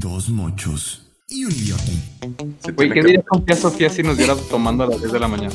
Dos 0.00 0.28
mochos 0.30 1.02
y 1.28 1.44
un 1.44 1.50
idiota. 1.50 1.82
Güey, 2.72 2.88
¿qué 2.88 3.02
dirías 3.02 3.24
con 3.24 3.44
tía 3.44 3.56
Sofía 3.56 3.90
si 3.90 4.04
nos 4.04 4.16
diera 4.16 4.36
tomando 4.48 4.84
a 4.84 4.86
las 4.86 5.00
10 5.00 5.10
de 5.12 5.18
la 5.18 5.26
mañana? 5.26 5.54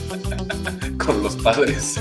con 1.05 1.23
los 1.23 1.37
padres. 1.37 1.97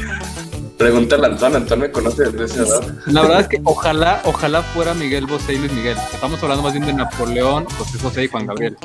Pregúntale 0.77 1.25
a 1.25 1.31
Antón, 1.31 1.55
Antón 1.55 1.79
me 1.79 1.93
conoce 1.93 2.33
desde 2.33 2.47
esa 2.47 2.63
edad. 2.65 2.95
La 3.07 3.23
verdad 3.23 3.41
es 3.43 3.47
que 3.47 3.61
ojalá, 3.63 4.23
ojalá 4.25 4.63
fuera 4.63 4.93
Miguel 4.93 5.27
Bosé 5.27 5.55
y 5.55 5.59
Luis 5.59 5.73
Miguel. 5.73 5.97
Estamos 6.13 6.43
hablando 6.43 6.65
más 6.65 6.73
bien 6.73 6.85
de 6.85 6.95
Napoleón, 6.95 7.65
José 7.67 7.99
José 8.01 8.25
y 8.25 8.27
Juan 8.27 8.47
Gabriel. 8.49 8.77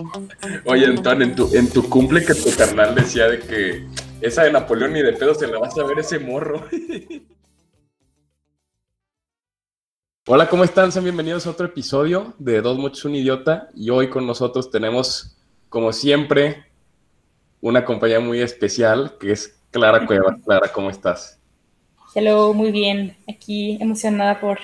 Oye, 0.66 0.86
Antón, 0.86 1.24
en 1.24 1.36
tu, 1.36 1.50
en 1.56 1.68
tu 1.68 1.90
cumple 1.90 2.24
que 2.24 2.36
tu 2.36 2.56
carnal 2.56 2.94
decía 2.94 3.28
de 3.28 3.40
que 3.40 3.88
esa 4.22 4.44
de 4.44 4.52
Napoleón 4.52 4.94
ni 4.94 5.02
de 5.02 5.14
pedo 5.14 5.34
se 5.34 5.48
la 5.48 5.58
vas 5.58 5.76
a 5.80 5.84
ver 5.84 5.98
ese 5.98 6.20
morro. 6.20 6.64
Hola, 10.30 10.50
¿cómo 10.50 10.66
están? 10.66 10.92
Sean 10.92 11.06
bienvenidos 11.06 11.48
a 11.48 11.52
otro 11.52 11.68
episodio 11.68 12.34
de 12.38 12.60
Dos 12.60 12.78
Muchos 12.78 13.06
Un 13.06 13.16
Idiota. 13.16 13.70
Y 13.74 13.92
hoy 13.92 14.10
con 14.10 14.28
nosotros 14.28 14.70
tenemos, 14.70 15.38
como 15.70 15.94
siempre, 15.94 16.66
una 17.62 17.86
compañía 17.86 18.20
muy 18.20 18.42
especial 18.42 19.16
que 19.22 19.32
es 19.32 19.58
Clara 19.72 20.06
Cuevas. 20.06 20.36
Clara, 20.46 20.68
¿cómo 20.74 20.90
estás? 20.90 21.40
Hello, 22.14 22.54
muy 22.54 22.74
bien. 22.74 23.16
Aquí 23.30 23.78
emocionada 23.80 24.42
por 24.42 24.60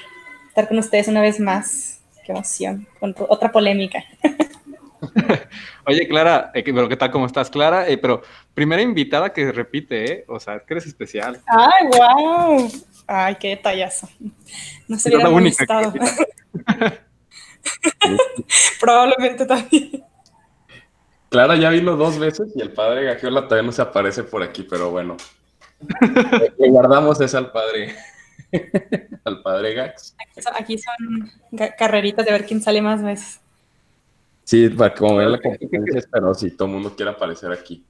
estar 0.50 0.68
con 0.68 0.80
ustedes 0.80 1.08
una 1.08 1.22
vez 1.22 1.40
más. 1.40 2.02
Qué 2.26 2.34
emoción. 2.34 2.86
Con 3.00 3.16
otra 3.30 3.50
polémica. 3.50 4.04
Oye, 5.88 6.10
Clara, 6.10 6.52
eh, 6.54 6.64
pero 6.66 6.90
¿qué 6.90 6.98
tal? 6.98 7.10
¿Cómo 7.10 7.26
estás, 7.26 7.50
Clara? 7.50 7.88
Eh, 7.88 7.98
pero 7.98 8.22
primera 8.54 8.82
invitada 8.82 9.32
que 9.32 9.50
repite, 9.54 10.12
¿eh? 10.12 10.26
O 10.28 10.42
sea, 10.42 10.60
que 10.60 10.74
eres 10.74 10.88
especial. 10.88 11.42
¡Ay, 11.48 11.88
wow! 11.88 12.70
¡Ay, 13.08 13.36
qué 13.40 13.50
detallazo! 13.50 14.10
No 14.88 14.98
se 14.98 15.10
hubiera 15.10 15.30
molestado. 15.30 15.94
Probablemente 18.80 19.46
también. 19.46 20.04
Clara 21.30 21.56
ya 21.56 21.70
vino 21.70 21.96
dos 21.96 22.20
veces 22.20 22.50
y 22.56 22.62
el 22.62 22.72
padre 22.74 23.06
Gagiola 23.06 23.44
todavía 23.48 23.66
no 23.66 23.72
se 23.72 23.82
aparece 23.82 24.24
por 24.24 24.44
aquí, 24.44 24.64
pero 24.70 24.92
bueno. 24.92 25.18
Le- 26.60 26.70
guardamos 26.70 27.20
esa 27.22 27.40
al 27.40 27.52
padre. 27.52 27.96
al 29.26 29.42
padre 29.42 29.74
Gax. 29.74 30.16
Aquí 30.20 30.42
son, 30.42 30.54
aquí 30.56 30.78
son 30.78 31.32
ga- 31.52 31.74
carreritas 31.78 32.26
de 32.26 32.32
ver 32.32 32.46
quién 32.46 32.62
sale 32.62 32.82
más 32.82 33.02
veces. 33.04 33.40
Sí, 34.44 34.70
para 34.70 34.94
como 34.94 35.16
ver 35.16 35.30
la 35.30 35.42
competencia, 35.42 36.02
pero 36.12 36.34
si 36.36 36.52
todo 36.52 36.68
el 36.68 36.74
mundo 36.76 36.96
quiere 36.96 37.12
aparecer 37.12 37.52
aquí. 37.52 37.84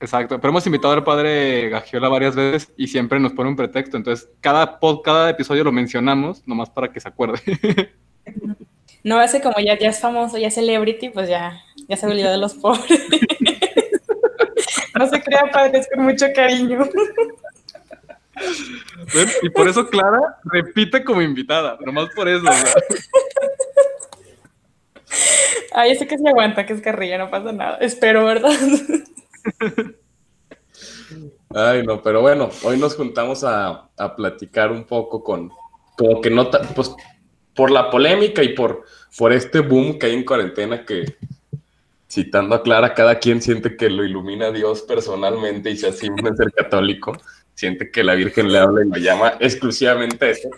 Exacto, 0.00 0.38
pero 0.40 0.50
hemos 0.50 0.66
invitado 0.66 0.92
al 0.92 1.04
padre 1.04 1.68
Gagiola 1.70 2.08
varias 2.08 2.34
veces 2.36 2.72
y 2.76 2.88
siempre 2.88 3.18
nos 3.20 3.32
pone 3.32 3.48
un 3.50 3.56
pretexto. 3.56 3.96
Entonces, 3.96 4.28
cada, 4.40 4.78
pod- 4.80 5.02
cada 5.02 5.30
episodio 5.30 5.64
lo 5.64 5.72
mencionamos, 5.72 6.46
nomás 6.46 6.68
para 6.70 6.92
que 6.92 7.00
se 7.00 7.08
acuerde. 7.08 7.40
No, 9.02 9.20
ese 9.20 9.42
como 9.42 9.56
ya, 9.60 9.78
ya 9.78 9.90
es 9.90 10.00
famoso, 10.00 10.38
ya 10.38 10.48
es 10.48 10.54
celebrity, 10.54 11.10
pues 11.10 11.28
ya, 11.28 11.60
ya 11.90 11.96
se 11.98 12.06
olvidó 12.06 12.30
de 12.30 12.38
los 12.38 12.54
pobres. 12.54 12.84
No 14.98 15.06
se 15.08 15.20
crea 15.22 15.50
padres 15.52 15.86
con 15.92 16.04
mucho 16.04 16.26
cariño. 16.34 16.88
Y 19.42 19.50
por 19.50 19.68
eso 19.68 19.86
Clara 19.88 20.38
repite 20.44 21.04
como 21.04 21.20
invitada, 21.20 21.76
nomás 21.84 22.08
por 22.14 22.28
eso. 22.28 22.44
sea. 22.50 22.74
Ay, 25.74 25.90
ese 25.92 26.06
que 26.06 26.16
se 26.16 26.28
aguanta, 26.28 26.64
que 26.64 26.72
es 26.72 26.80
carrilla, 26.80 27.18
no 27.18 27.30
pasa 27.30 27.52
nada. 27.52 27.76
Espero, 27.78 28.24
¿verdad? 28.24 28.52
Ay, 31.54 31.84
no, 31.84 32.02
pero 32.02 32.20
bueno, 32.20 32.50
hoy 32.64 32.78
nos 32.78 32.96
juntamos 32.96 33.44
a, 33.44 33.88
a 33.96 34.16
platicar 34.16 34.72
un 34.72 34.84
poco 34.84 35.22
con, 35.22 35.50
como 35.96 36.20
que 36.20 36.30
no, 36.30 36.50
pues, 36.74 36.94
por 37.54 37.70
la 37.70 37.90
polémica 37.90 38.42
y 38.42 38.54
por, 38.54 38.84
por 39.16 39.32
este 39.32 39.60
boom 39.60 39.98
que 39.98 40.06
hay 40.06 40.14
en 40.14 40.24
cuarentena 40.24 40.84
que, 40.84 41.16
citando 42.10 42.54
a 42.54 42.62
Clara, 42.62 42.94
cada 42.94 43.18
quien 43.18 43.40
siente 43.40 43.76
que 43.76 43.88
lo 43.90 44.04
ilumina 44.04 44.50
Dios 44.50 44.82
personalmente 44.82 45.70
y 45.70 45.76
se 45.76 45.88
asigna 45.88 46.34
ser 46.34 46.52
católico, 46.52 47.16
siente 47.54 47.90
que 47.90 48.02
la 48.02 48.14
Virgen 48.14 48.52
le 48.52 48.58
habla 48.58 48.84
y 48.84 48.88
lo 48.88 48.96
llama 48.96 49.34
exclusivamente 49.40 50.24
a 50.24 50.30
eso. 50.30 50.48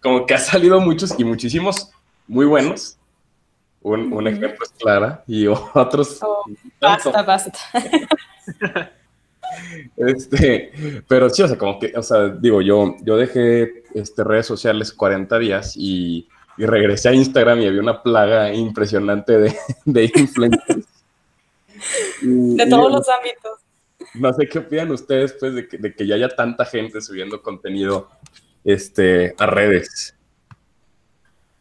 Como 0.00 0.26
que 0.26 0.34
ha 0.34 0.38
salido 0.38 0.80
muchos 0.80 1.18
y 1.18 1.24
muchísimos 1.24 1.90
muy 2.28 2.46
buenos. 2.46 2.97
Un, 3.82 4.26
ejemplo 4.26 4.64
es 4.64 4.70
Clara 4.78 5.22
y 5.26 5.46
otros 5.74 6.18
Oh, 6.22 6.44
basta, 6.80 7.22
basta. 7.22 7.58
Este, 9.96 10.72
pero 11.08 11.28
sí, 11.30 11.42
o 11.42 11.48
sea, 11.48 11.56
como 11.56 11.78
que, 11.78 11.92
o 11.96 12.02
sea, 12.02 12.28
digo, 12.28 12.60
yo, 12.60 12.94
yo 13.02 13.16
dejé 13.16 13.82
este, 13.94 14.22
redes 14.22 14.46
sociales 14.46 14.92
40 14.92 15.38
días 15.38 15.74
y, 15.76 16.28
y 16.58 16.66
regresé 16.66 17.08
a 17.08 17.14
Instagram 17.14 17.60
y 17.60 17.66
había 17.66 17.80
una 17.80 18.02
plaga 18.02 18.52
impresionante 18.52 19.38
de, 19.38 19.56
de 19.84 20.04
influencers. 20.14 20.86
Y- 22.22 22.56
De 22.56 22.64
y 22.64 22.68
todos 22.68 22.92
los 22.92 23.08
ámbitos. 23.08 23.58
No 24.14 24.32
sé 24.34 24.46
qué 24.48 24.58
opinan 24.60 24.90
ustedes, 24.90 25.32
pues, 25.40 25.54
de 25.54 25.66
que, 25.68 25.78
de 25.78 25.94
que 25.94 26.06
ya 26.06 26.14
haya 26.16 26.28
tanta 26.28 26.64
gente 26.64 27.00
subiendo 27.00 27.42
contenido 27.42 28.08
este, 28.64 29.34
a 29.38 29.46
redes. 29.46 30.14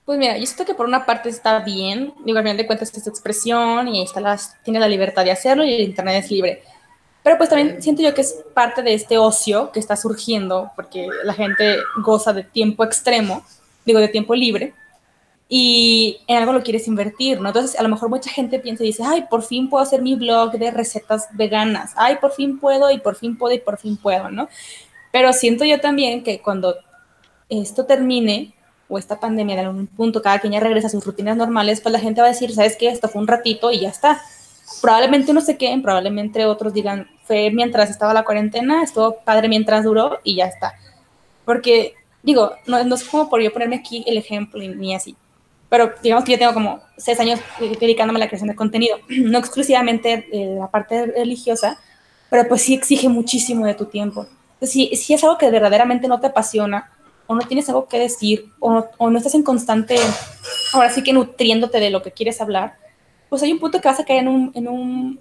Pues 0.07 0.17
mira, 0.19 0.37
yo 0.37 0.45
siento 0.45 0.63
que 0.63 0.73
por 0.73 0.85
una 0.85 1.05
parte 1.05 1.27
está 1.27 1.59
bien, 1.59 2.13
digo, 2.23 2.37
al 2.37 2.43
final 2.45 2.55
de 2.55 2.65
cuentas 2.65 2.95
es 2.95 3.07
expresión 3.07 3.89
y 3.89 4.01
está 4.01 4.21
las, 4.21 4.55
tiene 4.63 4.79
la 4.79 4.87
libertad 4.87 5.25
de 5.25 5.31
hacerlo 5.31 5.65
y 5.65 5.73
el 5.73 5.81
internet 5.81 6.23
es 6.23 6.31
libre. 6.31 6.63
Pero 7.23 7.37
pues 7.37 7.49
también 7.49 7.81
siento 7.81 8.01
yo 8.01 8.13
que 8.13 8.21
es 8.21 8.41
parte 8.53 8.81
de 8.83 8.93
este 8.93 9.17
ocio 9.17 9.69
que 9.73 9.81
está 9.81 9.97
surgiendo 9.97 10.71
porque 10.77 11.09
la 11.25 11.33
gente 11.33 11.79
goza 11.97 12.31
de 12.31 12.43
tiempo 12.43 12.85
extremo, 12.85 13.45
digo, 13.83 13.99
de 13.99 14.07
tiempo 14.07 14.33
libre, 14.33 14.73
y 15.49 16.21
en 16.27 16.37
algo 16.37 16.53
lo 16.53 16.63
quieres 16.63 16.87
invertir, 16.87 17.41
¿no? 17.41 17.49
Entonces, 17.49 17.77
a 17.77 17.83
lo 17.83 17.89
mejor 17.89 18.07
mucha 18.07 18.29
gente 18.29 18.59
piensa 18.59 18.85
y 18.85 18.87
dice, 18.87 19.03
ay, 19.05 19.25
por 19.29 19.43
fin 19.43 19.69
puedo 19.69 19.83
hacer 19.83 20.01
mi 20.01 20.15
blog 20.15 20.53
de 20.53 20.71
recetas 20.71 21.27
veganas, 21.33 21.91
ay, 21.97 22.15
por 22.21 22.31
fin 22.31 22.59
puedo 22.61 22.89
y 22.91 22.99
por 22.99 23.17
fin 23.17 23.37
puedo 23.37 23.53
y 23.53 23.59
por 23.59 23.77
fin 23.77 23.97
puedo, 23.97 24.31
¿no? 24.31 24.47
Pero 25.11 25.33
siento 25.33 25.65
yo 25.65 25.81
también 25.81 26.23
que 26.23 26.39
cuando 26.39 26.77
esto 27.49 27.85
termine, 27.85 28.53
o 28.89 28.97
esta 28.97 29.19
pandemia 29.19 29.55
de 29.55 29.61
algún 29.61 29.87
punto, 29.87 30.21
cada 30.21 30.39
quien 30.39 30.53
ya 30.53 30.59
regresa 30.59 30.87
a 30.87 30.89
sus 30.89 31.05
rutinas 31.05 31.35
normales, 31.37 31.81
pues 31.81 31.91
la 31.91 31.99
gente 31.99 32.21
va 32.21 32.27
a 32.27 32.31
decir, 32.31 32.53
¿sabes 32.53 32.75
qué? 32.77 32.89
Esto 32.89 33.09
fue 33.09 33.21
un 33.21 33.27
ratito 33.27 33.71
y 33.71 33.81
ya 33.81 33.89
está. 33.89 34.21
Probablemente 34.81 35.33
no 35.33 35.41
se 35.41 35.57
queden, 35.57 35.81
probablemente 35.81 36.45
otros 36.45 36.73
digan, 36.73 37.07
fue 37.23 37.51
mientras 37.51 37.89
estaba 37.89 38.13
la 38.13 38.23
cuarentena, 38.23 38.83
estuvo 38.83 39.17
padre 39.19 39.49
mientras 39.49 39.83
duró 39.83 40.19
y 40.23 40.35
ya 40.35 40.45
está. 40.45 40.73
Porque, 41.45 41.95
digo, 42.23 42.51
no, 42.65 42.83
no 42.83 42.95
es 42.95 43.03
como 43.03 43.29
por 43.29 43.41
yo 43.41 43.51
ponerme 43.51 43.77
aquí 43.77 44.03
el 44.07 44.17
ejemplo 44.17 44.61
ni 44.61 44.93
así, 44.95 45.15
pero 45.69 45.93
digamos 46.01 46.23
que 46.23 46.33
yo 46.33 46.39
tengo 46.39 46.53
como 46.53 46.81
seis 46.97 47.19
años 47.19 47.39
dedicándome 47.79 48.19
a 48.19 48.21
la 48.21 48.27
creación 48.27 48.49
de 48.49 48.55
contenido, 48.55 48.97
no 49.09 49.37
exclusivamente 49.37 50.27
la 50.31 50.67
parte 50.67 51.07
religiosa, 51.07 51.77
pero 52.29 52.47
pues 52.47 52.61
sí 52.61 52.73
exige 52.73 53.09
muchísimo 53.09 53.65
de 53.65 53.73
tu 53.73 53.85
tiempo. 53.85 54.27
Si, 54.61 54.95
si 54.95 55.13
es 55.13 55.23
algo 55.23 55.37
que 55.37 55.51
verdaderamente 55.51 56.07
no 56.07 56.19
te 56.19 56.27
apasiona, 56.27 56.91
o 57.27 57.35
no 57.35 57.41
tienes 57.41 57.67
algo 57.69 57.87
que 57.87 57.99
decir, 57.99 58.51
o 58.59 58.85
o 58.97 59.09
no 59.09 59.17
estás 59.17 59.35
en 59.35 59.43
constante, 59.43 59.97
ahora 60.73 60.89
sí 60.89 61.03
que 61.03 61.13
nutriéndote 61.13 61.79
de 61.79 61.89
lo 61.89 62.01
que 62.01 62.11
quieres 62.11 62.41
hablar, 62.41 62.77
pues 63.29 63.43
hay 63.43 63.51
un 63.51 63.59
punto 63.59 63.81
que 63.81 63.87
vas 63.87 63.99
a 63.99 64.05
caer 64.05 64.21
en 64.21 64.27
un, 64.29 64.51
en 64.55 64.67
un 64.67 65.19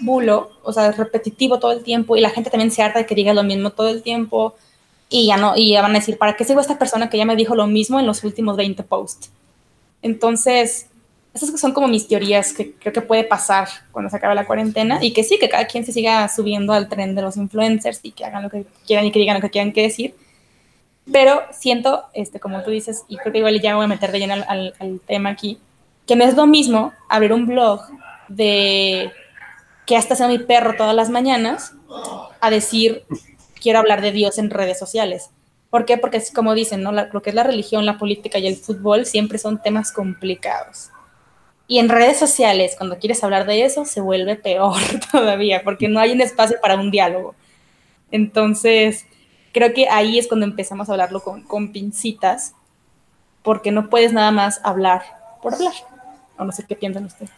bulo, 0.00 0.50
o 0.62 0.72
sea, 0.72 0.92
repetitivo 0.92 1.58
todo 1.58 1.72
el 1.72 1.82
tiempo, 1.82 2.16
y 2.16 2.20
la 2.20 2.30
gente 2.30 2.50
también 2.50 2.70
se 2.70 2.82
harta 2.82 2.98
de 2.98 3.06
que 3.06 3.14
diga 3.14 3.32
lo 3.32 3.42
mismo 3.42 3.70
todo 3.70 3.88
el 3.88 4.02
tiempo, 4.02 4.54
y 5.08 5.26
ya 5.26 5.36
no, 5.36 5.56
y 5.56 5.72
ya 5.72 5.82
van 5.82 5.92
a 5.92 5.98
decir, 5.98 6.18
¿para 6.18 6.36
qué 6.36 6.44
sigo 6.44 6.58
a 6.58 6.62
esta 6.62 6.78
persona 6.78 7.08
que 7.08 7.18
ya 7.18 7.24
me 7.24 7.36
dijo 7.36 7.54
lo 7.54 7.66
mismo 7.66 7.98
en 7.98 8.06
los 8.06 8.22
últimos 8.24 8.56
20 8.56 8.82
posts? 8.84 9.30
Entonces, 10.02 10.86
esas 11.34 11.60
son 11.60 11.72
como 11.72 11.86
mis 11.86 12.08
teorías 12.08 12.52
que 12.52 12.72
creo 12.74 12.92
que 12.92 13.02
puede 13.02 13.22
pasar 13.24 13.68
cuando 13.92 14.10
se 14.10 14.16
acabe 14.16 14.34
la 14.34 14.46
cuarentena, 14.46 15.04
y 15.04 15.12
que 15.12 15.22
sí, 15.22 15.38
que 15.38 15.48
cada 15.48 15.66
quien 15.66 15.84
se 15.84 15.92
siga 15.92 16.28
subiendo 16.28 16.72
al 16.72 16.88
tren 16.88 17.14
de 17.14 17.22
los 17.22 17.36
influencers 17.36 18.00
y 18.02 18.12
que 18.12 18.24
hagan 18.24 18.44
lo 18.44 18.50
que 18.50 18.64
quieran 18.86 19.06
y 19.06 19.12
que 19.12 19.18
digan 19.18 19.36
lo 19.36 19.42
que 19.42 19.50
quieran 19.50 19.72
que 19.72 19.82
decir, 19.82 20.14
pero 21.12 21.42
siento, 21.52 22.04
este, 22.14 22.40
como 22.40 22.62
tú 22.62 22.70
dices, 22.70 23.04
y 23.08 23.16
creo 23.16 23.32
que 23.32 23.38
igual 23.38 23.60
ya 23.60 23.76
voy 23.76 23.84
a 23.84 23.88
meter 23.88 24.12
de 24.12 24.18
lleno 24.18 24.34
al, 24.46 25.00
tema 25.06 25.30
aquí, 25.30 25.58
que 26.06 26.16
no 26.16 26.24
es 26.24 26.36
lo 26.36 26.46
mismo 26.46 26.92
abrir 27.08 27.32
un 27.32 27.46
blog 27.46 27.80
de 28.28 29.10
que 29.86 29.96
hasta 29.96 30.14
sea 30.14 30.28
mi 30.28 30.38
perro 30.38 30.76
todas 30.76 30.94
las 30.94 31.10
mañanas 31.10 31.74
a 32.40 32.50
decir 32.50 33.04
quiero 33.60 33.78
hablar 33.78 34.00
de 34.00 34.12
Dios 34.12 34.38
en 34.38 34.50
redes 34.50 34.78
sociales. 34.78 35.30
¿Por 35.68 35.84
qué? 35.84 35.98
Porque 35.98 36.16
es 36.16 36.32
como 36.32 36.54
dicen, 36.54 36.82
¿no? 36.82 36.92
Lo 36.92 37.22
que 37.22 37.30
es 37.30 37.36
la 37.36 37.44
religión, 37.44 37.86
la 37.86 37.98
política 37.98 38.38
y 38.38 38.46
el 38.46 38.56
fútbol 38.56 39.06
siempre 39.06 39.38
son 39.38 39.62
temas 39.62 39.92
complicados. 39.92 40.90
Y 41.68 41.78
en 41.78 41.88
redes 41.88 42.18
sociales, 42.18 42.74
cuando 42.76 42.98
quieres 42.98 43.22
hablar 43.22 43.46
de 43.46 43.64
eso, 43.64 43.84
se 43.84 44.00
vuelve 44.00 44.34
peor 44.34 44.80
todavía, 45.12 45.62
porque 45.62 45.88
no 45.88 46.00
hay 46.00 46.10
un 46.10 46.20
espacio 46.20 46.56
para 46.60 46.74
un 46.74 46.90
diálogo. 46.90 47.36
Entonces, 48.10 49.06
creo 49.52 49.72
que 49.74 49.88
ahí 49.88 50.18
es 50.18 50.28
cuando 50.28 50.46
empezamos 50.46 50.88
a 50.88 50.92
hablarlo 50.92 51.20
con, 51.20 51.42
con 51.42 51.72
pincitas, 51.72 52.54
porque 53.42 53.72
no 53.72 53.88
puedes 53.90 54.12
nada 54.12 54.30
más 54.30 54.60
hablar 54.64 55.02
por 55.42 55.54
hablar. 55.54 55.72
O 56.38 56.44
no 56.44 56.52
sé 56.52 56.64
qué 56.66 56.76
piensan 56.76 57.04
ustedes. 57.04 57.30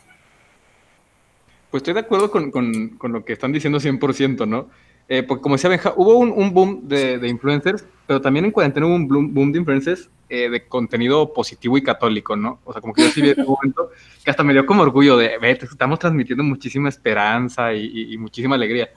Pues 1.71 1.81
estoy 1.81 1.95
de 1.95 2.01
acuerdo 2.01 2.31
con, 2.31 2.51
con- 2.51 2.91
con 2.99 3.13
lo 3.13 3.25
que 3.25 3.33
están 3.33 3.53
diciendo 3.53 3.79
100%, 3.81 4.47
¿no? 4.47 4.69
Eh, 5.09 5.23
porque 5.23 5.43
como 5.43 5.57
decía 5.57 5.69
Benja, 5.71 5.93
hubo 5.97 6.17
un, 6.17 6.31
un 6.31 6.53
boom 6.55 6.87
de, 6.89 7.19
de 7.19 7.29
influencers, 7.29 7.85
pero 8.07 8.21
también 8.21 8.45
en 8.45 8.51
cuarentena 8.51 8.87
hubo 8.87 8.95
un 8.95 9.09
boom, 9.09 9.35
boom 9.35 9.53
de 9.53 9.59
influencers 9.59 10.09
eh, 10.29 10.49
de 10.49 10.67
contenido 10.69 11.33
positivo 11.33 11.77
y 11.77 11.83
católico, 11.83 12.37
¿no? 12.37 12.61
O 12.65 12.73
sea, 12.73 12.81
como 12.81 12.95
que 12.95 13.03
yo 13.03 13.09
sí 13.11 13.21
vi 13.21 13.31
un 13.37 13.47
momento 13.47 13.91
que 14.25 14.31
hasta 14.31 14.43
me 14.45 14.53
dio 14.53 14.65
como 14.65 14.83
orgullo 14.83 15.17
de, 15.17 15.39
ve, 15.39 15.51
estamos 15.61 15.99
transmitiendo 15.99 16.45
muchísima 16.45 16.89
esperanza 16.89 17.75
y 17.75 18.17
muchísima 18.19 18.55
alegría. 18.55 18.91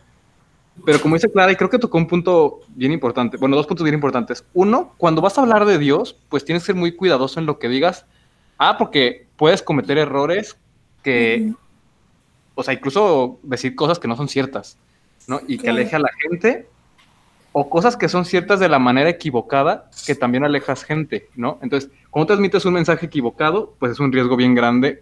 Pero 0.83 0.99
como 0.99 1.15
dice 1.15 1.31
Clara, 1.31 1.51
y 1.51 1.55
creo 1.55 1.69
que 1.69 1.79
tocó 1.79 1.97
un 1.97 2.07
punto 2.07 2.59
bien 2.69 2.91
importante, 2.91 3.37
bueno, 3.37 3.55
dos 3.55 3.67
puntos 3.67 3.83
bien 3.83 3.93
importantes. 3.93 4.43
Uno, 4.53 4.93
cuando 4.97 5.21
vas 5.21 5.37
a 5.37 5.41
hablar 5.41 5.65
de 5.65 5.77
Dios, 5.77 6.17
pues 6.29 6.43
tienes 6.43 6.63
que 6.63 6.67
ser 6.67 6.75
muy 6.75 6.91
cuidadoso 6.91 7.39
en 7.39 7.45
lo 7.45 7.59
que 7.59 7.69
digas. 7.69 8.05
Ah, 8.57 8.77
porque 8.77 9.27
puedes 9.37 9.61
cometer 9.61 9.97
errores 9.97 10.57
que, 11.01 11.53
o 12.55 12.63
sea, 12.63 12.73
incluso 12.73 13.39
decir 13.43 13.75
cosas 13.75 13.99
que 13.99 14.07
no 14.07 14.15
son 14.15 14.27
ciertas, 14.27 14.77
¿no? 15.27 15.39
Y 15.47 15.57
que 15.57 15.69
aleje 15.69 15.95
a 15.95 15.99
la 15.99 16.11
gente, 16.21 16.67
o 17.51 17.69
cosas 17.69 17.95
que 17.95 18.09
son 18.09 18.25
ciertas 18.25 18.59
de 18.59 18.67
la 18.67 18.79
manera 18.79 19.09
equivocada, 19.09 19.89
que 20.05 20.13
también 20.13 20.43
alejas 20.43 20.83
gente, 20.83 21.29
¿no? 21.35 21.57
Entonces, 21.61 21.89
cuando 22.11 22.27
transmites 22.27 22.65
un 22.65 22.73
mensaje 22.73 23.05
equivocado, 23.05 23.73
pues 23.79 23.93
es 23.93 23.99
un 23.99 24.11
riesgo 24.11 24.35
bien 24.35 24.55
grande, 24.55 24.99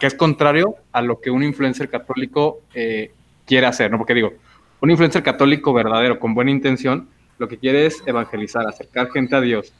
que 0.00 0.06
es 0.06 0.14
contrario 0.14 0.74
a 0.90 1.02
lo 1.02 1.20
que 1.20 1.30
un 1.30 1.44
influencer 1.44 1.88
católico 1.88 2.62
eh, 2.74 3.12
quiere 3.46 3.66
hacer, 3.66 3.90
¿no? 3.90 3.98
Porque 3.98 4.14
digo, 4.14 4.32
un 4.80 4.90
influencer 4.90 5.22
católico 5.22 5.72
verdadero, 5.72 6.18
con 6.18 6.34
buena 6.34 6.50
intención, 6.50 7.08
lo 7.38 7.48
que 7.48 7.58
quiere 7.58 7.86
es 7.86 8.02
evangelizar, 8.06 8.66
acercar 8.66 9.10
gente 9.10 9.36
a 9.36 9.40
Dios. 9.40 9.72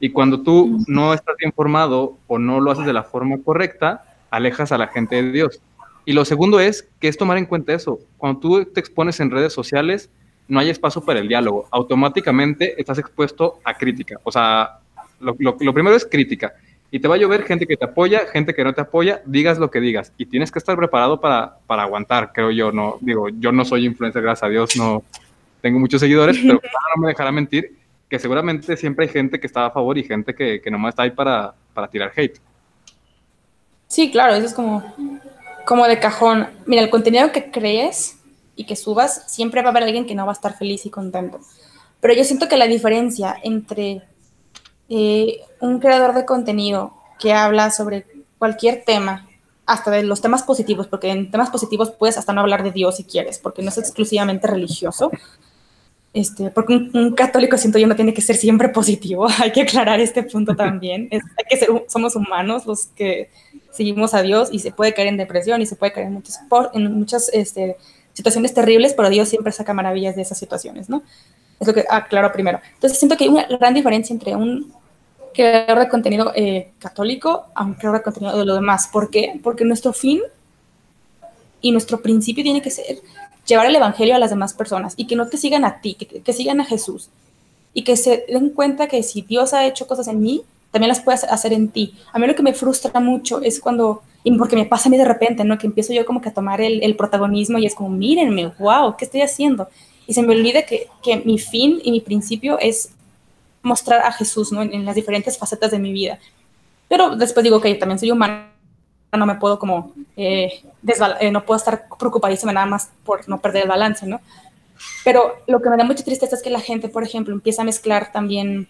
Y 0.00 0.10
cuando 0.10 0.42
tú 0.42 0.78
no 0.86 1.14
estás 1.14 1.36
informado 1.42 2.18
o 2.26 2.38
no 2.38 2.60
lo 2.60 2.70
haces 2.70 2.86
de 2.86 2.92
la 2.92 3.02
forma 3.02 3.38
correcta, 3.42 4.04
alejas 4.30 4.72
a 4.72 4.78
la 4.78 4.88
gente 4.88 5.22
de 5.22 5.32
Dios. 5.32 5.60
Y 6.04 6.12
lo 6.12 6.24
segundo 6.24 6.60
es 6.60 6.88
que 7.00 7.08
es 7.08 7.16
tomar 7.16 7.38
en 7.38 7.46
cuenta 7.46 7.74
eso. 7.74 7.98
Cuando 8.18 8.40
tú 8.40 8.64
te 8.64 8.80
expones 8.80 9.18
en 9.20 9.30
redes 9.30 9.52
sociales, 9.52 10.10
no 10.48 10.60
hay 10.60 10.70
espacio 10.70 11.02
para 11.02 11.20
el 11.20 11.28
diálogo. 11.28 11.66
Automáticamente 11.70 12.80
estás 12.80 12.98
expuesto 12.98 13.58
a 13.64 13.74
crítica. 13.74 14.16
O 14.22 14.30
sea, 14.30 14.78
lo, 15.18 15.34
lo 15.38 15.74
primero 15.74 15.96
es 15.96 16.06
crítica. 16.06 16.54
Y 16.90 17.00
te 17.00 17.08
va 17.08 17.16
a 17.16 17.18
llover 17.18 17.44
gente 17.44 17.66
que 17.66 17.76
te 17.76 17.84
apoya, 17.84 18.26
gente 18.26 18.54
que 18.54 18.64
no 18.64 18.72
te 18.72 18.80
apoya, 18.80 19.20
digas 19.26 19.58
lo 19.58 19.70
que 19.70 19.80
digas. 19.80 20.12
Y 20.16 20.26
tienes 20.26 20.52
que 20.52 20.58
estar 20.58 20.76
preparado 20.76 21.20
para, 21.20 21.58
para 21.66 21.82
aguantar, 21.82 22.32
creo 22.32 22.50
yo. 22.50 22.72
No, 22.72 22.98
digo, 23.00 23.28
yo 23.28 23.52
no 23.52 23.64
soy 23.64 23.86
influencer, 23.86 24.22
gracias 24.22 24.44
a 24.44 24.48
Dios, 24.48 24.76
no 24.76 25.02
tengo 25.60 25.78
muchos 25.78 26.00
seguidores, 26.00 26.38
pero 26.38 26.54
no 26.96 27.02
me 27.02 27.08
dejará 27.08 27.32
mentir 27.32 27.76
que 28.08 28.18
seguramente 28.18 28.76
siempre 28.76 29.06
hay 29.06 29.12
gente 29.12 29.40
que 29.40 29.46
está 29.46 29.66
a 29.66 29.70
favor 29.70 29.98
y 29.98 30.04
gente 30.04 30.34
que, 30.34 30.60
que 30.60 30.70
nomás 30.70 30.90
está 30.90 31.02
ahí 31.02 31.10
para, 31.10 31.54
para 31.74 31.88
tirar 31.88 32.12
hate. 32.14 32.38
Sí, 33.88 34.10
claro, 34.10 34.34
eso 34.34 34.46
es 34.46 34.54
como, 34.54 34.82
como 35.64 35.86
de 35.86 35.98
cajón. 35.98 36.46
Mira, 36.66 36.82
el 36.82 36.90
contenido 36.90 37.32
que 37.32 37.50
crees 37.50 38.20
y 38.56 38.64
que 38.64 38.74
subas, 38.74 39.24
siempre 39.26 39.60
va 39.62 39.68
a 39.68 39.70
haber 39.70 39.84
alguien 39.84 40.06
que 40.06 40.14
no 40.14 40.24
va 40.24 40.32
a 40.32 40.34
estar 40.34 40.56
feliz 40.56 40.86
y 40.86 40.90
contento. 40.90 41.40
Pero 42.00 42.14
yo 42.14 42.24
siento 42.24 42.48
que 42.48 42.56
la 42.56 42.66
diferencia 42.66 43.36
entre 43.42 44.02
eh, 44.88 45.40
un 45.60 45.78
creador 45.78 46.14
de 46.14 46.24
contenido 46.24 46.94
que 47.18 47.32
habla 47.32 47.70
sobre 47.70 48.06
cualquier 48.38 48.84
tema, 48.84 49.28
hasta 49.66 49.90
de 49.90 50.04
los 50.04 50.20
temas 50.20 50.44
positivos, 50.44 50.86
porque 50.86 51.10
en 51.10 51.30
temas 51.30 51.50
positivos 51.50 51.90
puedes 51.90 52.16
hasta 52.16 52.32
no 52.32 52.40
hablar 52.40 52.62
de 52.62 52.70
Dios 52.70 52.96
si 52.96 53.04
quieres, 53.04 53.38
porque 53.38 53.62
no 53.62 53.68
es 53.68 53.78
exclusivamente 53.78 54.46
religioso. 54.46 55.10
Este, 56.14 56.50
porque 56.50 56.72
un, 56.72 57.14
católico 57.14 57.58
siento 57.58 57.78
yo 57.78 57.86
no 57.86 57.94
tiene 57.94 58.14
que 58.14 58.22
ser 58.22 58.36
siempre 58.36 58.70
positivo, 58.70 59.26
hay 59.38 59.52
que 59.52 59.62
aclarar 59.62 60.00
este 60.00 60.22
punto 60.22 60.54
también. 60.54 61.08
Es, 61.10 61.22
hay 61.36 61.44
que 61.48 61.56
ser, 61.56 61.68
somos 61.88 62.16
humanos 62.16 62.64
los 62.64 62.86
que 62.86 63.28
seguimos 63.70 64.14
a 64.14 64.22
Dios 64.22 64.48
y 64.50 64.60
se 64.60 64.70
puede 64.70 64.94
caer 64.94 65.08
en 65.08 65.18
depresión 65.18 65.60
y 65.60 65.66
se 65.66 65.76
puede 65.76 65.92
caer 65.92 66.06
en 66.06 66.14
muchas, 66.14 66.40
en 66.72 66.92
muchas 66.94 67.28
este, 67.34 67.76
situaciones 68.14 68.54
terribles, 68.54 68.94
pero 68.94 69.10
Dios 69.10 69.28
siempre 69.28 69.52
saca 69.52 69.74
maravillas 69.74 70.16
de 70.16 70.22
esas 70.22 70.38
situaciones, 70.38 70.88
¿no? 70.88 71.02
Es 71.58 71.66
lo 71.66 71.74
que 71.74 71.84
aclaro 71.88 72.32
primero. 72.32 72.60
Entonces 72.74 72.98
siento 72.98 73.16
que 73.16 73.24
hay 73.24 73.30
una 73.30 73.46
gran 73.46 73.74
diferencia 73.74 74.12
entre 74.12 74.36
un 74.36 74.72
creador 75.34 75.80
de 75.80 75.88
contenido 75.88 76.32
eh, 76.34 76.72
católico 76.78 77.46
a 77.54 77.64
un 77.64 77.74
creador 77.74 77.98
de 78.00 78.04
contenido 78.04 78.38
de 78.38 78.44
lo 78.44 78.54
demás. 78.54 78.88
¿Por 78.92 79.10
qué? 79.10 79.38
Porque 79.42 79.64
nuestro 79.64 79.92
fin 79.92 80.20
y 81.60 81.72
nuestro 81.72 82.00
principio 82.00 82.42
tiene 82.42 82.62
que 82.62 82.70
ser 82.70 82.98
llevar 83.46 83.66
el 83.66 83.76
evangelio 83.76 84.14
a 84.14 84.18
las 84.18 84.30
demás 84.30 84.54
personas 84.54 84.94
y 84.96 85.06
que 85.06 85.16
no 85.16 85.28
te 85.28 85.36
sigan 85.36 85.64
a 85.64 85.80
ti, 85.80 85.94
que, 85.94 86.32
sigan 86.32 86.60
a 86.60 86.64
Jesús 86.64 87.10
y 87.72 87.84
que 87.84 87.96
se 87.96 88.24
den 88.28 88.50
cuenta 88.50 88.88
que 88.88 89.02
si 89.02 89.22
Dios 89.22 89.54
ha 89.54 89.66
hecho 89.66 89.86
cosas 89.86 90.08
en 90.08 90.20
mí, 90.20 90.42
también 90.72 90.88
las 90.88 91.00
puedes 91.00 91.24
hacer 91.24 91.52
en 91.52 91.68
ti. 91.68 91.94
A 92.12 92.18
mí 92.18 92.26
lo 92.26 92.34
que 92.34 92.42
me 92.42 92.54
frustra 92.54 92.98
mucho 93.00 93.40
es 93.40 93.60
cuando, 93.60 94.02
y 94.24 94.32
porque 94.36 94.56
me 94.56 94.66
pasa 94.66 94.88
a 94.88 94.90
mí 94.90 94.98
de 94.98 95.04
repente, 95.04 95.44
¿no? 95.44 95.56
Que 95.58 95.66
empiezo 95.66 95.92
yo 95.92 96.04
como 96.04 96.20
que 96.20 96.30
a 96.30 96.34
tomar 96.34 96.60
el, 96.60 96.82
el 96.82 96.96
protagonismo 96.96 97.58
y 97.58 97.66
es 97.66 97.74
como, 97.74 97.90
mírenme, 97.90 98.52
wow, 98.58 98.96
¿qué 98.96 99.04
estoy 99.04 99.22
haciendo? 99.22 99.68
Y 100.06 100.14
se 100.14 100.22
me 100.22 100.34
olvida 100.34 100.62
que, 100.62 100.88
que, 101.02 101.16
mi 101.18 101.38
fin 101.38 101.80
y 101.82 101.90
mi 101.90 102.00
principio 102.00 102.58
es 102.60 102.90
mostrar 103.62 104.02
a 104.02 104.12
Jesús 104.12 104.52
¿no? 104.52 104.62
en, 104.62 104.84
las 104.84 104.94
diferentes 104.94 105.36
facetas 105.36 105.70
de 105.70 105.78
mi 105.78 105.92
vida. 105.92 106.18
Pero 106.88 107.16
después 107.16 107.42
digo 107.42 107.60
que 107.60 107.74
también 107.74 107.98
soy 107.98 108.12
humana, 108.12 108.52
no 109.12 109.26
me 109.26 109.34
puedo 109.34 109.58
como, 109.58 109.92
eh, 110.16 110.62
eh, 111.20 111.30
no 111.30 111.44
puedo 111.44 111.58
estar 111.58 111.86
preocupadísima 111.98 112.52
nada 112.52 112.66
más 112.66 112.90
por 113.04 113.28
no 113.28 113.40
perder 113.40 113.64
el 113.64 113.68
balance, 113.68 114.06
¿no? 114.06 114.20
Pero 115.04 115.36
lo 115.46 115.60
que 115.60 115.70
me 115.70 115.76
da 115.76 115.84
mucha 115.84 116.04
tristeza 116.04 116.36
es 116.36 116.42
que 116.42 116.50
la 116.50 116.60
gente, 116.60 116.88
por 116.88 117.02
ejemplo, 117.02 117.34
empieza 117.34 117.62
a 117.62 117.64
mezclar 117.64 118.12
también 118.12 118.68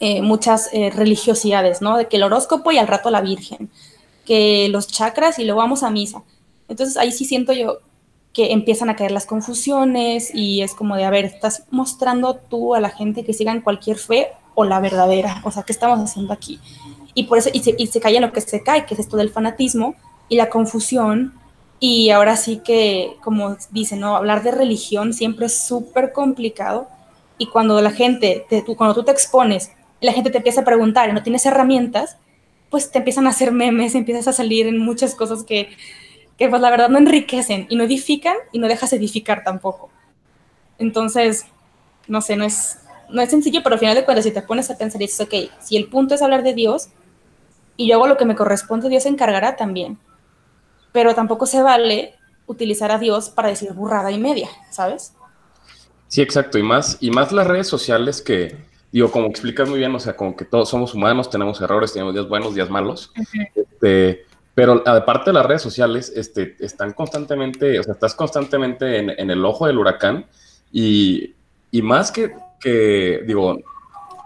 eh, 0.00 0.20
muchas 0.20 0.70
religiosidades, 0.72 1.80
¿no? 1.80 1.96
De 1.96 2.08
que 2.08 2.16
el 2.16 2.24
horóscopo 2.24 2.72
y 2.72 2.78
al 2.78 2.88
rato 2.88 3.10
la 3.10 3.20
Virgen, 3.20 3.70
que 4.26 4.68
los 4.68 4.88
chakras 4.88 5.38
y 5.38 5.44
luego 5.44 5.60
vamos 5.60 5.82
a 5.82 5.90
misa. 5.90 6.22
Entonces 6.68 6.96
ahí 6.96 7.12
sí 7.12 7.24
siento 7.24 7.52
yo 7.52 7.78
que 8.38 8.52
empiezan 8.52 8.88
a 8.88 8.94
caer 8.94 9.10
las 9.10 9.26
confusiones 9.26 10.32
y 10.32 10.62
es 10.62 10.72
como 10.72 10.94
de, 10.94 11.04
a 11.04 11.10
ver, 11.10 11.24
estás 11.24 11.64
mostrando 11.72 12.36
tú 12.36 12.76
a 12.76 12.80
la 12.80 12.88
gente 12.88 13.24
que 13.24 13.32
sigan 13.32 13.62
cualquier 13.62 13.98
fe 13.98 14.28
o 14.54 14.64
la 14.64 14.78
verdadera, 14.78 15.40
o 15.42 15.50
sea, 15.50 15.64
¿qué 15.64 15.72
estamos 15.72 15.98
haciendo 15.98 16.32
aquí? 16.32 16.60
Y 17.14 17.24
por 17.24 17.38
eso, 17.38 17.50
y 17.52 17.64
se, 17.64 17.74
y 17.76 17.88
se 17.88 17.98
cae 17.98 18.14
en 18.14 18.22
lo 18.22 18.32
que 18.32 18.40
se 18.40 18.62
cae, 18.62 18.86
que 18.86 18.94
es 18.94 19.00
esto 19.00 19.16
del 19.16 19.30
fanatismo 19.30 19.96
y 20.28 20.36
la 20.36 20.50
confusión. 20.50 21.34
Y 21.80 22.10
ahora 22.10 22.36
sí 22.36 22.60
que, 22.64 23.16
como 23.24 23.56
dicen, 23.72 23.98
¿no? 23.98 24.14
Hablar 24.14 24.44
de 24.44 24.52
religión 24.52 25.12
siempre 25.12 25.46
es 25.46 25.58
súper 25.58 26.12
complicado. 26.12 26.86
Y 27.38 27.46
cuando 27.46 27.80
la 27.80 27.90
gente, 27.90 28.46
te, 28.48 28.62
tú, 28.62 28.76
cuando 28.76 28.94
tú 28.94 29.02
te 29.02 29.10
expones, 29.10 29.72
la 30.00 30.12
gente 30.12 30.30
te 30.30 30.36
empieza 30.36 30.60
a 30.60 30.64
preguntar 30.64 31.08
y 31.08 31.12
no 31.12 31.24
tienes 31.24 31.44
herramientas, 31.44 32.18
pues 32.70 32.92
te 32.92 32.98
empiezan 32.98 33.26
a 33.26 33.30
hacer 33.30 33.50
memes, 33.50 33.94
empiezas 33.96 34.28
a 34.28 34.32
salir 34.32 34.68
en 34.68 34.78
muchas 34.78 35.16
cosas 35.16 35.42
que, 35.42 35.70
que 36.38 36.48
pues 36.48 36.62
la 36.62 36.70
verdad 36.70 36.88
no 36.88 36.98
enriquecen 36.98 37.66
y 37.68 37.76
no 37.76 37.84
edifican 37.84 38.36
y 38.52 38.60
no 38.60 38.68
dejas 38.68 38.92
edificar 38.92 39.42
tampoco. 39.42 39.90
Entonces, 40.78 41.46
no 42.06 42.20
sé, 42.20 42.36
no 42.36 42.44
es, 42.44 42.78
no 43.10 43.20
es 43.20 43.28
sencillo, 43.28 43.60
pero 43.64 43.74
al 43.74 43.80
final 43.80 43.96
de 43.96 44.04
cuentas, 44.04 44.24
si 44.24 44.30
te 44.30 44.42
pones 44.42 44.70
a 44.70 44.78
pensar 44.78 45.02
y 45.02 45.06
dices, 45.06 45.20
ok, 45.20 45.50
si 45.60 45.76
el 45.76 45.88
punto 45.88 46.14
es 46.14 46.22
hablar 46.22 46.44
de 46.44 46.54
Dios 46.54 46.90
y 47.76 47.88
yo 47.88 47.96
hago 47.96 48.06
lo 48.06 48.16
que 48.16 48.24
me 48.24 48.36
corresponde, 48.36 48.88
Dios 48.88 49.02
se 49.02 49.08
encargará 49.08 49.56
también. 49.56 49.98
Pero 50.92 51.14
tampoco 51.14 51.44
se 51.44 51.60
vale 51.60 52.14
utilizar 52.46 52.92
a 52.92 52.98
Dios 52.98 53.30
para 53.30 53.48
decir 53.48 53.72
burrada 53.72 54.12
y 54.12 54.18
media, 54.18 54.48
¿sabes? 54.70 55.14
Sí, 56.06 56.22
exacto. 56.22 56.56
Y 56.56 56.62
más, 56.62 56.98
y 57.00 57.10
más 57.10 57.32
las 57.32 57.48
redes 57.48 57.66
sociales 57.66 58.22
que, 58.22 58.56
digo, 58.92 59.10
como 59.10 59.26
explicas 59.26 59.68
muy 59.68 59.80
bien, 59.80 59.92
o 59.92 59.98
sea, 59.98 60.16
como 60.16 60.36
que 60.36 60.44
todos 60.44 60.68
somos 60.68 60.94
humanos, 60.94 61.28
tenemos 61.28 61.60
errores, 61.60 61.92
tenemos 61.92 62.14
días 62.14 62.28
buenos, 62.28 62.54
días 62.54 62.70
malos. 62.70 63.12
este, 63.54 64.24
pero 64.58 64.82
aparte 64.84 65.30
de 65.30 65.34
las 65.34 65.46
redes 65.46 65.62
sociales, 65.62 66.12
este, 66.16 66.56
están 66.58 66.92
constantemente, 66.92 67.78
o 67.78 67.82
sea, 67.84 67.94
estás 67.94 68.16
constantemente 68.16 68.98
en, 68.98 69.30
el 69.30 69.44
ojo 69.44 69.68
del 69.68 69.78
huracán 69.78 70.26
y, 70.72 71.32
y 71.70 71.80
más 71.80 72.10
que, 72.10 72.32
que, 72.58 73.22
digo, 73.24 73.56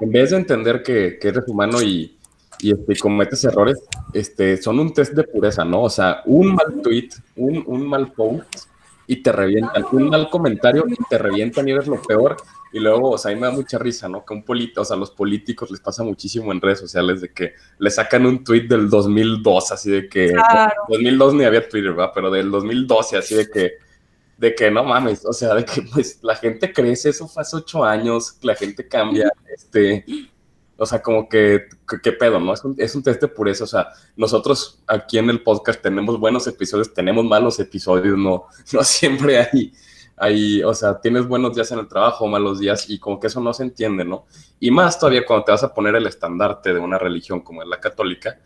en 0.00 0.10
vez 0.10 0.30
de 0.30 0.38
entender 0.38 0.82
que, 0.82 1.18
que 1.20 1.28
eres 1.28 1.46
humano 1.48 1.82
y, 1.82 2.16
y 2.60 2.72
este, 2.72 2.96
cometes 2.96 3.44
errores, 3.44 3.78
este, 4.14 4.56
son 4.56 4.80
un 4.80 4.94
test 4.94 5.12
de 5.12 5.24
pureza, 5.24 5.66
¿no? 5.66 5.82
O 5.82 5.90
sea, 5.90 6.22
un 6.24 6.54
mal 6.54 6.80
tweet, 6.82 7.10
un, 7.36 7.62
un 7.66 7.86
mal 7.86 8.10
post 8.12 8.68
y 9.06 9.16
te 9.16 9.32
revientan, 9.32 9.84
un 9.92 10.08
mal 10.08 10.30
comentario 10.30 10.86
y 10.88 10.96
te 11.10 11.18
revientan 11.18 11.68
y 11.68 11.72
eres 11.72 11.88
lo 11.88 12.00
peor 12.00 12.38
y 12.72 12.80
luego, 12.80 13.10
o 13.10 13.18
sea, 13.18 13.30
a 13.30 13.34
mí 13.34 13.40
me 13.40 13.46
da 13.46 13.52
mucha 13.52 13.78
risa, 13.78 14.08
¿no? 14.08 14.24
Que 14.24 14.32
un 14.32 14.44
político, 14.44 14.80
o 14.80 14.84
sea, 14.84 14.96
a 14.96 14.98
los 14.98 15.10
políticos 15.10 15.70
les 15.70 15.80
pasa 15.80 16.02
muchísimo 16.02 16.52
en 16.52 16.60
redes 16.60 16.80
sociales 16.80 17.20
de 17.20 17.30
que 17.30 17.52
le 17.78 17.90
sacan 17.90 18.24
un 18.24 18.42
tweet 18.42 18.62
del 18.62 18.88
2002, 18.88 19.72
así 19.72 19.90
de 19.90 20.08
que... 20.08 20.32
Claro. 20.32 20.72
2002 20.88 21.34
ni 21.34 21.44
había 21.44 21.68
Twitter, 21.68 21.92
¿verdad? 21.92 22.12
Pero 22.14 22.30
del 22.30 22.50
2012, 22.50 23.16
así 23.18 23.34
de 23.34 23.50
que... 23.50 23.72
De 24.38 24.54
que 24.54 24.70
no 24.70 24.82
mames, 24.82 25.24
o 25.24 25.32
sea, 25.32 25.54
de 25.54 25.64
que 25.64 25.82
pues 25.82 26.18
la 26.22 26.34
gente 26.34 26.72
crece, 26.72 27.10
eso 27.10 27.28
fue 27.28 27.42
hace 27.42 27.56
ocho 27.56 27.84
años, 27.84 28.38
la 28.42 28.54
gente 28.54 28.88
cambia, 28.88 29.30
este... 29.54 30.04
O 30.78 30.86
sea, 30.86 31.00
como 31.00 31.28
que, 31.28 31.66
¿qué 32.02 32.10
pedo, 32.10 32.40
no? 32.40 32.54
Es 32.54 32.64
un, 32.64 32.74
es 32.76 32.94
un 32.96 33.04
test 33.04 33.20
de 33.20 33.28
pureza. 33.28 33.62
O 33.62 33.68
sea, 33.68 33.88
nosotros 34.16 34.82
aquí 34.88 35.18
en 35.18 35.30
el 35.30 35.40
podcast 35.40 35.80
tenemos 35.80 36.18
buenos 36.18 36.46
episodios, 36.48 36.92
tenemos 36.92 37.24
malos 37.24 37.60
episodios, 37.60 38.18
no, 38.18 38.46
no 38.72 38.82
siempre 38.82 39.38
hay 39.38 39.72
ahí, 40.16 40.62
o 40.62 40.74
sea, 40.74 41.00
tienes 41.00 41.26
buenos 41.26 41.54
días 41.54 41.70
en 41.72 41.78
el 41.78 41.88
trabajo, 41.88 42.26
malos 42.26 42.58
días, 42.58 42.88
y 42.88 42.98
como 42.98 43.18
que 43.18 43.26
eso 43.26 43.40
no 43.40 43.52
se 43.52 43.64
entiende, 43.64 44.04
¿no? 44.04 44.26
Y 44.60 44.70
más 44.70 44.98
todavía 44.98 45.24
cuando 45.26 45.44
te 45.44 45.52
vas 45.52 45.64
a 45.64 45.74
poner 45.74 45.94
el 45.96 46.06
estandarte 46.06 46.72
de 46.72 46.80
una 46.80 46.98
religión 46.98 47.40
como 47.40 47.62
es 47.62 47.68
la 47.68 47.80
católica, 47.80 48.38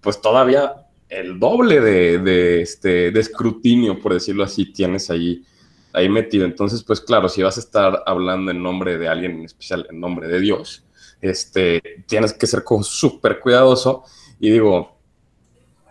pues 0.00 0.20
todavía 0.20 0.86
el 1.08 1.38
doble 1.38 1.80
de, 1.80 2.62
este, 2.62 3.10
de 3.10 3.20
escrutinio, 3.20 4.00
por 4.00 4.14
decirlo 4.14 4.44
así, 4.44 4.72
tienes 4.72 5.10
ahí, 5.10 5.44
ahí 5.92 6.08
metido. 6.08 6.46
Entonces, 6.46 6.82
pues 6.82 7.00
claro, 7.00 7.28
si 7.28 7.42
vas 7.42 7.58
a 7.58 7.60
estar 7.60 8.02
hablando 8.06 8.50
en 8.50 8.62
nombre 8.62 8.96
de 8.96 9.08
alguien 9.08 9.32
en 9.32 9.44
especial, 9.44 9.86
en 9.90 10.00
nombre 10.00 10.26
de 10.26 10.40
Dios, 10.40 10.84
este, 11.20 12.04
tienes 12.06 12.32
que 12.32 12.46
ser 12.46 12.64
súper 12.82 13.40
cuidadoso. 13.40 14.04
Y 14.40 14.50
digo, 14.50 14.96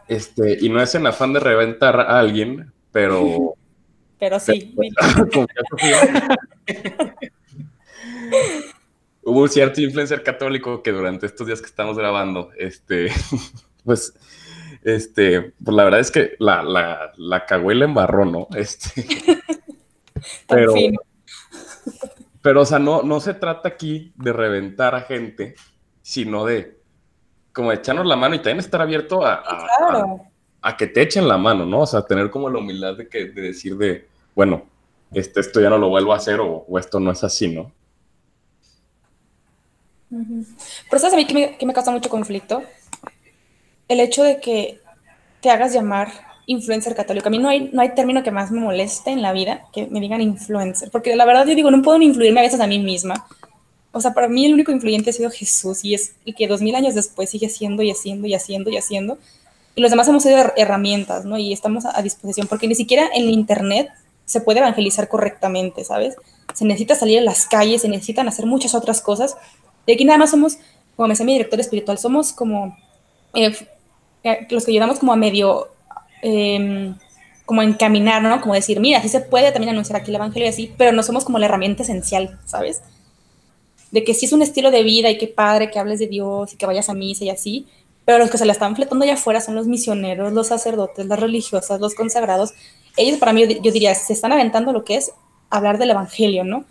este, 0.07 0.57
y 0.59 0.69
no 0.69 0.81
es 0.81 0.93
en 0.95 1.05
afán 1.05 1.33
de 1.33 1.39
reventar 1.39 1.99
a 1.99 2.19
alguien, 2.19 2.73
pero... 2.91 3.55
Pero 4.21 4.39
sí. 4.39 4.73
Hubo 9.23 9.41
un 9.41 9.49
cierto 9.49 9.81
influencer 9.81 10.21
católico 10.21 10.83
que 10.83 10.91
durante 10.91 11.25
estos 11.25 11.47
días 11.47 11.59
que 11.59 11.65
estamos 11.65 11.97
grabando, 11.97 12.51
este, 12.55 13.11
pues, 13.83 14.13
este, 14.83 15.53
pues 15.63 15.75
la 15.75 15.85
verdad 15.85 16.01
es 16.01 16.11
que 16.11 16.35
la, 16.37 16.61
la, 16.61 17.13
la 17.17 17.47
cagó 17.47 17.71
y 17.71 17.79
la 17.79 17.85
embarró, 17.85 18.25
¿no? 18.25 18.47
Este, 18.55 19.07
pero, 20.47 20.75
pero, 22.43 22.61
o 22.61 22.65
sea, 22.65 22.77
no, 22.77 23.01
no 23.01 23.19
se 23.19 23.33
trata 23.33 23.69
aquí 23.69 24.13
de 24.17 24.33
reventar 24.33 24.93
a 24.93 25.01
gente, 25.01 25.55
sino 26.03 26.45
de 26.45 26.79
como 27.53 27.71
echarnos 27.71 28.05
la 28.05 28.15
mano 28.15 28.35
y 28.35 28.37
también 28.37 28.59
estar 28.59 28.83
abierto 28.83 29.25
a, 29.25 29.43
a, 30.61 30.77
que 30.77 30.85
te 30.85 31.01
echen 31.01 31.27
la 31.27 31.39
mano, 31.39 31.65
¿no? 31.65 31.79
O 31.79 31.87
sea, 31.87 32.03
tener 32.03 32.29
como 32.29 32.51
la 32.51 32.59
humildad 32.59 32.97
de, 32.97 33.09
que, 33.09 33.25
de 33.25 33.41
decir 33.41 33.75
de, 33.77 34.10
bueno, 34.35 34.63
este, 35.13 35.39
esto 35.39 35.59
ya 35.59 35.69
no 35.69 35.77
lo 35.77 35.89
vuelvo 35.89 36.13
a 36.13 36.17
hacer 36.17 36.39
o, 36.39 36.65
esto 36.77 36.99
no 36.99 37.11
es 37.11 37.23
así, 37.23 37.47
¿no? 37.47 37.71
Pero 40.09 40.99
sabes 40.99 41.13
a 41.13 41.17
mí 41.17 41.25
que 41.25 41.33
me, 41.33 41.57
que 41.57 41.65
me 41.65 41.73
causa 41.73 41.91
mucho 41.91 42.09
conflicto 42.09 42.63
el 43.87 43.99
hecho 43.99 44.23
de 44.23 44.39
que 44.39 44.79
te 45.41 45.49
hagas 45.49 45.73
llamar 45.73 46.11
influencer 46.45 46.95
católico. 46.95 47.27
A 47.27 47.31
mí 47.31 47.39
no 47.39 47.49
hay, 47.49 47.69
no 47.73 47.81
hay 47.81 47.93
término 47.93 48.23
que 48.23 48.31
más 48.31 48.51
me 48.51 48.59
moleste 48.59 49.11
en 49.11 49.21
la 49.21 49.33
vida 49.33 49.65
que 49.73 49.87
me 49.87 49.99
digan 49.99 50.21
influencer, 50.21 50.89
porque 50.91 51.15
la 51.15 51.25
verdad 51.25 51.45
yo 51.45 51.55
digo, 51.55 51.71
no 51.71 51.81
puedo 51.81 51.97
ni 51.97 52.05
influirme 52.05 52.39
a 52.39 52.43
veces 52.43 52.59
a 52.59 52.67
mí 52.67 52.79
misma. 52.79 53.25
O 53.91 53.99
sea, 53.99 54.13
para 54.13 54.29
mí 54.29 54.45
el 54.45 54.53
único 54.53 54.71
influyente 54.71 55.09
ha 55.09 55.13
sido 55.13 55.29
Jesús 55.29 55.83
y 55.83 55.93
es 55.93 56.15
el 56.25 56.33
que 56.35 56.47
dos 56.47 56.61
mil 56.61 56.75
años 56.75 56.95
después 56.95 57.29
sigue 57.29 57.47
haciendo 57.47 57.83
y 57.83 57.91
haciendo 57.91 58.27
y 58.27 58.33
haciendo 58.33 58.69
y 58.69 58.77
haciendo. 58.77 59.17
Y 59.75 59.81
los 59.81 59.91
demás 59.91 60.07
hemos 60.07 60.23
sido 60.23 60.37
herramientas, 60.55 61.25
¿no? 61.25 61.37
Y 61.37 61.53
estamos 61.53 61.85
a, 61.85 62.01
disposición, 62.01 62.47
porque 62.47 62.67
ni 62.67 62.75
siquiera 62.75 63.09
en 63.13 63.29
Internet 63.29 63.89
se 64.31 64.41
puede 64.41 64.59
evangelizar 64.59 65.07
correctamente, 65.07 65.83
¿sabes? 65.83 66.15
Se 66.53 66.65
necesita 66.65 66.95
salir 66.95 67.19
a 67.19 67.21
las 67.21 67.45
calles, 67.45 67.81
se 67.81 67.89
necesitan 67.89 68.27
hacer 68.27 68.45
muchas 68.45 68.75
otras 68.75 69.01
cosas. 69.01 69.35
De 69.85 69.93
aquí 69.93 70.05
nada 70.05 70.17
más 70.17 70.31
somos, 70.31 70.57
como 70.95 71.07
me 71.07 71.13
decía 71.13 71.25
mi 71.25 71.33
director 71.33 71.59
espiritual, 71.59 71.97
somos 71.97 72.33
como 72.33 72.77
eh, 73.33 73.55
eh, 74.23 74.47
los 74.49 74.65
que 74.65 74.71
ayudamos 74.71 74.99
como 74.99 75.13
a 75.13 75.15
medio 75.15 75.69
Em, 76.21 76.95
como 77.45 77.63
encaminar, 77.63 78.21
¿no? 78.21 78.39
Como 78.39 78.53
decir, 78.53 78.79
mira, 78.79 79.01
sí 79.01 79.09
se 79.09 79.19
puede 79.19 79.51
también 79.51 79.71
anunciar 79.71 79.99
aquí 79.99 80.11
el 80.11 80.15
Evangelio 80.15 80.45
y 80.45 80.49
así, 80.49 80.73
pero 80.77 80.93
no 80.93 81.03
somos 81.03 81.25
como 81.25 81.39
la 81.39 81.47
herramienta 81.47 81.83
esencial, 81.83 82.39
¿sabes? 82.45 82.81
De 83.91 84.03
que 84.05 84.13
sí 84.13 84.25
es 84.25 84.31
un 84.31 84.41
estilo 84.41 84.71
de 84.71 84.83
vida 84.83 85.09
y 85.09 85.17
qué 85.17 85.27
padre 85.27 85.69
que 85.69 85.79
hables 85.79 85.99
de 85.99 86.07
Dios 86.07 86.53
y 86.53 86.55
que 86.55 86.65
vayas 86.65 86.87
a 86.87 86.93
misa 86.93 87.25
y 87.25 87.29
así, 87.29 87.67
pero 88.05 88.19
los 88.19 88.31
que 88.31 88.37
se 88.37 88.45
la 88.45 88.53
están 88.53 88.75
fletando 88.75 89.03
allá 89.03 89.15
afuera 89.15 89.41
son 89.41 89.55
los 89.55 89.67
misioneros, 89.67 90.31
los 90.31 90.47
sacerdotes, 90.47 91.07
las 91.07 91.19
religiosas, 91.19 91.81
los 91.81 91.93
consagrados. 91.93 92.53
Ellos 92.97 93.19
para 93.19 93.33
mí, 93.33 93.47
yo, 93.61 93.71
diría, 93.71 93.95
se 93.95 94.13
están 94.13 94.31
aventando 94.31 94.71
lo 94.73 94.83
que 94.83 94.95
es 94.95 95.11
hablar 95.49 95.77
del 95.77 95.91
Evangelio, 95.91 96.43
¿no? 96.43 96.65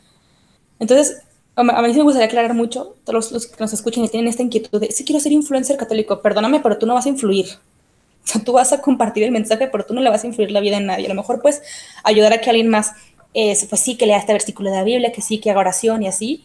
Entonces, 0.78 1.22
a 1.56 1.82
mí 1.82 1.92
sí 1.92 1.98
me 1.98 2.04
gustaría 2.04 2.26
aclarar 2.26 2.54
mucho, 2.54 2.96
todos 3.04 3.32
los, 3.32 3.46
que 3.46 3.56
nos 3.58 3.72
escuchen 3.72 4.04
y 4.04 4.08
tienen 4.08 4.28
esta 4.28 4.42
inquietud 4.42 4.80
de, 4.80 4.90
si 4.92 5.04
quiero 5.04 5.20
ser 5.20 5.32
influencer 5.32 5.76
católico, 5.76 6.22
perdóname, 6.22 6.60
pero 6.60 6.78
tú 6.78 6.86
no 6.86 6.94
vas 6.94 7.06
a 7.06 7.10
influir. 7.10 7.46
O 8.24 8.26
sea, 8.26 8.42
tú 8.42 8.52
vas 8.52 8.72
a 8.72 8.80
compartir 8.80 9.24
el 9.24 9.30
mensaje, 9.30 9.68
pero 9.68 9.84
tú 9.84 9.94
no 9.94 10.00
le 10.00 10.10
vas 10.10 10.24
a 10.24 10.26
influir 10.26 10.50
la 10.50 10.60
vida 10.60 10.76
en 10.76 10.86
nadie. 10.86 11.06
A 11.06 11.08
lo 11.08 11.14
mejor, 11.14 11.40
pues, 11.40 11.62
ayudar 12.04 12.32
a 12.32 12.40
que 12.40 12.50
alguien 12.50 12.68
más, 12.68 12.92
eh, 13.34 13.56
pues 13.68 13.80
sí, 13.80 13.96
que 13.96 14.06
lea 14.06 14.18
este 14.18 14.32
versículo 14.32 14.70
de 14.70 14.76
la 14.76 14.84
Biblia, 14.84 15.12
que 15.12 15.22
sí, 15.22 15.38
que 15.40 15.50
haga 15.50 15.60
oración 15.60 16.02
y 16.02 16.08
así. 16.08 16.44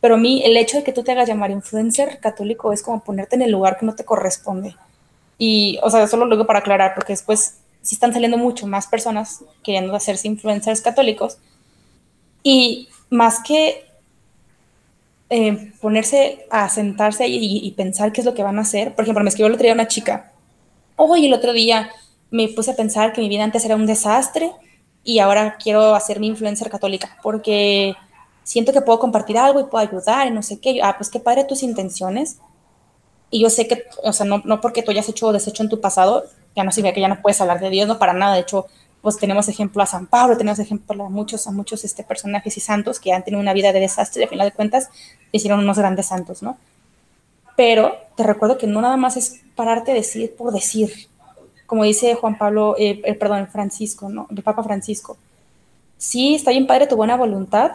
Pero 0.00 0.14
a 0.14 0.18
mí, 0.18 0.42
el 0.44 0.56
hecho 0.56 0.76
de 0.76 0.84
que 0.84 0.92
tú 0.92 1.02
te 1.02 1.12
hagas 1.12 1.28
llamar 1.28 1.50
influencer 1.50 2.20
católico 2.20 2.72
es 2.72 2.82
como 2.82 3.02
ponerte 3.02 3.36
en 3.36 3.42
el 3.42 3.50
lugar 3.50 3.78
que 3.78 3.86
no 3.86 3.94
te 3.94 4.04
corresponde. 4.04 4.76
Y, 5.38 5.78
o 5.82 5.90
sea, 5.90 6.06
solo 6.06 6.26
lo 6.26 6.36
digo 6.36 6.46
para 6.46 6.60
aclarar, 6.60 6.94
porque 6.94 7.12
después 7.12 7.56
sí 7.86 7.94
están 7.94 8.12
saliendo 8.12 8.36
mucho 8.38 8.66
más 8.66 8.86
personas 8.86 9.44
queriendo 9.62 9.94
hacerse 9.94 10.28
influencers 10.28 10.80
católicos. 10.80 11.38
Y 12.42 12.88
más 13.10 13.40
que 13.42 13.84
eh, 15.30 15.72
ponerse 15.80 16.46
a 16.50 16.68
sentarse 16.68 17.26
y, 17.26 17.66
y, 17.66 17.70
pensar 17.72 18.12
qué 18.12 18.20
es 18.20 18.24
lo 18.24 18.34
que 18.34 18.42
van 18.42 18.58
a 18.58 18.62
hacer, 18.62 18.94
por 18.94 19.04
ejemplo, 19.04 19.24
me 19.24 19.28
escribió 19.28 19.48
el 19.48 19.54
otro 19.54 19.64
día 19.64 19.74
una 19.74 19.88
chica 19.88 20.32
Hoy 20.98 21.26
el 21.26 21.34
otro 21.34 21.52
día 21.52 21.90
me 22.30 22.48
puse 22.48 22.70
a 22.70 22.76
pensar 22.76 23.12
que 23.12 23.20
mi 23.20 23.28
vida 23.28 23.44
antes 23.44 23.64
era 23.66 23.76
un 23.76 23.86
desastre 23.86 24.50
y 25.04 25.18
ahora 25.18 25.58
quiero 25.62 25.94
hacer 25.94 26.20
mi 26.20 26.26
influencer 26.26 26.70
católica 26.70 27.18
porque 27.22 27.94
siento 28.44 28.72
que 28.72 28.80
puedo 28.80 28.98
compartir 28.98 29.36
algo 29.36 29.60
y 29.60 29.64
puedo 29.64 29.86
ayudar 29.86 30.26
y 30.26 30.30
no 30.30 30.42
sé 30.42 30.58
qué. 30.58 30.80
Ah, 30.82 30.94
pues 30.96 31.10
qué 31.10 31.20
padre 31.20 31.44
tus 31.44 31.62
intenciones. 31.62 32.38
Y 33.30 33.40
yo 33.40 33.50
sé 33.50 33.68
que, 33.68 33.84
o 34.04 34.12
sea, 34.14 34.24
no, 34.24 34.40
no 34.46 34.62
porque 34.62 34.82
tú 34.82 34.90
hayas 34.90 35.08
hecho 35.08 35.26
o 35.26 35.32
deshecho 35.32 35.62
en 35.62 35.68
tu 35.68 35.80
pasado, 35.80 36.24
ya 36.56 36.64
no 36.64 36.72
significa 36.72 36.94
que 36.94 37.00
ya 37.02 37.08
no 37.08 37.20
puedes 37.20 37.40
hablar 37.40 37.60
de 37.60 37.70
Dios, 37.70 37.86
no 37.86 37.98
para 37.98 38.14
nada. 38.14 38.34
De 38.34 38.40
hecho, 38.40 38.66
pues 39.02 39.18
tenemos 39.18 39.48
ejemplo 39.48 39.82
a 39.82 39.86
San 39.86 40.06
Pablo, 40.06 40.36
tenemos 40.36 40.58
ejemplo 40.58 41.04
a 41.04 41.08
muchos, 41.08 41.46
a 41.46 41.52
muchos 41.52 41.84
este, 41.84 42.02
personajes 42.02 42.56
y 42.56 42.60
santos 42.60 42.98
que 42.98 43.12
han 43.12 43.22
tenido 43.22 43.40
una 43.40 43.52
vida 43.52 43.72
de 43.72 43.78
desastre 43.78 44.22
y 44.22 44.24
al 44.24 44.30
final 44.30 44.48
de 44.48 44.56
cuentas 44.56 44.88
hicieron 45.30 45.60
unos 45.60 45.78
grandes 45.78 46.06
santos, 46.06 46.42
¿no? 46.42 46.58
Pero 47.56 47.94
te 48.16 48.24
recuerdo 48.24 48.58
que 48.58 48.66
no 48.66 48.80
nada 48.80 48.96
más 48.96 49.16
es 49.16 49.42
pararte 49.54 49.92
a 49.92 49.94
decir 49.94 50.34
por 50.36 50.52
decir, 50.52 51.08
como 51.66 51.84
dice 51.84 52.14
Juan 52.14 52.36
Pablo, 52.36 52.74
eh, 52.78 53.00
eh, 53.04 53.14
perdón, 53.14 53.46
Francisco, 53.48 54.08
¿no? 54.08 54.26
El 54.30 54.42
Papa 54.42 54.62
Francisco. 54.62 55.16
Sí, 55.98 56.34
está 56.34 56.50
bien 56.50 56.66
padre 56.66 56.86
tu 56.86 56.96
buena 56.96 57.16
voluntad, 57.16 57.72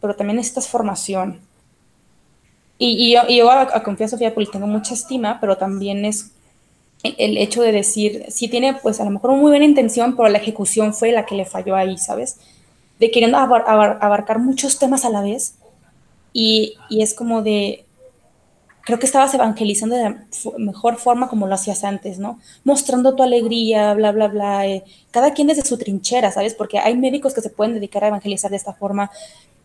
pero 0.00 0.14
también 0.14 0.36
necesitas 0.36 0.68
formación. 0.68 1.40
Y, 2.76 3.12
yo, 3.12 3.22
y 3.28 3.38
yo 3.38 3.50
a, 3.50 3.62
a, 3.62 4.08
Sofía 4.08 4.34
Poli 4.34 4.46
tengo 4.50 4.66
mucha 4.66 4.94
estima, 4.94 5.38
pero 5.40 5.56
también 5.56 6.04
es 6.04 6.32
el, 7.04 7.36
hecho 7.36 7.62
de 7.62 7.72
decir, 7.72 8.24
sí 8.28 8.48
tiene 8.48 8.74
pues 8.74 9.00
a 9.00 9.04
lo 9.04 9.10
mejor 9.10 9.30
una 9.30 9.40
muy 9.40 9.50
buena 9.50 9.64
intención, 9.64 10.16
pero 10.16 10.28
la 10.28 10.38
ejecución 10.38 10.94
fue 10.94 11.12
la 11.12 11.26
que 11.26 11.34
le 11.34 11.44
falló 11.44 11.76
ahí, 11.76 11.98
¿sabes? 11.98 12.38
De 12.98 13.10
queriendo 13.10 13.38
abarcar 13.38 14.38
muchos 14.38 14.78
temas 14.78 15.04
a 15.04 15.10
la 15.10 15.20
vez. 15.20 15.56
Y, 16.32 16.74
y 16.88 17.02
es 17.02 17.14
como 17.14 17.42
de, 17.42 17.84
creo 18.84 18.98
que 18.98 19.06
estabas 19.06 19.34
evangelizando 19.34 19.96
de 19.96 20.02
la 20.02 20.26
mejor 20.58 20.96
forma 20.96 21.28
como 21.28 21.46
lo 21.46 21.54
hacías 21.54 21.84
antes, 21.84 22.18
¿no? 22.18 22.38
Mostrando 22.64 23.14
tu 23.14 23.22
alegría, 23.22 23.94
bla, 23.94 24.12
bla, 24.12 24.28
bla. 24.28 24.66
Eh, 24.66 24.84
cada 25.10 25.32
quien 25.32 25.48
desde 25.48 25.62
su 25.62 25.78
trinchera, 25.78 26.30
¿sabes? 26.30 26.54
Porque 26.54 26.78
hay 26.78 26.96
médicos 26.96 27.34
que 27.34 27.40
se 27.40 27.50
pueden 27.50 27.74
dedicar 27.74 28.04
a 28.04 28.08
evangelizar 28.08 28.50
de 28.50 28.58
esta 28.58 28.74
forma. 28.74 29.10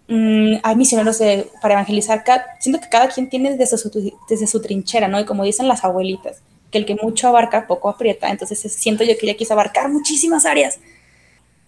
Mm, 0.08 0.56
hay 0.64 0.76
misioneros 0.76 1.20
para 1.62 1.76
evangelizar. 1.76 2.24
siento 2.60 2.82
que 2.82 2.90
cada 2.90 3.10
quien 3.10 3.30
tiene 3.30 3.56
desde 3.56 3.78
su, 3.78 4.14
desde 4.30 4.48
su 4.48 4.62
trinchera, 4.62 5.08
¿no? 5.08 5.20
Y 5.20 5.26
como 5.26 5.44
dicen 5.44 5.68
las 5.68 5.84
abuelitas, 5.84 6.42
que 6.72 6.78
el 6.78 6.86
que 6.86 6.96
mucho 6.96 7.28
abarca, 7.28 7.68
poco 7.68 7.90
aprieta. 7.90 8.30
Entonces 8.30 8.60
siento 8.74 9.04
yo 9.04 9.18
que 9.18 9.26
ella 9.26 9.38
quiso 9.38 9.54
abarcar 9.54 9.90
muchísimas 9.90 10.46
áreas 10.46 10.80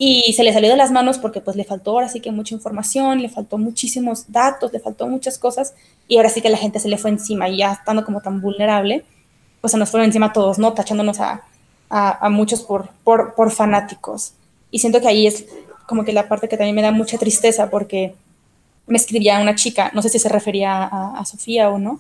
y 0.04 0.34
se 0.34 0.44
le 0.44 0.52
salió 0.52 0.72
de 0.72 0.78
las 0.78 0.90
manos 0.90 1.20
porque 1.20 1.42
pues 1.42 1.56
le 1.56 1.64
faltó 1.64 1.92
ahora 1.92 2.10
sí 2.10 2.22
que 2.22 2.32
mucha 2.32 2.56
información, 2.56 3.22
le 3.22 3.30
faltó 3.30 3.60
muchísimos 3.60 4.32
datos, 4.32 4.74
le 4.74 4.80
faltó 4.80 5.06
muchas 5.08 5.38
cosas 5.38 5.76
y 6.08 6.18
ahora 6.18 6.30
sí 6.30 6.42
que 6.42 6.50
la 6.50 6.58
gente 6.58 6.80
se 6.80 6.90
le 6.90 6.98
fue 6.98 7.12
encima 7.12 7.48
y 7.48 7.58
ya 7.58 7.74
estando 7.74 8.04
como 8.04 8.20
tan 8.20 8.42
vulnerable, 8.42 9.06
pues 9.62 9.74
se 9.74 9.78
nos 9.78 9.92
fueron 9.92 10.08
encima 10.08 10.34
todos, 10.34 10.58
¿no? 10.58 10.74
Tachándonos 10.74 11.20
a, 11.20 11.44
a, 11.92 12.30
muchos 12.30 12.64
por, 12.64 12.90
por, 13.04 13.36
por, 13.36 13.52
fanáticos. 13.52 14.34
Y 14.72 14.80
siento 14.80 15.02
que 15.02 15.08
ahí 15.08 15.28
es 15.28 15.46
como 15.86 16.04
que 16.04 16.14
la 16.14 16.28
parte 16.28 16.50
que 16.50 16.58
también 16.58 16.76
me 16.76 16.82
da 16.82 16.92
mucha 16.92 17.20
tristeza 17.20 17.70
porque 17.70 18.16
me 18.88 18.98
escribía 18.98 19.40
una 19.40 19.54
chica, 19.54 19.92
no 19.94 20.02
sé 20.02 20.10
si 20.10 20.18
se 20.18 20.30
refería 20.30 20.84
a, 20.84 21.20
a 21.20 21.26
Sofía 21.26 21.70
o 21.70 21.78
no, 21.78 22.00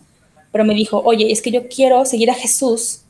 pero 0.51 0.65
me 0.65 0.73
dijo, 0.73 1.01
oye, 1.03 1.31
es 1.31 1.41
que 1.41 1.51
yo 1.51 1.67
quiero 1.67 2.05
seguir 2.05 2.29
a 2.29 2.35
Jesús, 2.35 3.01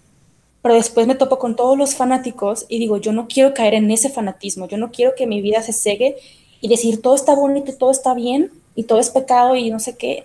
pero 0.61 0.75
después 0.75 1.07
me 1.07 1.15
topo 1.15 1.39
con 1.39 1.55
todos 1.55 1.77
los 1.77 1.95
fanáticos 1.95 2.65
y 2.69 2.77
digo, 2.77 2.97
yo 2.97 3.13
no 3.13 3.27
quiero 3.27 3.53
caer 3.53 3.73
en 3.73 3.89
ese 3.89 4.09
fanatismo, 4.09 4.67
yo 4.67 4.77
no 4.77 4.91
quiero 4.91 5.13
que 5.15 5.25
mi 5.25 5.41
vida 5.41 5.61
se 5.61 5.73
cegue 5.73 6.17
y 6.61 6.67
decir 6.67 7.01
todo 7.01 7.15
está 7.15 7.33
bonito, 7.33 7.73
todo 7.73 7.91
está 7.91 8.13
bien 8.13 8.51
y 8.75 8.83
todo 8.83 8.99
es 8.99 9.09
pecado 9.09 9.55
y 9.55 9.71
no 9.71 9.79
sé 9.79 9.97
qué. 9.97 10.23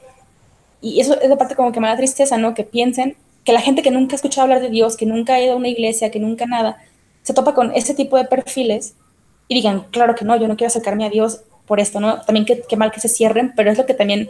Y 0.82 1.00
eso 1.00 1.18
es 1.20 1.28
la 1.28 1.38
parte 1.38 1.56
como 1.56 1.72
que 1.72 1.80
me 1.80 1.88
da 1.88 1.96
tristeza, 1.96 2.36
¿no? 2.36 2.54
Que 2.54 2.64
piensen 2.64 3.16
que 3.44 3.52
la 3.52 3.60
gente 3.60 3.82
que 3.82 3.90
nunca 3.90 4.14
ha 4.14 4.16
escuchado 4.16 4.42
hablar 4.42 4.60
de 4.60 4.68
Dios, 4.68 4.96
que 4.96 5.06
nunca 5.06 5.34
ha 5.34 5.40
ido 5.40 5.54
a 5.54 5.56
una 5.56 5.68
iglesia, 5.68 6.10
que 6.10 6.20
nunca 6.20 6.46
nada, 6.46 6.76
se 7.22 7.32
topa 7.32 7.54
con 7.54 7.72
este 7.74 7.94
tipo 7.94 8.18
de 8.18 8.24
perfiles 8.26 8.94
y 9.48 9.54
digan, 9.54 9.86
claro 9.90 10.14
que 10.14 10.24
no, 10.24 10.36
yo 10.36 10.48
no 10.48 10.56
quiero 10.56 10.68
acercarme 10.68 11.06
a 11.06 11.10
Dios 11.10 11.40
por 11.66 11.80
esto, 11.80 11.98
¿no? 11.98 12.20
También 12.22 12.44
qué 12.44 12.76
mal 12.76 12.92
que 12.92 13.00
se 13.00 13.08
cierren, 13.08 13.52
pero 13.56 13.70
es 13.70 13.78
lo 13.78 13.86
que 13.86 13.94
también 13.94 14.28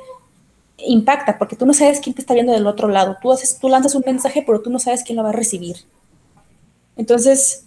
impacta, 0.79 1.39
porque 1.39 1.57
tú 1.57 1.67
no 1.67 1.75
sabes 1.75 2.01
quién 2.01 2.15
te 2.15 2.21
está 2.21 2.35
viendo 2.35 2.53
del 2.53 2.67
otro 2.67 2.89
lado. 2.89 3.17
Tú, 3.21 3.33
haces, 3.33 3.59
tú 3.59 3.69
lanzas 3.69 3.95
un 3.95 4.03
mensaje, 4.05 4.43
pero 4.47 4.61
tú 4.61 4.71
no 4.71 4.79
sabes 4.79 5.03
quién 5.03 5.17
lo 5.17 5.23
va 5.23 5.31
a 5.31 5.33
recibir. 5.33 5.77
Entonces, 6.97 7.65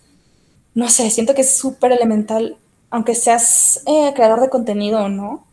no 0.74 0.90
sé, 0.90 1.10
siento 1.10 1.34
que 1.34 1.42
es 1.42 1.58
súper 1.58 1.92
elemental, 1.92 2.58
aunque 2.90 3.16
seas 3.16 3.84
eh, 3.86 4.14
creador 4.16 4.42
de 4.42 4.50
contenido 4.50 5.04
o 5.04 5.10
no, 5.10 5.46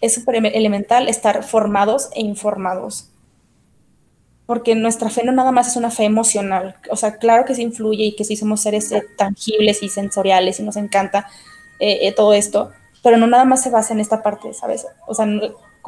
es 0.00 0.14
súper 0.14 0.36
elemental 0.36 1.08
estar 1.08 1.42
formados 1.42 2.10
e 2.14 2.20
informados. 2.20 3.10
Porque 4.46 4.74
nuestra 4.74 5.10
fe 5.10 5.24
no 5.24 5.32
nada 5.32 5.52
más 5.52 5.68
es 5.68 5.76
una 5.76 5.90
fe 5.90 6.04
emocional. 6.04 6.76
O 6.90 6.96
sea, 6.96 7.16
claro 7.16 7.44
que 7.44 7.54
se 7.54 7.62
influye 7.62 8.04
y 8.04 8.16
que 8.16 8.24
sí 8.24 8.36
somos 8.36 8.62
seres 8.62 8.90
eh, 8.92 9.02
tangibles 9.16 9.82
y 9.82 9.88
sensoriales 9.88 10.58
y 10.58 10.62
nos 10.62 10.76
encanta 10.76 11.28
eh, 11.80 12.12
todo 12.14 12.32
esto, 12.32 12.72
pero 13.02 13.16
no 13.18 13.26
nada 13.26 13.44
más 13.44 13.62
se 13.62 13.70
basa 13.70 13.94
en 13.94 14.00
esta 14.00 14.22
parte, 14.22 14.52
¿sabes? 14.52 14.86
O 15.06 15.14
sea, 15.14 15.26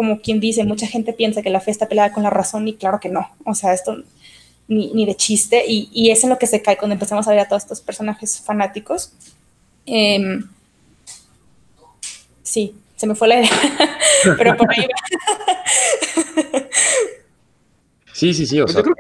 como 0.00 0.23
quien 0.23 0.40
dice, 0.40 0.64
mucha 0.64 0.87
gente 0.87 1.12
piensa 1.12 1.42
que 1.42 1.50
la 1.50 1.61
fe 1.61 1.71
está 1.71 1.87
peleada 1.87 2.11
con 2.11 2.23
la 2.23 2.30
razón 2.30 2.66
y 2.66 2.73
claro 2.73 3.00
que 3.00 3.11
no. 3.11 3.28
O 3.45 3.54
sea, 3.54 3.75
esto 3.75 4.02
ni, 4.66 4.90
ni 4.95 5.04
de 5.04 5.14
chiste 5.14 5.62
y, 5.69 5.90
y, 5.92 6.11
es 6.11 6.25
en 6.25 6.30
lo 6.30 6.38
que 6.38 6.47
se 6.47 6.62
cae 6.62 6.78
cuando 6.78 6.95
empezamos 6.95 7.28
a 7.28 7.33
ver 7.33 7.40
a 7.40 7.49
todos 7.49 7.64
estos 7.64 7.83
personajes 7.83 8.40
fanáticos. 8.40 9.12
Eh, 9.85 10.40
sí, 12.42 12.75
se 12.97 13.07
me 13.07 13.14
fue 13.14 13.28
la 13.28 13.40
idea, 13.40 13.50
pero 14.38 14.57
por 14.57 14.71
ahí 14.71 14.87
va. 14.87 14.97
Sí, 18.14 18.33
sí, 18.33 18.47
sí, 18.47 18.59
o 18.59 18.69
sea. 18.69 18.83
Yo 18.83 18.95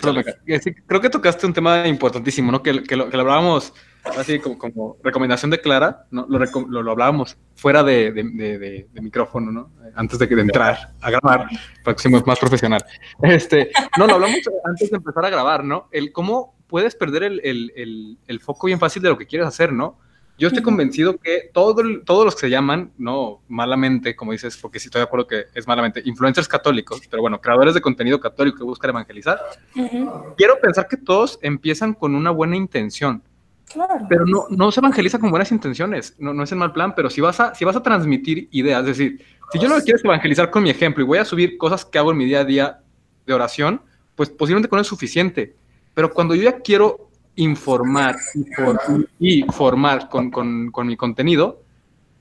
creo 0.00 0.22
que, 0.22 0.74
creo 0.86 1.00
que 1.00 1.08
tocaste 1.08 1.46
un 1.46 1.54
tema 1.54 1.88
importantísimo, 1.88 2.52
¿no? 2.52 2.62
Que, 2.62 2.82
que, 2.82 2.94
lo, 2.94 3.08
que 3.08 3.16
lo 3.16 3.22
hablábamos 3.22 3.72
así 4.04 4.38
como, 4.38 4.58
como, 4.58 4.96
recomendación 5.02 5.50
de 5.50 5.60
Clara, 5.60 6.06
¿no? 6.10 6.26
Lo, 6.28 6.38
lo, 6.38 6.82
lo 6.82 6.90
hablábamos 6.90 7.36
fuera 7.54 7.82
de, 7.82 8.12
de, 8.12 8.22
de, 8.24 8.58
de, 8.92 9.00
micrófono, 9.00 9.50
¿no? 9.52 9.70
Antes 9.94 10.18
de, 10.18 10.26
de 10.26 10.40
entrar 10.40 10.92
a 11.00 11.10
grabar, 11.10 11.46
para 11.84 11.94
que 11.94 12.02
seamos 12.02 12.26
más 12.26 12.38
profesional. 12.38 12.84
Este, 13.22 13.70
no, 13.98 14.06
lo 14.06 14.14
hablamos 14.14 14.38
antes 14.64 14.90
de 14.90 14.96
empezar 14.96 15.24
a 15.24 15.30
grabar, 15.30 15.64
¿no? 15.64 15.88
El 15.90 16.12
cómo 16.12 16.54
puedes 16.66 16.94
perder 16.94 17.24
el, 17.24 17.40
el, 17.44 17.72
el, 17.76 18.18
el 18.26 18.40
foco 18.40 18.66
bien 18.66 18.78
fácil 18.78 19.02
de 19.02 19.08
lo 19.08 19.18
que 19.18 19.26
quieres 19.26 19.48
hacer, 19.48 19.72
¿no? 19.72 19.98
Yo 20.40 20.48
estoy 20.48 20.62
convencido 20.62 21.18
que 21.18 21.50
todo, 21.52 21.82
todos 22.06 22.24
los 22.24 22.34
que 22.34 22.40
se 22.40 22.50
llaman, 22.50 22.92
no 22.96 23.42
malamente, 23.46 24.16
como 24.16 24.32
dices, 24.32 24.56
porque 24.56 24.80
sí 24.80 24.86
estoy 24.88 25.00
de 25.00 25.04
acuerdo 25.04 25.26
que 25.26 25.44
es 25.54 25.68
malamente, 25.68 26.00
influencers 26.02 26.48
católicos, 26.48 27.02
pero 27.10 27.20
bueno, 27.20 27.42
creadores 27.42 27.74
de 27.74 27.82
contenido 27.82 28.18
católico 28.18 28.56
que 28.56 28.64
buscan 28.64 28.88
evangelizar, 28.88 29.38
uh 29.76 29.80
-huh. 29.80 30.34
quiero 30.38 30.58
pensar 30.58 30.88
que 30.88 30.96
todos 30.96 31.38
empiezan 31.42 31.92
con 31.92 32.14
una 32.14 32.30
buena 32.30 32.56
intención. 32.56 33.22
Claro. 33.72 34.06
Pero 34.08 34.26
no, 34.26 34.46
no 34.50 34.72
se 34.72 34.80
evangeliza 34.80 35.18
con 35.18 35.30
buenas 35.30 35.52
intenciones, 35.52 36.16
no, 36.18 36.34
no 36.34 36.42
es 36.42 36.52
el 36.52 36.58
mal 36.58 36.72
plan, 36.72 36.94
pero 36.94 37.08
si 37.08 37.20
vas, 37.20 37.38
a, 37.38 37.54
si 37.54 37.64
vas 37.64 37.76
a 37.76 37.82
transmitir 37.82 38.48
ideas, 38.50 38.80
es 38.80 38.86
decir, 38.86 39.24
si 39.52 39.58
yo 39.58 39.68
que 39.76 39.82
quiero 39.82 40.00
evangelizar 40.02 40.50
con 40.50 40.62
mi 40.62 40.70
ejemplo 40.70 41.02
y 41.02 41.06
voy 41.06 41.18
a 41.18 41.24
subir 41.24 41.56
cosas 41.56 41.84
que 41.84 41.98
hago 41.98 42.10
en 42.10 42.18
mi 42.18 42.24
día 42.24 42.40
a 42.40 42.44
día 42.44 42.80
de 43.26 43.34
oración, 43.34 43.80
pues 44.14 44.28
posiblemente 44.30 44.68
con 44.68 44.78
eso 44.78 44.82
es 44.82 44.88
suficiente. 44.88 45.54
Pero 45.94 46.12
cuando 46.12 46.34
yo 46.34 46.42
ya 46.42 46.60
quiero 46.60 47.10
informar 47.36 48.16
y, 48.34 48.44
for, 48.54 48.78
y 49.18 49.42
formar 49.44 50.08
con, 50.08 50.30
con, 50.30 50.70
con, 50.70 50.86
mi 50.86 50.96
contenido, 50.96 51.62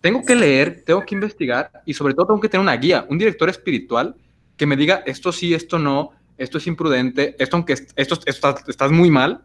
tengo 0.02 0.24
que 0.24 0.36
leer, 0.36 0.84
tengo 0.86 1.06
que 1.06 1.16
investigar 1.16 1.72
y 1.86 1.94
sobre 1.94 2.14
todo 2.14 2.28
tengo 2.28 2.40
que 2.40 2.50
tener 2.50 2.64
una 2.64 2.78
guía, 2.78 3.06
un 3.10 3.18
director 3.18 3.50
espiritual 3.50 4.16
que 4.56 4.66
me 4.66 4.76
diga 4.76 5.04
esto 5.06 5.32
sí, 5.32 5.54
esto 5.54 5.78
no, 5.78 6.12
esto 6.38 6.58
es 6.58 6.68
imprudente, 6.68 7.36
esto 7.38 7.58
aunque 7.58 7.74
esto, 7.74 8.20
esto 8.26 8.56
estás 8.68 8.92
muy 8.92 9.12
mal, 9.12 9.42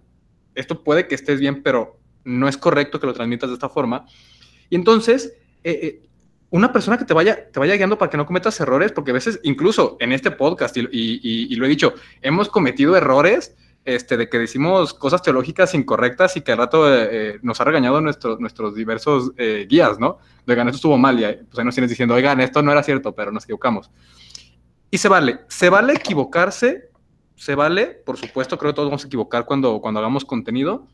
esto 0.54 0.82
puede 0.82 1.06
que 1.06 1.14
estés 1.14 1.40
bien, 1.40 1.62
pero 1.62 1.98
no 2.24 2.48
es 2.48 2.56
correcto 2.56 3.00
que 3.00 3.06
lo 3.06 3.12
transmitas 3.12 3.50
de 3.50 3.54
esta 3.54 3.68
forma. 3.68 4.06
Y 4.70 4.76
entonces, 4.76 5.34
eh, 5.62 5.78
eh, 5.82 6.02
una 6.50 6.72
persona 6.72 6.98
que 6.98 7.04
te 7.04 7.14
vaya, 7.14 7.50
te 7.50 7.58
vaya 7.58 7.74
guiando 7.74 7.98
para 7.98 8.10
que 8.10 8.16
no 8.16 8.26
cometas 8.26 8.58
errores, 8.60 8.92
porque 8.92 9.10
a 9.10 9.14
veces, 9.14 9.40
incluso 9.42 9.96
en 10.00 10.12
este 10.12 10.30
podcast, 10.30 10.76
y, 10.76 10.80
y, 10.80 11.52
y 11.52 11.56
lo 11.56 11.66
he 11.66 11.68
dicho, 11.68 11.94
hemos 12.22 12.48
cometido 12.48 12.96
errores 12.96 13.54
este, 13.84 14.16
de 14.16 14.28
que 14.28 14.38
decimos 14.38 14.94
cosas 14.94 15.22
teológicas 15.22 15.74
incorrectas 15.74 16.36
y 16.36 16.40
que 16.40 16.52
al 16.52 16.58
rato 16.58 16.92
eh, 16.92 17.08
eh, 17.10 17.38
nos 17.42 17.60
ha 17.60 17.64
regañado 17.64 18.00
nuestro, 18.00 18.38
nuestros 18.38 18.74
diversos 18.74 19.32
eh, 19.36 19.66
guías, 19.68 19.98
¿no? 19.98 20.18
Oigan, 20.46 20.68
esto 20.68 20.76
estuvo 20.76 20.96
mal, 20.96 21.18
y 21.18 21.22
pues 21.22 21.58
ahí 21.58 21.64
nos 21.64 21.74
tienes 21.74 21.90
diciendo, 21.90 22.14
oigan, 22.14 22.40
esto 22.40 22.62
no 22.62 22.72
era 22.72 22.82
cierto, 22.82 23.14
pero 23.14 23.30
nos 23.30 23.44
equivocamos. 23.44 23.90
Y 24.90 24.98
se 24.98 25.08
vale, 25.08 25.40
se 25.48 25.68
vale 25.68 25.94
equivocarse, 25.94 26.90
se 27.36 27.54
vale, 27.54 27.86
por 27.86 28.16
supuesto, 28.16 28.58
creo 28.58 28.72
que 28.72 28.76
todos 28.76 28.88
vamos 28.88 29.04
a 29.04 29.06
equivocar 29.06 29.44
cuando, 29.44 29.80
cuando 29.80 30.00
hagamos 30.00 30.24
contenido, 30.24 30.86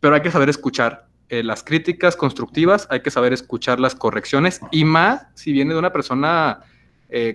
pero 0.00 0.14
hay 0.14 0.22
que 0.22 0.30
saber 0.30 0.48
escuchar 0.48 1.06
las 1.28 1.64
críticas 1.64 2.14
constructivas, 2.14 2.86
hay 2.88 3.00
que 3.00 3.10
saber 3.10 3.32
escuchar 3.32 3.80
las 3.80 3.96
correcciones, 3.96 4.60
y 4.70 4.84
más 4.84 5.26
si 5.34 5.52
viene 5.52 5.72
de 5.72 5.78
una 5.78 5.92
persona 5.92 6.60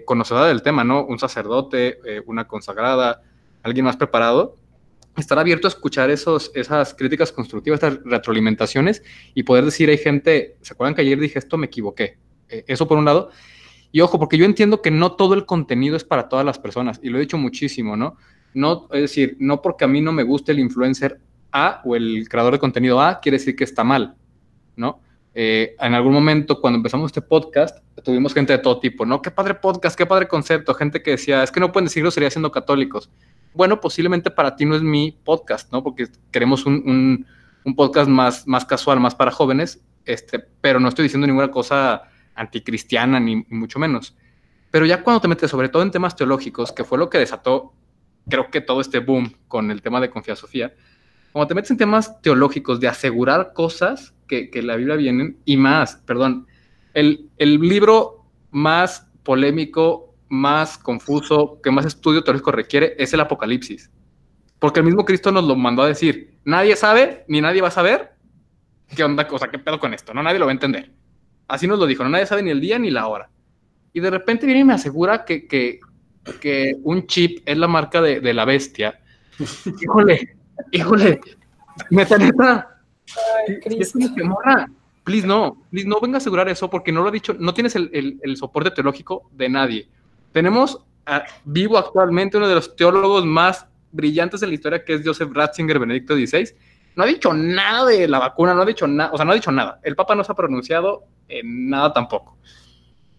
conocedora 0.05 0.47
del 0.47 0.61
tema, 0.61 0.85
¿no? 0.85 1.03
Un 1.03 1.19
sacerdote, 1.19 1.99
una 2.25 2.47
consagrada, 2.47 3.21
alguien 3.63 3.85
más 3.85 3.97
preparado, 3.97 4.55
estar 5.17 5.37
abierto 5.37 5.67
a 5.67 5.69
escuchar 5.69 6.09
esos, 6.09 6.51
esas 6.55 6.93
críticas 6.93 7.31
constructivas, 7.31 7.83
estas 7.83 8.03
retroalimentaciones 8.05 9.03
y 9.33 9.43
poder 9.43 9.65
decir, 9.65 9.89
hay 9.89 9.97
gente, 9.97 10.55
¿se 10.61 10.73
acuerdan 10.73 10.95
que 10.95 11.01
ayer 11.01 11.19
dije 11.19 11.39
esto? 11.39 11.57
Me 11.57 11.65
equivoqué. 11.67 12.17
Eh, 12.49 12.63
eso 12.67 12.87
por 12.87 12.97
un 12.97 13.05
lado. 13.05 13.29
Y 13.91 14.01
ojo, 14.01 14.19
porque 14.19 14.37
yo 14.37 14.45
entiendo 14.45 14.81
que 14.81 14.91
no 14.91 15.13
todo 15.13 15.33
el 15.33 15.45
contenido 15.45 15.95
es 15.95 16.03
para 16.03 16.29
todas 16.29 16.45
las 16.45 16.59
personas, 16.59 16.99
y 17.03 17.09
lo 17.09 17.17
he 17.17 17.21
dicho 17.21 17.37
muchísimo, 17.37 17.97
¿no? 17.97 18.15
No, 18.53 18.87
es 18.91 19.01
decir, 19.01 19.37
no 19.39 19.61
porque 19.61 19.85
a 19.85 19.87
mí 19.87 20.01
no 20.01 20.11
me 20.11 20.23
guste 20.23 20.51
el 20.51 20.59
influencer 20.59 21.19
A 21.51 21.81
o 21.83 21.95
el 21.95 22.27
creador 22.29 22.53
de 22.53 22.59
contenido 22.59 23.01
A, 23.01 23.19
quiere 23.19 23.37
decir 23.37 23.55
que 23.55 23.63
está 23.63 23.83
mal, 23.83 24.15
¿no? 24.75 24.99
Eh, 25.33 25.75
en 25.79 25.93
algún 25.93 26.13
momento, 26.13 26.59
cuando 26.59 26.77
empezamos 26.77 27.07
este 27.07 27.21
podcast, 27.21 27.77
tuvimos 28.03 28.33
gente 28.33 28.53
de 28.53 28.59
todo 28.59 28.79
tipo, 28.79 29.05
¿no? 29.05 29.21
Qué 29.21 29.31
padre 29.31 29.55
podcast, 29.55 29.97
qué 29.97 30.05
padre 30.05 30.27
concepto, 30.27 30.73
gente 30.73 31.01
que 31.01 31.11
decía, 31.11 31.43
es 31.43 31.51
que 31.51 31.59
no 31.59 31.71
pueden 31.71 31.85
decirlo, 31.85 32.11
sería 32.11 32.29
siendo 32.29 32.51
católicos 32.51 33.09
bueno, 33.53 33.79
posiblemente 33.79 34.31
para 34.31 34.55
ti 34.55 34.65
no 34.65 34.75
es 34.75 34.81
mi 34.81 35.11
podcast, 35.11 35.71
¿no? 35.71 35.83
Porque 35.83 36.07
queremos 36.31 36.65
un, 36.65 36.75
un, 36.85 37.25
un, 37.65 37.75
podcast 37.75 38.09
más, 38.09 38.47
más 38.47 38.65
casual, 38.65 38.99
más 38.99 39.15
para 39.15 39.31
jóvenes, 39.31 39.81
este, 40.05 40.39
pero 40.39 40.79
no 40.79 40.87
estoy 40.87 41.03
diciendo 41.03 41.27
ninguna 41.27 41.51
cosa 41.51 42.03
anticristiana, 42.35 43.19
ni, 43.19 43.45
mucho 43.49 43.79
menos. 43.79 44.15
Pero 44.69 44.85
ya 44.85 45.03
cuando 45.03 45.21
te 45.21 45.27
metes, 45.27 45.51
sobre 45.51 45.69
todo 45.69 45.83
en 45.83 45.91
temas 45.91 46.15
teológicos, 46.15 46.71
que 46.71 46.83
fue 46.83 46.97
lo 46.97 47.09
que 47.09 47.17
desató, 47.17 47.73
creo 48.29 48.49
que 48.49 48.61
todo 48.61 48.81
este 48.81 48.99
boom 48.99 49.33
con 49.47 49.71
el 49.71 49.81
tema 49.81 49.99
de 49.99 50.09
Confía 50.09 50.35
Sofía, 50.35 50.73
cuando 51.31 51.47
te 51.47 51.55
metes 51.55 51.71
en 51.71 51.77
temas 51.77 52.21
teológicos 52.21 52.79
de 52.79 52.87
asegurar 52.87 53.53
cosas 53.53 54.13
que, 54.27 54.49
que 54.49 54.61
la 54.61 54.75
Biblia 54.75 54.95
vienen, 54.95 55.37
y 55.45 55.57
más, 55.57 55.97
perdón, 56.05 56.47
el, 56.93 57.29
el 57.37 57.59
libro 57.59 58.25
más 58.51 59.07
polémico 59.23 60.11
más 60.31 60.77
confuso, 60.77 61.59
que 61.61 61.71
más 61.71 61.85
estudio 61.85 62.23
teológico 62.23 62.53
requiere, 62.53 62.95
es 62.97 63.13
el 63.13 63.19
Apocalipsis. 63.19 63.91
Porque 64.59 64.79
el 64.79 64.85
mismo 64.85 65.03
Cristo 65.03 65.29
nos 65.31 65.43
lo 65.43 65.57
mandó 65.57 65.83
a 65.83 65.87
decir. 65.87 66.37
Nadie 66.45 66.77
sabe, 66.77 67.25
ni 67.27 67.41
nadie 67.41 67.61
va 67.61 67.67
a 67.67 67.71
saber 67.71 68.13
qué 68.95 69.03
onda, 69.03 69.27
o 69.29 69.37
sea, 69.37 69.49
qué 69.49 69.59
pedo 69.59 69.77
con 69.79 69.93
esto, 69.93 70.13
¿no? 70.13 70.23
Nadie 70.23 70.39
lo 70.39 70.45
va 70.45 70.51
a 70.51 70.53
entender. 70.53 70.91
Así 71.47 71.67
nos 71.67 71.79
lo 71.79 71.85
dijo, 71.85 72.03
no 72.03 72.09
nadie 72.09 72.25
sabe 72.25 72.43
ni 72.43 72.51
el 72.51 72.61
día 72.61 72.79
ni 72.79 72.89
la 72.89 73.07
hora. 73.07 73.29
Y 73.93 73.99
de 73.99 74.09
repente 74.09 74.45
viene 74.45 74.61
y 74.61 74.65
me 74.65 74.73
asegura 74.73 75.25
que, 75.25 75.47
que, 75.47 75.79
que 76.39 76.75
un 76.83 77.07
chip 77.07 77.41
es 77.45 77.57
la 77.57 77.67
marca 77.67 78.01
de, 78.01 78.19
de 78.19 78.33
la 78.33 78.45
bestia. 78.45 78.99
híjole, 79.81 80.35
híjole, 80.71 81.19
neta, 81.89 82.17
neta. 82.17 82.67
Ay, 83.47 83.77
es 83.79 83.93
morra, 84.23 84.67
please 85.03 85.27
no, 85.27 85.61
please 85.69 85.87
no 85.87 85.99
venga 85.99 86.17
a 86.17 86.19
asegurar 86.19 86.47
eso 86.47 86.69
porque 86.69 86.91
no 86.91 87.01
lo 87.01 87.09
ha 87.09 87.11
dicho, 87.11 87.35
no 87.37 87.53
tienes 87.53 87.75
el, 87.75 87.89
el, 87.93 88.19
el 88.21 88.37
soporte 88.37 88.71
teológico 88.71 89.29
de 89.33 89.49
nadie. 89.49 89.89
Tenemos 90.31 90.79
a, 91.05 91.25
vivo 91.43 91.77
actualmente 91.77 92.37
uno 92.37 92.47
de 92.47 92.55
los 92.55 92.75
teólogos 92.75 93.25
más 93.25 93.65
brillantes 93.91 94.41
en 94.41 94.49
la 94.49 94.55
historia, 94.55 94.85
que 94.85 94.93
es 94.93 95.01
Joseph 95.03 95.31
Ratzinger, 95.33 95.79
Benedicto 95.79 96.15
XVI. 96.15 96.53
No 96.95 97.03
ha 97.03 97.07
dicho 97.07 97.33
nada 97.33 97.85
de 97.85 98.07
la 98.07 98.19
vacuna, 98.19 98.53
no 98.53 98.61
ha 98.61 98.65
dicho 98.65 98.87
nada, 98.87 99.11
o 99.13 99.17
sea, 99.17 99.25
no 99.25 99.31
ha 99.31 99.35
dicho 99.35 99.51
nada. 99.51 99.79
El 99.83 99.95
Papa 99.95 100.15
no 100.15 100.23
se 100.23 100.31
ha 100.31 100.35
pronunciado 100.35 101.03
en 101.27 101.69
nada 101.69 101.93
tampoco. 101.93 102.37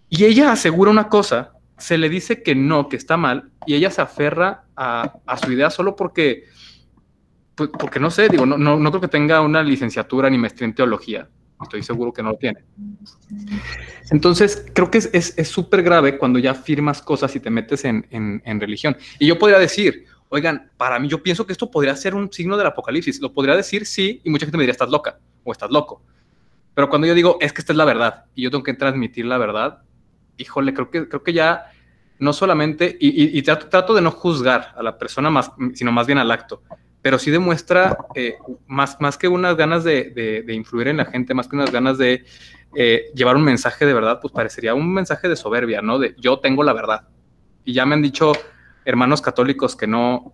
Y 0.08 0.24
ella 0.24 0.52
asegura 0.52 0.90
una 0.90 1.08
cosa, 1.08 1.52
se 1.78 1.96
le 1.96 2.08
dice 2.08 2.42
que 2.42 2.54
no, 2.54 2.88
que 2.88 2.96
está 2.96 3.16
mal, 3.16 3.50
y 3.66 3.74
ella 3.74 3.90
se 3.90 4.02
aferra 4.02 4.64
a, 4.76 5.12
su 5.42 5.52
idea 5.52 5.70
solo 5.70 5.96
porque, 5.96 6.44
pues, 7.54 7.70
porque 7.78 7.98
no 7.98 8.10
sé, 8.10 8.28
digo, 8.28 8.44
no, 8.44 8.58
no, 8.58 8.76
no 8.78 8.90
creo 8.90 9.00
que 9.00 9.08
tenga 9.08 9.40
una 9.40 9.62
licenciatura 9.62 10.28
ni 10.28 10.38
maestría 10.38 10.66
en 10.66 10.74
teología, 10.74 11.28
estoy 11.62 11.82
seguro 11.82 12.12
que 12.12 12.22
no 12.22 12.30
lo 12.30 12.36
tiene. 12.36 12.64
Entonces, 14.10 14.66
creo 14.74 14.90
que 14.90 14.98
es 14.98 15.08
súper 15.48 15.80
es, 15.80 15.84
es 15.84 15.84
grave 15.84 16.18
cuando 16.18 16.38
ya 16.38 16.54
firmas 16.54 17.02
cosas 17.02 17.34
y 17.36 17.40
te 17.40 17.50
metes 17.50 17.84
en, 17.84 18.06
en, 18.10 18.60
religión. 18.60 18.96
Y 19.18 19.26
yo 19.26 19.38
podría 19.38 19.58
decir, 19.58 20.06
oigan, 20.32 20.70
para 20.76 20.98
mí 20.98 21.08
yo 21.08 21.22
pienso 21.22 21.46
que 21.46 21.52
esto 21.52 21.70
podría 21.70 21.94
ser 21.94 22.14
un 22.14 22.32
signo 22.32 22.56
del 22.56 22.66
apocalipsis. 22.66 23.20
Lo 23.20 23.32
podría 23.32 23.54
decir, 23.54 23.84
sí, 23.84 24.20
y 24.24 24.30
mucha 24.30 24.46
gente 24.46 24.56
me 24.56 24.62
diría, 24.62 24.72
estás 24.72 24.88
loca 24.88 25.18
o 25.44 25.52
estás 25.52 25.70
loco. 25.70 26.02
Pero 26.74 26.88
cuando 26.88 27.06
yo 27.06 27.14
digo, 27.14 27.36
es 27.40 27.52
que 27.52 27.60
esta 27.60 27.72
es 27.72 27.76
la 27.76 27.84
verdad 27.84 28.24
y 28.34 28.42
yo 28.42 28.50
tengo 28.50 28.64
que 28.64 28.72
transmitir 28.72 29.26
la 29.26 29.36
verdad, 29.36 29.82
híjole, 30.38 30.72
creo 30.72 30.90
que, 30.90 31.06
creo 31.06 31.22
que 31.22 31.34
ya 31.34 31.70
no 32.18 32.32
solamente, 32.32 32.96
y, 32.98 33.38
y, 33.38 33.42
trato, 33.42 33.94
de 33.94 34.00
no 34.00 34.10
juzgar 34.10 34.72
a 34.76 34.82
la 34.82 34.96
persona, 34.96 35.28
más, 35.28 35.50
sino 35.74 35.92
más 35.92 36.06
bien 36.06 36.18
al 36.18 36.30
acto 36.30 36.62
pero 37.02 37.18
sí 37.18 37.30
demuestra 37.32 37.98
eh, 38.14 38.36
más, 38.68 39.00
más 39.00 39.18
que 39.18 39.26
unas 39.26 39.56
ganas 39.56 39.82
de, 39.82 40.44
influir 40.48 40.88
en 40.88 40.98
la 40.98 41.04
gente, 41.04 41.34
más 41.34 41.48
que 41.48 41.56
unas 41.56 41.72
ganas 41.72 41.98
de 41.98 42.24
eh, 42.76 43.06
llevar 43.12 43.36
un 43.36 43.42
mensaje 43.42 43.84
de 43.84 43.92
verdad, 43.92 44.20
pues 44.22 44.32
parecería 44.32 44.72
un 44.72 44.94
mensaje 44.94 45.28
de 45.28 45.34
soberbia, 45.34 45.82
¿no? 45.82 45.98
De 45.98 46.14
yo 46.16 46.38
tengo 46.38 46.62
la 46.62 46.72
verdad. 46.72 47.08
Y 47.64 47.74
ya 47.74 47.84
me 47.84 47.96
han 47.96 48.02
dicho 48.02 48.32
hermanos 48.84 49.22
católicos 49.22 49.76
que 49.76 49.86
no, 49.86 50.32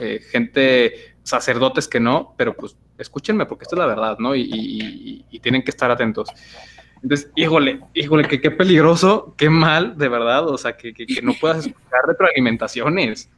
eh, 0.00 0.20
gente, 0.30 1.14
sacerdotes 1.22 1.88
que 1.88 2.00
no, 2.00 2.34
pero 2.36 2.54
pues 2.56 2.76
escúchenme 2.98 3.46
porque 3.46 3.64
esta 3.64 3.76
es 3.76 3.80
la 3.80 3.86
verdad, 3.86 4.18
¿no? 4.18 4.34
Y, 4.34 4.42
y, 4.42 5.24
y 5.30 5.40
tienen 5.40 5.62
que 5.62 5.70
estar 5.70 5.90
atentos. 5.90 6.28
Entonces, 7.02 7.30
híjole, 7.34 7.80
híjole, 7.94 8.28
que 8.28 8.40
qué 8.40 8.50
peligroso, 8.50 9.34
qué 9.36 9.48
mal, 9.48 9.96
de 9.96 10.08
verdad, 10.08 10.46
o 10.48 10.58
sea, 10.58 10.76
que, 10.76 10.92
que, 10.92 11.06
no 11.22 11.32
puedas 11.34 11.66
escuchar 11.66 12.00
retroalimentaciones. 12.06 13.28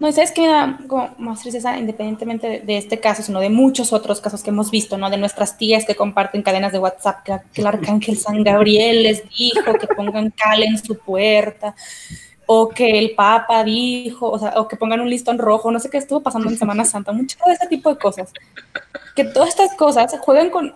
No, 0.00 0.08
y 0.08 0.12
sabes 0.12 0.32
que 0.32 0.40
me 0.40 0.48
da 0.48 0.78
como 0.88 1.14
más 1.18 1.42
tristeza, 1.42 1.78
independientemente 1.78 2.62
de, 2.64 2.78
este 2.78 2.98
caso, 2.98 3.22
sino 3.22 3.38
de 3.38 3.50
muchos 3.50 3.92
otros 3.92 4.20
casos 4.20 4.42
que 4.42 4.50
hemos 4.50 4.70
visto, 4.70 4.96
¿no? 4.98 5.10
De 5.10 5.18
nuestras 5.18 5.58
tías 5.58 5.84
que 5.84 5.94
comparten 5.94 6.42
cadenas 6.42 6.72
de 6.72 6.78
WhatsApp, 6.78 7.24
que 7.52 7.60
el 7.60 7.66
arcángel 7.66 8.16
San 8.16 8.42
Gabriel 8.42 9.02
les 9.04 9.28
dijo 9.28 9.74
que 9.74 9.86
pongan 9.86 10.30
cal 10.30 10.62
en 10.62 10.78
su 10.78 10.98
puerta, 10.98 11.74
o 12.52 12.68
que 12.68 12.98
el 12.98 13.12
Papa 13.12 13.62
dijo, 13.62 14.28
o, 14.28 14.36
sea, 14.36 14.54
o 14.56 14.66
que 14.66 14.74
pongan 14.74 15.00
un 15.00 15.08
listón 15.08 15.38
rojo, 15.38 15.70
no 15.70 15.78
sé 15.78 15.88
qué 15.88 15.98
estuvo 15.98 16.20
pasando 16.20 16.48
en 16.48 16.58
Semana 16.58 16.84
Santa, 16.92 17.12
mucho 17.12 17.38
de 17.46 17.52
ese 17.52 17.68
tipo 17.68 17.90
de 17.90 17.96
cosas. 17.96 18.32
Que 19.14 19.22
todas 19.22 19.50
estas 19.50 19.76
cosas 19.76 20.12
juegan 20.20 20.50
con, 20.50 20.74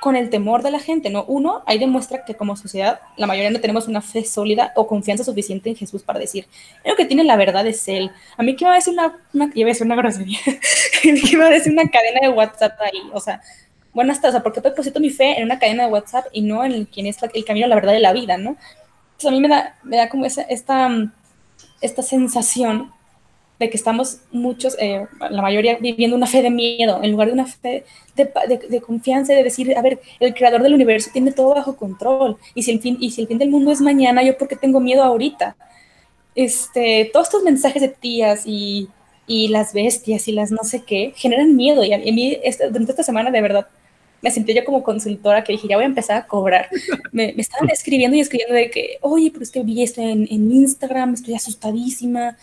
con 0.00 0.16
el 0.16 0.30
temor 0.30 0.62
de 0.62 0.70
la 0.70 0.78
gente, 0.78 1.10
¿no? 1.10 1.24
Uno, 1.24 1.62
ahí 1.66 1.76
demuestra 1.76 2.24
que 2.24 2.34
como 2.34 2.56
sociedad 2.56 3.00
la 3.18 3.26
mayoría 3.26 3.50
no 3.50 3.60
tenemos 3.60 3.86
una 3.86 4.00
fe 4.00 4.24
sólida 4.24 4.72
o 4.76 4.86
confianza 4.86 5.24
suficiente 5.24 5.68
en 5.68 5.76
Jesús 5.76 6.02
para 6.02 6.18
decir, 6.18 6.46
lo 6.86 6.96
que 6.96 7.04
tiene 7.04 7.22
la 7.22 7.36
verdad 7.36 7.66
es 7.66 7.86
Él. 7.86 8.10
A 8.38 8.42
mí 8.42 8.56
que 8.56 8.64
me 8.64 8.70
va 8.70 8.76
a 8.76 8.78
decir 8.78 8.94
una, 8.94 9.14
una, 9.34 9.50
iba 9.54 9.68
a 9.68 9.72
decir 9.72 9.84
una 9.84 9.96
grosería, 9.96 10.38
que 11.02 11.12
me 11.12 11.36
va 11.36 11.48
a 11.48 11.50
decir 11.50 11.70
una 11.70 11.86
cadena 11.90 12.20
de 12.22 12.30
WhatsApp 12.30 12.80
ahí, 12.80 13.10
o 13.12 13.20
sea, 13.20 13.42
bueno, 13.92 14.10
hasta, 14.10 14.28
o 14.28 14.30
sea, 14.30 14.42
¿por 14.42 14.54
qué 14.54 14.62
deposito 14.62 15.00
mi 15.00 15.10
fe 15.10 15.36
en 15.36 15.44
una 15.44 15.58
cadena 15.58 15.84
de 15.84 15.92
WhatsApp 15.92 16.24
y 16.32 16.40
no 16.40 16.64
en 16.64 16.86
quien 16.86 17.04
es 17.04 17.18
el 17.34 17.44
camino 17.44 17.66
la 17.66 17.74
verdad 17.74 17.92
de 17.92 18.00
la 18.00 18.14
vida, 18.14 18.38
¿no? 18.38 18.56
A 19.26 19.30
mí 19.30 19.40
me 19.40 19.48
da, 19.48 19.76
me 19.82 19.96
da 19.96 20.08
como 20.08 20.26
esa, 20.26 20.42
esta, 20.42 20.88
esta 21.80 22.02
sensación 22.02 22.92
de 23.58 23.70
que 23.70 23.76
estamos 23.76 24.18
muchos, 24.32 24.76
eh, 24.80 25.06
la 25.30 25.42
mayoría 25.42 25.78
viviendo 25.78 26.16
una 26.16 26.26
fe 26.26 26.42
de 26.42 26.50
miedo, 26.50 27.00
en 27.02 27.12
lugar 27.12 27.28
de 27.28 27.34
una 27.34 27.46
fe 27.46 27.84
de, 28.16 28.30
de, 28.48 28.58
de, 28.68 28.80
confianza, 28.80 29.32
de 29.32 29.44
decir, 29.44 29.76
a 29.76 29.82
ver, 29.82 30.00
el 30.18 30.34
creador 30.34 30.62
del 30.62 30.74
universo 30.74 31.10
tiene 31.12 31.32
todo 31.32 31.54
bajo 31.54 31.76
control, 31.76 32.36
y 32.54 32.62
si 32.62 32.72
el 32.72 32.80
fin, 32.80 32.96
y 33.00 33.10
si 33.12 33.22
el 33.22 33.28
fin 33.28 33.38
del 33.38 33.50
mundo 33.50 33.70
es 33.70 33.80
mañana, 33.80 34.22
yo 34.22 34.36
porque 34.36 34.56
tengo 34.56 34.80
miedo 34.80 35.02
ahorita. 35.04 35.56
Este, 36.34 37.10
todos 37.12 37.28
estos 37.28 37.44
mensajes 37.44 37.80
de 37.80 37.88
tías 37.88 38.42
y, 38.44 38.88
y 39.28 39.48
las 39.48 39.72
bestias 39.72 40.26
y 40.26 40.32
las 40.32 40.50
no 40.50 40.64
sé 40.64 40.82
qué 40.82 41.12
generan 41.14 41.54
miedo, 41.54 41.84
y 41.84 41.92
a, 41.92 41.98
mí 41.98 42.36
este, 42.42 42.66
durante 42.68 42.90
esta 42.90 43.04
semana 43.04 43.30
de 43.30 43.40
verdad 43.40 43.68
me 44.24 44.30
sentí 44.30 44.54
yo 44.54 44.64
como 44.64 44.82
consultora 44.82 45.44
que 45.44 45.52
dije, 45.52 45.68
ya 45.68 45.76
voy 45.76 45.84
a 45.84 45.88
empezar 45.88 46.16
a 46.16 46.26
cobrar. 46.26 46.70
Me, 47.12 47.34
me 47.34 47.42
estaban 47.42 47.68
escribiendo 47.68 48.16
y 48.16 48.20
escribiendo 48.20 48.54
de 48.54 48.70
que, 48.70 48.96
oye, 49.02 49.30
pero 49.30 49.42
es 49.42 49.50
que 49.50 49.62
vi 49.62 49.82
esto 49.82 50.00
en, 50.00 50.26
Instagram, 50.30 51.12
estoy 51.12 51.34
asustadísima, 51.34 52.38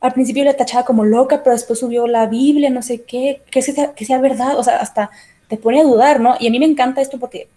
al 0.00 0.12
principio 0.14 0.44
le 0.44 0.54
tachaba 0.54 0.86
como 0.86 1.04
loca, 1.04 1.42
pero 1.44 1.54
después 1.54 1.78
subió 1.78 2.06
la 2.06 2.24
Biblia, 2.26 2.70
no 2.70 2.80
sé 2.80 3.02
qué, 3.02 3.42
que 3.50 3.60
sea, 3.60 3.92
que 3.92 4.06
sea 4.06 4.18
verdad, 4.18 4.58
o 4.58 4.64
sea, 4.64 4.78
hasta 4.78 5.10
te 5.48 5.58
pone 5.58 5.80
a 5.80 5.84
dudar, 5.84 6.20
¿no? 6.20 6.36
Y 6.40 6.46
a 6.46 6.50
mí 6.50 6.58
me 6.58 6.64
encanta 6.64 7.02
esto 7.02 7.18
porque 7.18 7.48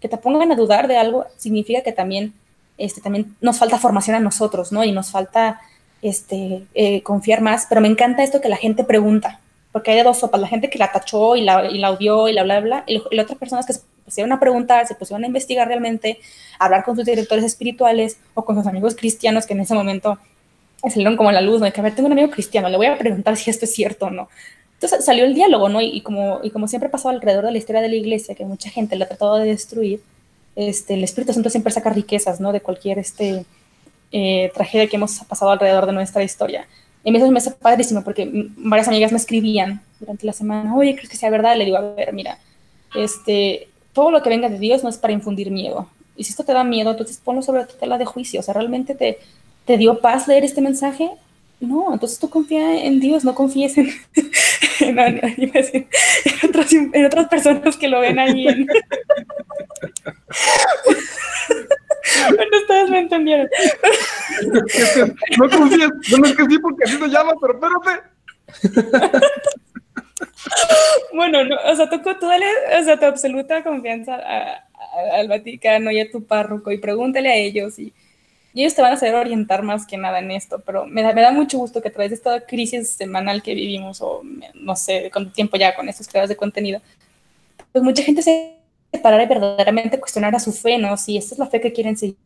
que 0.00 0.08
te 0.08 0.16
pongan 0.16 0.50
a 0.50 0.56
dudar 0.56 0.88
de 0.88 0.96
algo 0.96 1.26
significa 1.36 1.82
que 1.82 1.92
también, 1.92 2.34
este, 2.76 3.00
también 3.00 3.36
nos 3.40 3.58
falta 3.58 3.78
formación 3.78 4.16
a 4.16 4.20
nosotros, 4.20 4.72
¿no? 4.72 4.82
Y 4.82 4.90
nos 4.90 5.12
falta 5.12 5.60
este, 6.02 6.66
eh, 6.74 7.02
confiar 7.02 7.40
más, 7.40 7.66
pero 7.68 7.80
me 7.80 7.88
encanta 7.88 8.24
esto 8.24 8.40
que 8.40 8.48
la 8.48 8.56
gente 8.56 8.82
pregunta, 8.82 9.40
porque 9.72 9.90
hay 9.90 9.98
de 9.98 10.04
dos 10.04 10.18
sopas, 10.18 10.40
la 10.40 10.48
gente 10.48 10.70
que 10.70 10.78
la 10.78 10.90
tachó 10.90 11.36
y 11.36 11.42
la, 11.42 11.70
y 11.70 11.78
la 11.78 11.90
odió 11.90 12.28
y 12.28 12.32
la 12.32 12.42
bla, 12.42 12.60
bla, 12.60 12.84
y, 12.86 13.02
y 13.10 13.16
las 13.16 13.24
otras 13.24 13.38
personas 13.38 13.66
que 13.66 13.74
se 13.74 13.80
pusieron 14.04 14.32
a 14.32 14.40
preguntar, 14.40 14.86
se 14.86 14.94
pusieron 14.94 15.24
a 15.24 15.26
investigar 15.26 15.68
realmente, 15.68 16.18
a 16.58 16.64
hablar 16.64 16.84
con 16.84 16.96
sus 16.96 17.04
directores 17.04 17.44
espirituales 17.44 18.18
o 18.34 18.44
con 18.44 18.56
sus 18.56 18.66
amigos 18.66 18.94
cristianos 18.96 19.46
que 19.46 19.52
en 19.52 19.60
ese 19.60 19.74
momento 19.74 20.18
salieron 20.82 21.16
como 21.16 21.28
a 21.28 21.32
la 21.32 21.40
luz, 21.40 21.60
¿no? 21.60 21.70
Que, 21.72 21.80
a 21.80 21.82
ver, 21.82 21.94
tengo 21.94 22.06
un 22.06 22.12
amigo 22.12 22.30
cristiano, 22.30 22.68
le 22.68 22.76
voy 22.76 22.86
a 22.86 22.96
preguntar 22.96 23.36
si 23.36 23.50
esto 23.50 23.64
es 23.64 23.74
cierto 23.74 24.06
o 24.06 24.10
no. 24.10 24.28
Entonces 24.74 25.04
salió 25.04 25.24
el 25.24 25.34
diálogo, 25.34 25.68
¿no? 25.68 25.80
Y, 25.80 25.86
y 25.86 26.00
como, 26.02 26.40
y 26.42 26.50
como 26.50 26.68
siempre 26.68 26.88
pasó 26.88 27.08
alrededor 27.08 27.44
de 27.44 27.52
la 27.52 27.58
historia 27.58 27.82
de 27.82 27.88
la 27.88 27.96
iglesia, 27.96 28.34
que 28.34 28.44
mucha 28.44 28.70
gente 28.70 28.96
la 28.96 29.04
ha 29.04 29.08
tratado 29.08 29.36
de 29.36 29.46
destruir, 29.46 30.00
este, 30.54 30.94
el 30.94 31.04
Espíritu 31.04 31.32
Santo 31.32 31.50
siempre 31.50 31.72
saca 31.72 31.90
riquezas, 31.90 32.40
¿no? 32.40 32.52
De 32.52 32.60
cualquier 32.60 32.98
este, 32.98 33.44
eh, 34.12 34.50
tragedia 34.54 34.88
que 34.88 34.96
hemos 34.96 35.18
pasado 35.20 35.50
alrededor 35.50 35.86
de 35.86 35.92
nuestra 35.92 36.22
historia. 36.22 36.66
Y 37.08 37.16
eso 37.16 37.30
me 37.30 37.38
hace 37.38 37.52
padrísimo 37.52 38.04
porque 38.04 38.30
varias 38.56 38.88
amigas 38.88 39.12
me 39.12 39.18
escribían 39.18 39.80
durante 39.98 40.26
la 40.26 40.32
semana, 40.32 40.74
oye, 40.74 40.94
¿crees 40.94 41.08
que 41.08 41.16
sea 41.16 41.30
verdad? 41.30 41.56
Le 41.56 41.64
digo, 41.64 41.76
a 41.76 41.94
ver, 41.94 42.12
mira, 42.12 42.38
este, 42.94 43.68
todo 43.92 44.10
lo 44.10 44.22
que 44.22 44.28
venga 44.28 44.48
de 44.48 44.58
Dios 44.58 44.82
no 44.82 44.88
es 44.88 44.98
para 44.98 45.12
infundir 45.12 45.50
miedo. 45.50 45.88
Y 46.16 46.24
si 46.24 46.30
esto 46.30 46.44
te 46.44 46.52
da 46.52 46.64
miedo, 46.64 46.90
entonces 46.90 47.20
ponlo 47.24 47.42
sobre 47.42 47.64
tu 47.64 47.74
tela 47.74 47.96
de 47.96 48.04
juicio. 48.04 48.40
O 48.40 48.42
sea, 48.42 48.54
realmente 48.54 48.94
te, 48.94 49.18
¿Te 49.68 49.76
dio 49.76 50.00
paz 50.00 50.26
leer 50.26 50.44
este 50.44 50.62
mensaje? 50.62 51.10
No, 51.60 51.92
entonces 51.92 52.18
tú 52.18 52.30
confía 52.30 52.86
en 52.86 53.00
Dios, 53.00 53.22
no 53.22 53.34
confíes 53.34 53.76
en, 53.76 53.90
en, 54.80 54.96
decir, 55.52 55.86
en, 56.24 56.48
otras, 56.48 56.72
en, 56.72 57.04
otras, 57.04 57.28
personas 57.28 57.76
que 57.76 57.86
lo 57.86 58.00
ven 58.00 58.18
ahí. 58.18 58.46
En... 62.28 62.36
bueno, 62.36 62.58
ustedes 62.58 62.90
me 62.90 62.98
entendieron. 63.00 63.48
no 65.38 65.50
confíes, 65.50 65.90
no 66.18 66.26
es 66.26 66.36
que 66.36 66.44
sí 66.44 66.58
porque 66.58 66.84
así 66.84 66.96
se 66.96 67.08
llama, 67.08 67.32
pero 67.40 67.54
espérate. 67.54 68.02
bueno, 71.12 71.44
no, 71.44 71.56
o 71.66 71.76
sea, 71.76 71.88
tú, 71.90 72.00
tú 72.02 72.26
dale 72.26 72.46
o 72.80 72.84
sea, 72.84 72.98
tu 72.98 73.04
absoluta 73.04 73.62
confianza 73.62 74.14
a, 74.14 74.54
a, 74.54 75.18
al 75.18 75.28
Vaticano 75.28 75.90
y 75.90 76.00
a 76.00 76.10
tu 76.10 76.24
párroco 76.24 76.72
y 76.72 76.78
pregúntale 76.78 77.28
a 77.30 77.36
ellos 77.36 77.78
y 77.78 77.92
y 78.58 78.62
ellos 78.62 78.74
te 78.74 78.82
van 78.82 78.92
a 78.92 78.96
saber 78.96 79.14
orientar 79.14 79.62
más 79.62 79.86
que 79.86 79.96
nada 79.96 80.18
en 80.18 80.32
esto, 80.32 80.60
pero 80.66 80.84
me 80.84 81.02
da, 81.02 81.12
me 81.12 81.20
da 81.20 81.30
mucho 81.30 81.58
gusto 81.58 81.80
que 81.80 81.88
a 81.88 81.92
través 81.92 82.10
de 82.10 82.16
esta 82.16 82.44
crisis 82.44 82.90
semanal 82.90 83.40
que 83.42 83.54
vivimos, 83.54 84.00
o 84.00 84.22
no 84.54 84.74
sé 84.74 85.10
cuánto 85.12 85.32
tiempo 85.32 85.56
ya 85.56 85.76
con 85.76 85.88
estos 85.88 86.08
creadores 86.08 86.30
de 86.30 86.36
contenido, 86.36 86.80
pues 87.70 87.84
mucha 87.84 88.02
gente 88.02 88.20
se 88.20 88.57
parara 88.96 89.24
y 89.24 89.26
verdaderamente 89.26 90.00
cuestionara 90.00 90.40
su 90.40 90.52
fe, 90.52 90.78
¿no? 90.78 90.96
Si 90.96 91.16
esta 91.16 91.34
es 91.34 91.38
la 91.38 91.46
fe 91.46 91.60
que 91.60 91.72
quieren 91.72 91.96
seguir, 91.96 92.16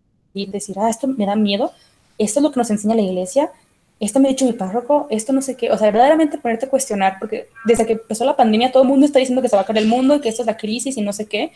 decir, 0.49 0.77
ah, 0.79 0.89
esto 0.89 1.09
me 1.09 1.27
da 1.27 1.35
miedo, 1.35 1.73
esto 2.19 2.39
es 2.39 2.43
lo 2.43 2.53
que 2.53 2.61
nos 2.61 2.71
enseña 2.71 2.95
la 2.95 3.03
iglesia, 3.03 3.51
esto 3.99 4.21
me 4.21 4.29
ha 4.29 4.31
dicho 4.31 4.45
mi 4.45 4.53
párroco, 4.53 5.07
esto 5.11 5.33
no 5.33 5.43
sé 5.43 5.57
qué, 5.57 5.71
o 5.71 5.79
sea, 5.79 5.91
verdaderamente 5.91 6.39
ponerte 6.39 6.67
a 6.67 6.71
cuestionar, 6.71 7.17
porque 7.19 7.49
desde 7.65 7.87
que 7.87 7.93
empezó 7.95 8.25
la 8.25 8.37
pandemia 8.37 8.73
todo 8.73 8.83
el 8.83 8.89
mundo 8.89 9.07
está 9.07 9.19
diciendo 9.19 9.43
que 9.43 9.49
se 9.49 9.57
va 9.57 9.63
a 9.63 9.65
caer 9.65 9.79
el 9.79 9.89
mundo 9.89 10.21
que 10.21 10.29
esto 10.29 10.43
es 10.43 10.47
la 10.47 10.57
crisis 10.57 10.97
y 10.97 11.03
no 11.03 11.13
sé 11.13 11.27
qué, 11.27 11.53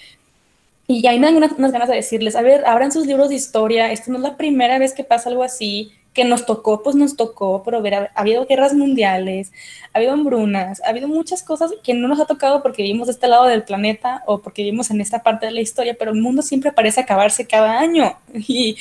y 0.89 1.07
ahí 1.07 1.19
me 1.19 1.27
dan 1.27 1.37
unas, 1.37 1.53
unas, 1.53 1.73
ganas 1.73 1.89
de 1.89 1.97
decirles, 1.97 2.37
a 2.37 2.43
ver, 2.43 2.65
abran 2.65 2.93
sus 2.93 3.07
libros 3.07 3.29
de 3.29 3.35
historia, 3.35 3.91
esto 3.91 4.11
no 4.13 4.19
es 4.19 4.23
la 4.23 4.37
primera 4.37 4.79
vez 4.79 4.93
que 4.93 5.03
pasa 5.03 5.29
algo 5.29 5.43
así, 5.43 5.93
que 6.17 6.25
nos 6.25 6.47
tocó, 6.47 6.83
pues 6.83 6.97
nos 6.97 7.15
tocó, 7.15 7.63
pero 7.63 7.83
ver, 7.83 7.95
ha, 7.95 8.11
ha 8.15 8.21
habido 8.23 8.47
guerras 8.47 8.73
mundiales, 8.73 9.53
ha 9.93 9.99
habido 9.99 10.15
hambrunas, 10.15 10.83
ha 10.83 10.89
habido 10.89 11.09
muchas 11.09 11.43
cosas 11.43 11.73
que 11.85 11.93
no 11.93 12.09
nos 12.09 12.19
ha 12.19 12.25
tocado 12.25 12.63
porque 12.63 12.83
vivimos 12.83 13.07
de 13.07 13.13
este 13.13 13.29
lado 13.29 13.45
del 13.45 13.65
planeta 13.65 14.23
o 14.27 14.41
porque 14.41 14.63
vivimos 14.63 14.91
en 14.91 15.03
esta 15.03 15.23
parte 15.23 15.45
de 15.45 15.53
la 15.53 15.61
historia, 15.61 15.95
pero 15.99 16.13
el 16.13 16.21
mundo 16.21 16.41
siempre 16.41 16.73
parece 16.73 17.01
acabarse 17.01 17.47
cada 17.47 17.79
año. 17.79 18.17
Y, 18.49 18.77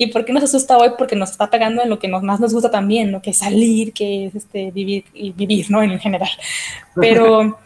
¿Y 0.00 0.08
por 0.08 0.24
qué 0.24 0.32
nos 0.32 0.44
asusta 0.44 0.78
hoy? 0.78 0.90
Porque 0.96 1.16
nos 1.16 1.32
está 1.32 1.50
pegando 1.50 1.82
en 1.82 1.88
lo 1.88 1.98
que 1.98 2.06
nos, 2.06 2.22
más 2.22 2.38
nos 2.38 2.54
gusta 2.54 2.70
también, 2.70 3.10
lo 3.10 3.20
que 3.20 3.30
es 3.30 3.38
salir, 3.38 3.92
que 3.92 4.26
es 4.26 4.34
este, 4.36 4.70
vivir 4.70 5.04
y 5.12 5.32
vivir, 5.32 5.70
¿no? 5.70 5.82
En 5.82 5.98
general. 5.98 6.30
Pero... 6.94 7.58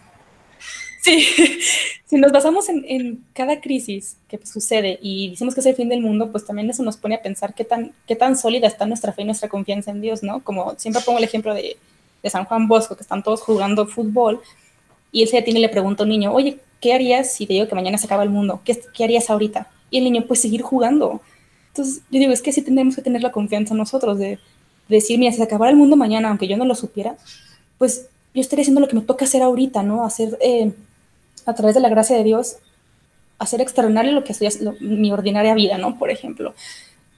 Sí, 1.03 1.27
si 2.07 2.17
nos 2.17 2.31
basamos 2.31 2.69
en, 2.69 2.85
en 2.87 3.25
cada 3.35 3.61
crisis 3.61 4.17
que 4.29 4.39
sucede 4.47 5.01
y 5.03 5.31
decimos 5.31 5.53
que 5.53 5.61
es 5.61 5.67
el 5.67 5.75
fin 5.75 5.89
del 5.89 6.01
mundo, 6.01 6.31
pues 6.31 6.47
también 6.47 6.71
eso 6.71 6.85
nos 6.85 6.97
pone 6.97 7.17
a 7.17 7.23
pensar 7.23 7.55
qué 7.55 7.65
tan, 7.65 7.93
qué 8.07 8.15
tan 8.15 8.37
sólida 8.37 8.69
está 8.69 8.87
nuestra 8.87 9.13
fe 9.13 9.23
y 9.23 9.25
nuestra 9.25 9.49
confianza 9.49 9.91
en 9.91 10.01
Dios, 10.01 10.23
¿no? 10.23 10.45
Como 10.45 10.79
siempre 10.79 11.03
pongo 11.05 11.19
el 11.19 11.25
ejemplo 11.25 11.55
de, 11.55 11.77
de 12.23 12.31
San 12.31 12.45
Juan 12.45 12.69
Bosco, 12.69 12.95
que 12.95 13.03
están 13.03 13.25
todos 13.25 13.41
jugando 13.41 13.89
fútbol 13.89 14.41
y 15.11 15.23
él 15.23 15.29
se 15.29 15.39
detiene 15.39 15.59
y 15.59 15.63
le 15.63 15.69
pregunta 15.71 16.05
a 16.05 16.05
un 16.05 16.11
niño, 16.11 16.33
oye, 16.33 16.61
¿qué 16.81 16.95
harías 16.95 17.35
si 17.35 17.47
te 17.47 17.55
digo 17.55 17.67
que 17.67 17.75
mañana 17.75 17.99
se 17.99 18.07
acaba 18.07 18.23
el 18.23 18.31
mundo? 18.31 18.61
¿Qué, 18.65 18.81
qué 18.95 19.03
harías 19.03 19.29
ahorita? 19.29 19.69
Y 19.91 19.99
el 19.99 20.05
niño, 20.05 20.25
pues 20.29 20.41
seguir 20.41 20.63
jugando. 20.63 21.21
Entonces, 21.71 22.03
yo 22.13 22.21
digo, 22.21 22.33
es 22.33 22.43
que 22.43 22.53
sí 22.53 22.63
tenemos 22.63 22.95
que 22.95 23.03
tener 23.03 23.23
la 23.23 23.33
confianza 23.33 23.75
nosotros 23.75 24.21
de, 24.21 24.29
de 24.29 24.39
decir, 24.89 25.19
mira, 25.19 25.33
si 25.33 25.39
se 25.39 25.43
acabara 25.43 25.73
el 25.73 25.77
mundo 25.77 25.97
mañana, 25.97 26.29
aunque 26.29 26.47
yo 26.47 26.57
no 26.57 26.65
lo 26.65 26.77
supiera, 26.77 27.17
pues 27.79 28.07
yo 28.35 28.41
estaría 28.41 28.63
haciendo 28.63 28.81
lo 28.81 28.87
que 28.87 28.95
me 28.95 29.03
toca 29.03 29.25
hacer 29.25 29.43
ahorita, 29.43 29.83
¿no? 29.83 30.05
Hacer... 30.05 30.39
Eh, 30.41 30.71
a 31.47 31.55
través 31.55 31.75
de 31.75 31.81
la 31.81 31.89
gracia 31.89 32.17
de 32.17 32.25
Dios, 32.25 32.57
hacer 33.39 33.61
extraordinario 33.61 34.13
lo 34.13 34.25
que 34.25 34.35
soy, 34.35 34.49
lo, 34.61 34.75
mi 34.81 35.13
ordinaria 35.13 35.55
vida, 35.55 35.79
¿no? 35.79 35.99
Por 35.99 36.11
ejemplo. 36.11 36.55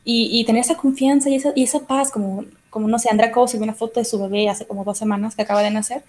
Y, 0.07 0.45
tener 0.45 0.61
esa 0.61 0.77
confianza 0.77 1.31
y 1.31 1.63
esa, 1.63 1.81
paz, 1.87 2.11
como, 2.11 2.45
como, 2.69 2.89
no 2.89 2.99
sé, 2.99 3.09
Andrea 3.11 3.33
Coe 3.33 3.49
subió 3.49 3.65
una 3.65 3.73
foto 3.73 4.01
de 4.01 4.05
su 4.05 4.21
bebé 4.21 4.51
hace 4.51 4.67
como 4.67 4.85
dos 4.85 4.99
semanas 4.99 5.35
que 5.35 5.41
acaba 5.41 5.63
de 5.63 5.71
nacer, 5.71 6.03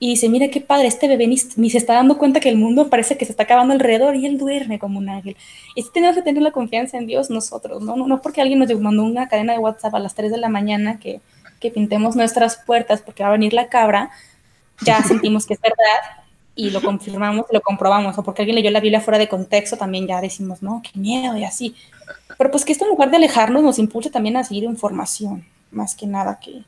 y 0.00 0.08
dice, 0.08 0.28
mira 0.28 0.48
qué 0.48 0.60
padre, 0.60 0.88
este 0.88 1.06
bebé 1.06 1.28
ni, 1.28 1.36
ni, 1.54 1.70
se 1.70 1.78
está 1.78 1.94
dando 1.94 2.18
cuenta 2.18 2.40
que 2.40 2.48
el 2.48 2.56
mundo 2.56 2.90
parece 2.90 3.16
que 3.16 3.24
se 3.24 3.30
está 3.30 3.44
acabando 3.44 3.72
alrededor 3.72 4.16
y 4.16 4.26
él 4.26 4.36
duerme 4.36 4.80
como 4.80 4.98
un 4.98 5.08
ángel. 5.08 5.36
Y 5.76 5.82
sí 5.82 5.90
tenemos 5.94 6.16
que 6.16 6.22
tener 6.22 6.42
la 6.42 6.50
confianza 6.50 6.98
en 6.98 7.06
Dios 7.06 7.30
nosotros, 7.30 7.80
¿no? 7.82 7.94
No, 7.94 8.08
no 8.08 8.20
porque 8.20 8.40
alguien 8.40 8.58
nos 8.58 8.80
mandó 8.80 9.04
una 9.04 9.28
cadena 9.28 9.52
de 9.52 9.60
WhatsApp 9.60 9.94
a 9.94 10.00
las 10.00 10.16
3 10.16 10.32
de 10.32 10.38
la 10.38 10.48
mañana 10.48 10.98
que, 10.98 11.20
que 11.60 11.70
pintemos 11.70 12.16
nuestras 12.16 12.56
puertas 12.56 13.00
porque 13.00 13.22
va 13.22 13.28
a 13.28 13.32
venir 13.32 13.52
la 13.52 13.68
cabra, 13.68 14.10
ya 14.84 15.00
sentimos 15.04 15.46
que 15.46 15.54
es 15.54 15.60
verdad 15.60 16.21
y 16.54 16.70
lo 16.70 16.82
confirmamos, 16.82 17.46
lo 17.50 17.60
comprobamos, 17.60 18.18
o 18.18 18.22
porque 18.22 18.42
alguien 18.42 18.56
leyó 18.56 18.70
la 18.70 18.80
Biblia 18.80 19.00
fuera 19.00 19.18
de 19.18 19.28
contexto, 19.28 19.76
también 19.76 20.06
ya 20.06 20.20
decimos, 20.20 20.62
no, 20.62 20.82
qué 20.82 20.98
miedo 20.98 21.36
y 21.36 21.44
así. 21.44 21.74
Pero 22.36 22.50
pues 22.50 22.64
que 22.64 22.72
esto 22.72 22.84
en 22.84 22.90
lugar 22.90 23.10
de 23.10 23.16
alejarnos 23.16 23.62
nos 23.62 23.78
impulsa 23.78 24.10
también 24.10 24.36
a 24.36 24.44
seguir 24.44 24.64
información, 24.64 25.46
más 25.70 25.94
que 25.94 26.06
nada 26.06 26.38
que... 26.42 26.64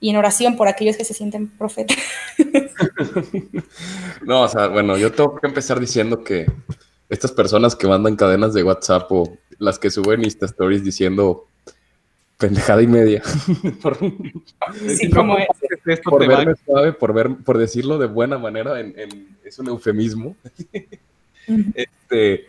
Y 0.00 0.10
en 0.10 0.16
oración 0.16 0.56
por 0.56 0.66
aquellos 0.66 0.96
que 0.96 1.04
se 1.04 1.14
sienten 1.14 1.48
profetas. 1.48 1.96
no, 4.22 4.42
o 4.42 4.48
sea, 4.48 4.66
bueno, 4.66 4.98
yo 4.98 5.12
tengo 5.12 5.36
que 5.36 5.46
empezar 5.46 5.78
diciendo 5.78 6.24
que 6.24 6.46
estas 7.08 7.30
personas 7.30 7.76
que 7.76 7.86
mandan 7.86 8.16
cadenas 8.16 8.52
de 8.52 8.64
WhatsApp 8.64 9.06
o 9.12 9.38
las 9.58 9.78
que 9.78 9.90
suben 9.90 10.24
Insta 10.24 10.46
Stories 10.46 10.82
diciendo 10.82 11.46
pendejada 12.42 12.82
y 12.82 12.86
media. 12.86 13.22
Sí, 14.96 15.10
como 15.10 15.38
es. 15.38 15.46
Esto 15.86 16.10
por 16.10 16.20
te 16.22 16.28
va- 16.28 16.38
verme 16.38 16.54
suave, 16.64 16.92
por, 16.92 17.12
ver, 17.12 17.30
por 17.44 17.58
decirlo 17.58 17.98
de 17.98 18.06
buena 18.06 18.38
manera, 18.38 18.78
en, 18.80 18.98
en- 18.98 19.36
es 19.44 19.58
un 19.58 19.68
eufemismo. 19.68 20.36
Este, 21.74 22.46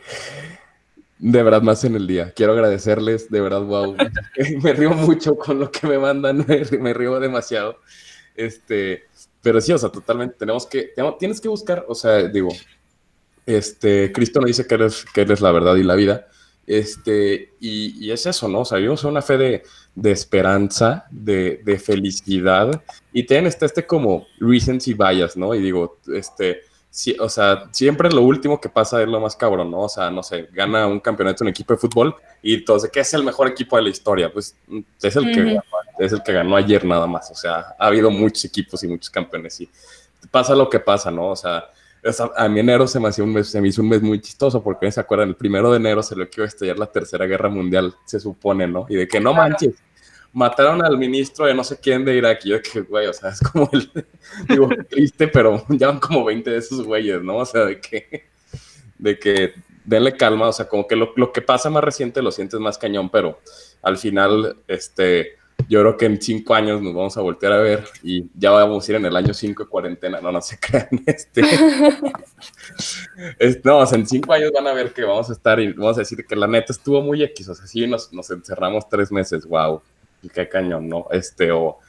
de 1.20 1.44
verdad, 1.44 1.62
más 1.62 1.84
en 1.84 1.96
el 1.96 2.06
día. 2.08 2.32
Quiero 2.36 2.54
agradecerles, 2.54 3.30
de 3.30 3.42
verdad, 3.42 3.62
wow. 3.62 3.96
me 4.64 4.74
río 4.74 4.92
mucho 4.92 5.36
con 5.36 5.60
lo 5.60 5.72
que 5.72 5.88
me 5.88 5.98
mandan, 5.98 6.38
me, 6.48 6.64
me 6.80 6.94
río 6.94 7.20
demasiado. 7.20 7.80
Este, 8.36 9.04
pero 9.42 9.62
sí, 9.62 9.72
o 9.74 9.78
sea, 9.78 9.90
totalmente 9.90 10.36
tenemos 10.38 10.66
que, 10.66 10.92
tenemos- 10.96 11.18
tienes 11.18 11.42
que 11.42 11.48
buscar, 11.48 11.86
o 11.88 11.96
sea, 11.96 12.24
digo, 12.28 12.50
este, 13.46 14.12
Cristo 14.12 14.40
nos 14.40 14.48
dice 14.48 14.66
que 14.68 14.76
eres, 14.76 15.06
que 15.14 15.22
eres 15.22 15.42
la 15.42 15.52
verdad 15.52 15.76
y 15.76 15.84
la 15.84 15.96
vida. 15.96 16.28
Este, 16.66 17.54
y, 17.60 18.06
y 18.06 18.12
es 18.12 18.26
eso, 18.26 18.48
¿no? 18.48 18.62
O 18.62 18.66
sea, 18.66 18.78
vivimos 18.78 19.04
una 19.04 19.22
fe 19.22 19.38
de, 19.38 19.64
de 19.96 20.12
esperanza, 20.12 21.06
de, 21.12 21.62
de 21.64 21.78
felicidad, 21.78 22.82
y 23.12 23.24
tienen 23.24 23.48
este, 23.48 23.66
este 23.66 23.86
como 23.86 24.28
recency 24.40 24.94
bias, 24.94 25.36
¿no? 25.36 25.54
Y 25.54 25.62
digo, 25.62 25.98
este, 26.14 26.62
sí, 26.90 27.16
o 27.20 27.28
sea, 27.28 27.70
siempre 27.72 28.10
lo 28.12 28.22
último 28.22 28.62
que 28.62 28.70
pasa 28.70 29.02
es 29.02 29.08
lo 29.08 29.20
más 29.20 29.36
cabrón, 29.36 29.72
¿no? 29.72 29.82
O 29.82 29.90
sea, 29.90 30.10
no 30.10 30.24
sé, 30.24 30.48
gana 30.54 30.88
un 30.88 31.00
campeonato 31.00 31.44
un 31.44 31.50
equipo 31.50 31.74
de 31.74 31.80
fútbol 31.80 32.16
y 32.42 32.64
todos 32.64 32.84
de 32.84 32.90
que 32.90 33.02
es 33.02 33.14
el 33.14 33.24
mejor 33.24 33.48
equipo 33.48 33.76
de 33.76 33.84
la 33.84 33.90
historia, 33.90 34.32
pues 34.32 34.56
mm, 34.68 34.80
es 35.02 35.16
el, 35.16 35.32
que, 35.34 35.42
Ujú. 35.42 35.50
ganó, 35.50 35.64
es 36.00 36.14
el 36.14 36.24
que 36.24 36.32
ganó 36.32 36.56
ayer 36.56 36.86
nada 36.86 37.08
más, 37.08 37.30
o 37.30 37.36
sea, 37.36 37.76
ha 37.78 37.88
habido 37.88 38.10
muchos 38.10 38.46
equipos 38.46 38.84
y 38.84 38.88
muchos 38.88 39.10
campeones 39.10 39.60
y 39.60 39.70
pasa 40.32 40.56
lo 40.56 40.70
que 40.70 40.80
pasa, 40.80 41.12
¿no? 41.12 41.30
O 41.30 41.36
sea, 41.36 41.66
a 42.36 42.50
mí 42.50 42.60
enero 42.60 42.88
se 42.88 43.00
me, 43.00 43.08
hacía 43.08 43.24
un 43.24 43.34
mes, 43.34 43.48
se 43.48 43.62
me 43.62 43.68
hizo 43.68 43.82
un 43.82 43.90
mes 43.90 44.02
muy 44.02 44.20
chistoso 44.20 44.62
porque 44.62 44.92
se 44.92 45.00
acuerdan, 45.00 45.30
el 45.30 45.36
primero 45.36 45.72
de 45.72 45.78
enero 45.78 46.04
se 46.04 46.16
le 46.16 46.30
que 46.30 46.42
iba 46.42 46.46
a 46.46 46.48
estallar 46.48 46.78
la 46.78 46.92
tercera 46.92 47.26
guerra 47.26 47.50
mundial, 47.50 47.96
se 48.06 48.20
supone, 48.20 48.68
¿no? 48.68 48.86
Y 48.90 48.96
de 48.96 49.08
que 49.08 49.20
no 49.20 49.34
manches, 49.34 49.76
mataron 50.34 50.84
al 50.84 50.98
ministro 50.98 51.46
de 51.46 51.54
no 51.54 51.64
sé 51.64 51.80
quién 51.80 52.04
de 52.04 52.16
Irak. 52.18 52.42
Y 52.44 52.50
yo 52.50 52.56
de 52.56 52.62
que, 52.62 52.82
güey, 52.82 53.08
o 53.08 53.14
sea, 53.14 53.30
es 53.30 53.40
como 53.40 53.70
el, 53.72 53.90
digo, 54.50 54.70
triste, 54.90 55.28
pero 55.28 55.64
ya 55.70 55.88
van 55.88 56.00
como 56.00 56.26
20 56.26 56.50
de 56.50 56.58
esos 56.58 56.84
güeyes, 56.84 57.22
¿no? 57.22 57.38
O 57.38 57.46
sea, 57.46 57.66
de 57.66 57.80
que, 57.80 58.26
de 58.98 59.18
que 59.18 59.54
denle 59.86 60.18
calma, 60.18 60.48
o 60.48 60.54
sea, 60.54 60.68
como 60.68 60.88
que 60.88 60.96
lo, 60.96 61.14
lo 61.16 61.32
que 61.32 61.42
pasa 61.42 61.70
más 61.70 61.84
reciente 61.84 62.22
lo 62.22 62.32
sientes 62.32 62.60
más 62.60 62.78
cañón, 62.78 63.10
pero 63.10 63.40
al 63.82 63.98
final, 63.98 64.58
este, 64.68 65.38
yo 65.70 65.80
creo 65.82 65.98
que 65.98 66.06
en 66.06 66.22
cinco 66.22 66.54
años 66.56 66.82
nos 66.82 66.94
vamos 66.94 67.16
a 67.18 67.22
voltear 67.22 67.54
a 67.54 67.58
ver 67.58 67.86
y 68.04 68.26
ya 68.36 68.52
vamos 68.52 68.88
a 68.88 68.92
ir 68.92 68.96
en 68.98 69.06
el 69.06 69.16
año 69.16 69.34
5 69.34 69.64
de 69.64 69.70
cuarentena, 69.70 70.20
no, 70.22 70.32
no 70.32 70.42
se 70.42 70.60
crean, 70.62 70.88
este, 71.06 71.42
es- 73.40 73.64
no, 73.64 73.80
o 73.80 73.86
sea, 73.86 73.98
en 73.98 74.08
cinco 74.08 74.34
años 74.34 74.52
van 74.54 74.68
a 74.68 74.74
ver 74.74 74.94
que 74.94 75.04
vamos 75.04 75.30
a 75.30 75.34
estar 75.34 75.60
y 75.60 75.74
vamos 75.74 75.98
a 75.98 76.02
decir 76.02 76.26
que 76.26 76.36
la 76.36 76.48
neta 76.48 76.74
estuvo 76.74 77.02
muy 77.02 77.24
X, 77.24 77.50
o 77.50 77.56
sea, 77.56 77.66
sí 77.68 77.88
nos, 77.88 78.12
nos 78.14 78.30
encerramos 78.32 78.88
tres 78.90 79.12
meses, 79.12 79.46
wow, 79.46 79.82
y 80.22 80.30
qué 80.30 80.48
cañón, 80.50 80.88
¿no? 80.90 81.08
Este, 81.12 81.52
o, 81.52 81.80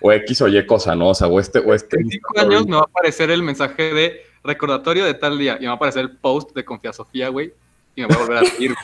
o 0.00 0.12
X 0.12 0.42
o 0.42 0.48
Y 0.48 0.64
cosa, 0.66 0.94
¿no? 0.96 1.08
O 1.10 1.14
sea, 1.14 1.28
o 1.28 1.38
este, 1.40 1.58
o 1.60 1.74
este. 1.74 2.00
En 2.00 2.08
cinco 2.10 2.38
años 2.40 2.66
me 2.66 2.72
va 2.76 2.80
a 2.80 2.84
aparecer 2.84 3.30
el 3.30 3.42
mensaje 3.42 3.94
de 3.94 4.20
recordatorio 4.44 5.04
de 5.04 5.14
tal 5.14 5.38
día 5.38 5.56
y 5.58 5.62
me 5.62 5.66
va 5.66 5.72
a 5.74 5.76
aparecer 5.76 6.02
el 6.02 6.16
post 6.16 6.54
de 6.54 6.64
Confía 6.64 6.92
Sofía, 6.92 7.28
güey, 7.28 7.52
y 7.94 8.02
me 8.02 8.08
va 8.08 8.14
a 8.14 8.18
volver 8.18 8.38
a 8.38 8.44
seguir. 8.46 8.74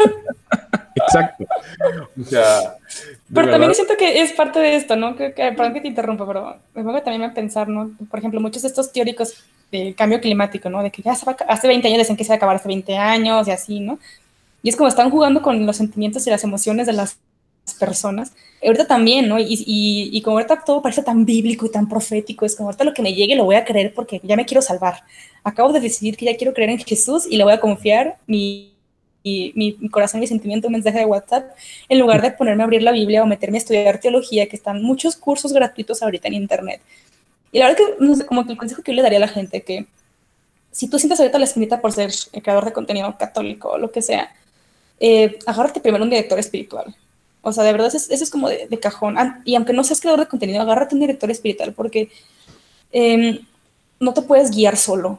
Exacto. 0.98 1.44
O 2.20 2.24
sea, 2.24 2.76
Pero 3.32 3.48
también 3.50 3.72
verdad, 3.72 3.74
siento 3.74 3.96
que 3.96 4.20
es 4.22 4.32
parte 4.32 4.58
de 4.58 4.76
esto, 4.76 4.96
¿no? 4.96 5.16
Que, 5.16 5.32
que- 5.34 5.52
perdón 5.52 5.74
que 5.74 5.80
te 5.80 5.88
interrumpa, 5.88 6.26
pero 6.26 6.56
me 6.74 6.82
pongo 6.84 7.02
también 7.02 7.22
a 7.30 7.34
pensar, 7.34 7.68
¿no? 7.68 7.90
Por 8.10 8.18
ejemplo, 8.18 8.40
muchos 8.40 8.62
de 8.62 8.68
estos 8.68 8.92
teóricos 8.92 9.34
del 9.70 9.94
cambio 9.94 10.20
climático, 10.20 10.70
¿no? 10.70 10.82
De 10.82 10.90
que 10.90 11.02
ya 11.02 11.14
se 11.14 11.26
va 11.26 11.36
a 11.40 11.52
hace 11.52 11.68
20 11.68 11.88
años 11.88 11.98
decían 11.98 12.16
que 12.16 12.24
se 12.24 12.30
va 12.30 12.34
a 12.34 12.36
acabar 12.38 12.56
hace 12.56 12.68
20 12.68 12.96
años 12.96 13.46
y 13.48 13.50
así, 13.50 13.80
¿no? 13.80 13.98
Y 14.62 14.70
es 14.70 14.76
como 14.76 14.88
están 14.88 15.10
jugando 15.10 15.42
con 15.42 15.66
los 15.66 15.76
sentimientos 15.76 16.26
y 16.26 16.30
las 16.30 16.44
emociones 16.44 16.86
de 16.86 16.94
las 16.94 17.18
personas. 17.78 18.32
Ahorita 18.64 18.86
también, 18.86 19.28
¿no? 19.28 19.38
Y, 19.38 19.44
y, 19.66 20.10
y 20.12 20.22
como 20.22 20.38
ahorita 20.38 20.64
todo 20.64 20.82
parece 20.82 21.02
tan 21.02 21.24
bíblico 21.24 21.66
y 21.66 21.70
tan 21.70 21.88
profético, 21.88 22.46
es 22.46 22.56
como 22.56 22.68
ahorita 22.70 22.84
lo 22.84 22.94
que 22.94 23.02
me 23.02 23.14
llegue 23.14 23.36
lo 23.36 23.44
voy 23.44 23.56
a 23.56 23.64
creer 23.64 23.94
porque 23.94 24.20
ya 24.24 24.36
me 24.36 24.46
quiero 24.46 24.62
salvar. 24.62 25.02
Acabo 25.44 25.72
de 25.72 25.80
decidir 25.80 26.16
que 26.16 26.26
ya 26.26 26.36
quiero 26.36 26.54
creer 26.54 26.70
en 26.70 26.78
Jesús 26.78 27.26
y 27.30 27.36
le 27.36 27.44
voy 27.44 27.52
a 27.52 27.60
confiar 27.60 28.18
mi, 28.26 28.74
mi, 29.54 29.76
mi- 29.78 29.88
corazón, 29.88 30.20
mi 30.20 30.26
sentimiento, 30.26 30.68
un 30.68 30.74
mensaje 30.74 30.98
de 30.98 31.04
WhatsApp, 31.06 31.50
en 31.88 31.98
lugar 31.98 32.20
de 32.22 32.30
ponerme 32.30 32.62
a 32.62 32.64
abrir 32.64 32.82
la 32.82 32.92
Biblia 32.92 33.22
o 33.22 33.26
meterme 33.26 33.58
a 33.58 33.62
estudiar 33.62 34.00
teología, 34.00 34.48
que 34.48 34.56
están 34.56 34.82
muchos 34.82 35.16
cursos 35.16 35.52
gratuitos 35.52 36.02
ahorita 36.02 36.28
en 36.28 36.34
Internet. 36.34 36.80
Y 37.52 37.58
la 37.58 37.66
verdad 37.68 37.78
que, 37.78 38.04
no 38.04 38.14
sé, 38.14 38.26
como 38.26 38.44
que 38.44 38.52
el 38.52 38.58
consejo 38.58 38.82
que 38.82 38.92
yo 38.92 38.96
le 38.96 39.02
daría 39.02 39.18
a 39.18 39.22
la 39.22 39.28
gente, 39.28 39.62
que 39.62 39.86
si 40.70 40.88
tú 40.88 40.98
sientes 40.98 41.18
ahorita 41.18 41.38
la 41.38 41.44
espinita 41.44 41.80
por 41.80 41.92
ser 41.92 42.10
el 42.32 42.42
creador 42.42 42.64
de 42.64 42.72
contenido 42.72 43.16
católico 43.18 43.70
o 43.70 43.78
lo 43.78 43.90
que 43.90 44.02
sea, 44.02 44.30
eh, 45.00 45.38
agárrate 45.46 45.80
primero 45.80 46.04
un 46.04 46.10
director 46.10 46.38
espiritual. 46.38 46.94
O 47.42 47.52
sea, 47.52 47.64
de 47.64 47.72
verdad, 47.72 47.88
eso 47.88 47.96
es, 47.96 48.10
eso 48.10 48.24
es 48.24 48.30
como 48.30 48.48
de, 48.48 48.66
de 48.68 48.78
cajón. 48.78 49.16
Ah, 49.16 49.40
Y 49.44 49.54
aunque 49.54 49.72
no 49.72 49.82
seas 49.84 50.00
creador 50.00 50.20
de 50.20 50.28
contenido, 50.28 50.60
agárrate 50.60 50.94
un 50.94 51.00
director 51.00 51.30
espiritual 51.30 51.72
porque 51.72 52.10
eh, 52.92 53.40
no 54.00 54.12
te 54.12 54.22
puedes 54.22 54.50
guiar 54.50 54.76
solo 54.76 55.18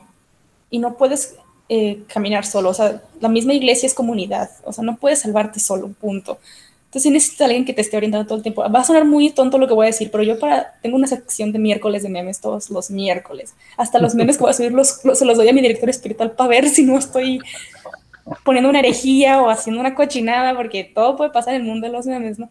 y 0.69 0.79
no 0.79 0.95
puedes 0.97 1.35
eh, 1.69 2.03
caminar 2.13 2.45
solo. 2.45 2.69
O 2.69 2.73
sea, 2.73 3.01
la 3.21 3.29
misma 3.29 3.53
iglesia 3.53 3.87
es 3.87 3.93
comunidad. 3.93 4.49
O 4.65 4.73
sea, 4.73 4.83
no 4.83 4.97
puedes 4.97 5.21
salvarte 5.21 5.59
solo, 5.59 5.89
punto. 5.93 6.39
Entonces, 6.85 7.03
sí 7.03 7.11
necesitas 7.11 7.41
a 7.41 7.45
alguien 7.45 7.65
que 7.65 7.73
te 7.73 7.81
esté 7.81 7.97
orientando 7.97 8.25
todo 8.27 8.37
el 8.37 8.41
tiempo. 8.43 8.63
Va 8.69 8.79
a 8.79 8.83
sonar 8.83 9.05
muy 9.05 9.29
tonto 9.29 9.59
lo 9.59 9.67
que 9.67 9.75
voy 9.75 9.85
a 9.85 9.87
decir, 9.91 10.09
pero 10.11 10.23
yo 10.23 10.39
para 10.39 10.73
tengo 10.81 10.95
una 10.97 11.05
sección 11.07 11.51
de 11.51 11.59
miércoles 11.59 12.01
de 12.03 12.09
memes 12.09 12.41
todos 12.41 12.71
los 12.71 12.89
miércoles. 12.89 13.53
Hasta 13.77 13.99
los 13.99 14.15
memes 14.15 14.37
que 14.37 14.41
voy 14.43 14.49
a 14.51 14.53
subir 14.53 14.71
los, 14.73 15.05
los- 15.05 15.19
se 15.19 15.25
los 15.25 15.37
doy 15.37 15.47
a 15.49 15.53
mi 15.53 15.61
director 15.61 15.89
espiritual 15.89 16.31
para 16.31 16.49
ver 16.49 16.67
si 16.69 16.83
no 16.83 16.97
estoy 16.97 17.41
poniendo 18.43 18.69
una 18.69 18.79
herejía 18.79 19.41
o 19.41 19.49
haciendo 19.49 19.79
una 19.81 19.95
cochinada, 19.95 20.55
porque 20.55 20.83
todo 20.83 21.15
puede 21.17 21.31
pasar 21.31 21.55
en 21.55 21.61
el 21.61 21.67
mundo 21.67 21.87
de 21.87 21.93
los 21.93 22.05
memes, 22.05 22.39
¿no? 22.39 22.49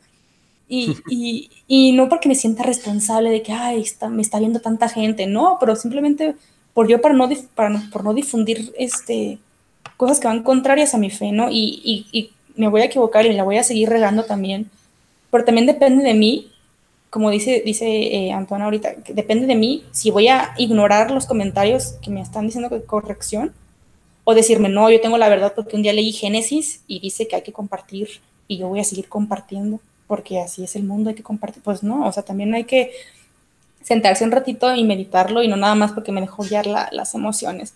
Y, 0.69 1.03
y, 1.09 1.51
y 1.69 1.93
no 1.93 2.09
porque 2.09 2.29
me 2.29 2.37
sienta 2.37 2.65
responsable 2.65 3.31
de 3.31 3.43
que, 3.43 3.53
ay, 3.53 3.83
está, 3.83 4.09
me 4.11 4.23
está 4.23 4.41
viendo 4.41 4.61
tanta 4.61 4.89
gente, 4.89 5.27
no, 5.27 5.59
pero 5.61 5.77
simplemente 5.77 6.37
por 6.79 6.87
yo 6.87 6.99
no, 7.13 7.29
para 7.57 7.71
no, 7.71 7.83
por 7.91 8.05
no 8.05 8.15
difundir 8.15 8.73
este, 8.79 9.41
cosas 9.97 10.21
que 10.21 10.29
van 10.29 10.45
contrarias 10.45 10.95
a 10.95 10.99
mi 10.99 11.11
fe, 11.11 11.33
¿no? 11.33 11.51
Y, 11.51 11.83
y, 11.83 12.07
y 12.13 12.31
me 12.55 12.69
voy 12.69 12.83
a 12.83 12.85
equivocar 12.85 13.27
y 13.27 13.33
la 13.33 13.43
voy 13.43 13.57
a 13.57 13.65
seguir 13.65 13.89
regando 13.89 14.23
también, 14.27 14.71
pero 15.33 15.45
también 15.45 15.67
depende 15.67 16.05
de 16.05 16.15
mí, 16.15 16.53
como 17.11 17.31
dice, 17.31 17.65
dice 17.67 17.89
eh, 17.89 18.33
ahorita, 18.33 18.95
que 19.03 19.13
depende 19.13 19.49
de 19.49 19.57
mí 19.57 19.87
si 19.91 20.13
voy 20.13 20.29
a 20.29 20.55
ignorar 20.57 21.11
los 21.11 21.27
comentarios 21.27 21.97
que 22.01 22.13
me 22.13 22.21
están 22.21 22.47
diciendo 22.47 22.71
que 22.71 22.81
corrección 22.85 23.53
o 24.23 24.33
decirme, 24.33 24.69
no, 24.69 24.89
yo 24.89 25.01
tengo 25.01 25.19
la 25.19 25.29
verdad 25.29 25.55
porque 25.57 25.75
un 25.75 25.83
día 25.83 25.93
leí 25.93 26.13
Génesis 26.13 26.85
y 26.87 27.01
dice 27.01 27.27
que 27.27 27.35
hay 27.35 27.43
que 27.43 27.53
compartir 27.53 28.09
y 28.47 28.59
yo 28.59 28.69
voy 28.69 28.79
a 28.79 28.85
seguir 28.85 29.09
compartiendo 29.09 29.81
porque 30.07 30.39
así 30.39 30.63
es 30.63 30.77
el 30.77 30.85
mundo, 30.85 31.11
hay 31.11 31.17
que 31.17 31.25
compartir. 31.25 31.61
Pues 31.61 31.83
no, 31.83 32.07
o 32.07 32.13
sea, 32.13 32.23
también 32.23 32.55
hay 32.55 32.63
que 32.63 32.93
sentarse 33.83 34.25
un 34.25 34.33
ratito 34.33 34.75
y 34.75 34.85
meditarlo 34.85 35.43
y 35.43 35.49
no 35.49 35.57
nada 35.57 35.75
más 35.75 35.93
porque 35.93 36.13
me 36.13 36.21
dejó 36.21 36.45
guiar 36.45 36.67
la- 36.67 36.89
las 36.93 37.15
emociones. 37.15 37.75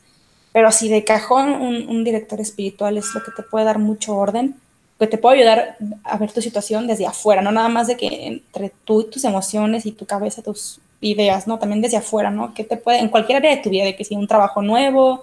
Pero 0.53 0.69
así 0.69 0.88
de 0.88 1.05
cajón, 1.05 1.51
un, 1.53 1.88
un 1.88 2.05
director 2.05 2.41
espiritual 2.41 2.99
es 2.99 3.15
lo 3.15 3.23
que 3.23 3.31
te 3.33 3.43
puede 3.43 3.65
dar 3.65 3.79
mucho 3.79 4.15
orden, 4.17 4.57
que 4.99 5.07
te 5.07 5.19
puede 5.19 5.38
ayudar 5.38 5.77
a 6.05 6.17
ver 6.19 6.31
tu 6.33 6.43
situación 6.43 6.87
desde 6.87 7.07
afuera, 7.07 7.43
no 7.43 7.51
nada 7.53 7.69
más 7.69 7.87
de 7.88 7.97
que 7.97 8.27
entre 8.27 8.73
tú 8.85 9.01
y 9.03 9.11
tus 9.11 9.25
emociones 9.25 9.87
y 9.87 9.93
tu 9.93 10.07
cabeza, 10.07 10.43
tus 10.43 10.81
ideas, 11.01 11.47
¿no? 11.49 11.59
También 11.59 11.81
desde 11.81 11.97
afuera, 11.97 12.31
¿no? 12.31 12.55
Que 12.55 12.62
te 12.65 12.77
puede, 12.77 12.99
en 13.01 13.09
cualquier 13.09 13.38
área 13.38 13.51
de 13.57 13.62
tu 13.62 13.71
vida, 13.71 13.85
de 13.85 13.97
que 13.97 14.05
si 14.05 14.15
un 14.15 14.29
trabajo 14.29 14.62
nuevo, 14.62 15.23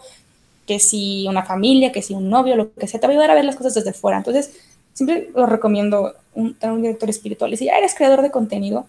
que 0.68 0.80
si 0.80 1.28
una 1.28 1.44
familia, 1.44 1.92
que 1.92 2.02
si 2.02 2.14
un 2.14 2.30
novio, 2.30 2.56
lo 2.56 2.74
que 2.74 2.88
sea, 2.88 3.00
te 3.00 3.08
va 3.08 3.12
a 3.12 3.16
ayudar 3.16 3.32
a 3.32 3.36
ver 3.36 3.46
las 3.46 3.56
cosas 3.56 3.74
desde 3.74 3.94
fuera. 3.94 4.18
Entonces, 4.18 4.52
siempre 4.94 5.30
lo 5.36 5.46
recomiendo 5.46 6.16
un, 6.36 6.56
tener 6.56 6.76
un 6.76 6.82
director 6.82 7.10
espiritual. 7.10 7.54
Y 7.54 7.58
si 7.58 7.66
ya 7.66 7.78
eres 7.78 7.96
creador 7.96 8.22
de 8.22 8.32
contenido, 8.32 8.88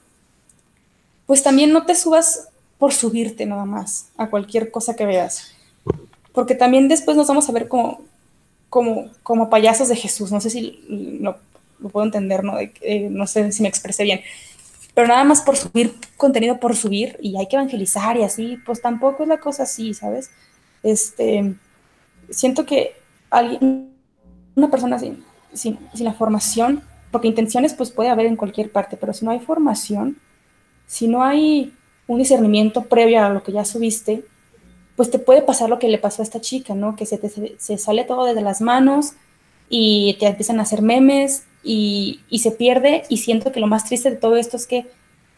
pues 1.30 1.44
también 1.44 1.72
no 1.72 1.86
te 1.86 1.94
subas 1.94 2.48
por 2.76 2.92
subirte 2.92 3.46
nada 3.46 3.64
más 3.64 4.08
a 4.16 4.28
cualquier 4.28 4.72
cosa 4.72 4.96
que 4.96 5.06
veas. 5.06 5.52
Porque 6.32 6.56
también 6.56 6.88
después 6.88 7.16
nos 7.16 7.28
vamos 7.28 7.48
a 7.48 7.52
ver 7.52 7.68
como, 7.68 8.00
como, 8.68 9.08
como 9.22 9.48
payasos 9.48 9.86
de 9.86 9.94
Jesús. 9.94 10.32
No 10.32 10.40
sé 10.40 10.50
si 10.50 10.80
lo, 11.20 11.38
puedo 11.92 12.04
entender, 12.04 12.42
¿no? 12.42 12.58
Eh, 12.58 13.06
no 13.12 13.28
sé 13.28 13.52
si 13.52 13.62
me 13.62 13.68
expresé 13.68 14.02
bien. 14.02 14.22
Pero 14.92 15.06
nada 15.06 15.22
más 15.22 15.40
por 15.42 15.56
subir 15.56 15.94
contenido 16.16 16.58
por 16.58 16.74
subir 16.74 17.16
y 17.22 17.36
hay 17.36 17.46
que 17.46 17.54
evangelizar 17.54 18.16
y 18.16 18.24
así, 18.24 18.58
pues 18.66 18.82
tampoco 18.82 19.22
es 19.22 19.28
la 19.28 19.38
cosa 19.38 19.62
así, 19.62 19.94
¿sabes? 19.94 20.32
Este, 20.82 21.54
siento 22.28 22.66
que 22.66 22.96
alguien, 23.30 23.92
una 24.56 24.68
persona 24.68 24.98
sin, 24.98 25.24
sin, 25.52 25.78
sin 25.94 26.06
la 26.06 26.12
formación, 26.12 26.82
porque 27.12 27.28
intenciones 27.28 27.72
pues 27.74 27.92
puede 27.92 28.10
haber 28.10 28.26
en 28.26 28.34
cualquier 28.34 28.72
parte, 28.72 28.96
pero 28.96 29.12
si 29.12 29.24
no 29.24 29.30
hay 29.30 29.38
formación, 29.38 30.18
si 30.90 31.06
no 31.06 31.22
hay 31.22 31.72
un 32.08 32.18
discernimiento 32.18 32.82
previo 32.82 33.24
a 33.24 33.28
lo 33.30 33.44
que 33.44 33.52
ya 33.52 33.64
subiste, 33.64 34.24
pues 34.96 35.08
te 35.08 35.20
puede 35.20 35.40
pasar 35.40 35.70
lo 35.70 35.78
que 35.78 35.86
le 35.86 35.98
pasó 35.98 36.20
a 36.20 36.24
esta 36.24 36.40
chica, 36.40 36.74
¿no? 36.74 36.96
Que 36.96 37.06
se 37.06 37.16
te 37.16 37.28
se, 37.58 37.78
sale 37.78 38.02
todo 38.02 38.24
desde 38.24 38.40
las 38.40 38.60
manos 38.60 39.12
y 39.68 40.16
te 40.18 40.26
empiezan 40.26 40.58
a 40.58 40.64
hacer 40.64 40.82
memes 40.82 41.44
y, 41.62 42.22
y 42.28 42.40
se 42.40 42.50
pierde. 42.50 43.04
Y 43.08 43.18
siento 43.18 43.52
que 43.52 43.60
lo 43.60 43.68
más 43.68 43.84
triste 43.84 44.10
de 44.10 44.16
todo 44.16 44.34
esto 44.36 44.56
es 44.56 44.66
que 44.66 44.88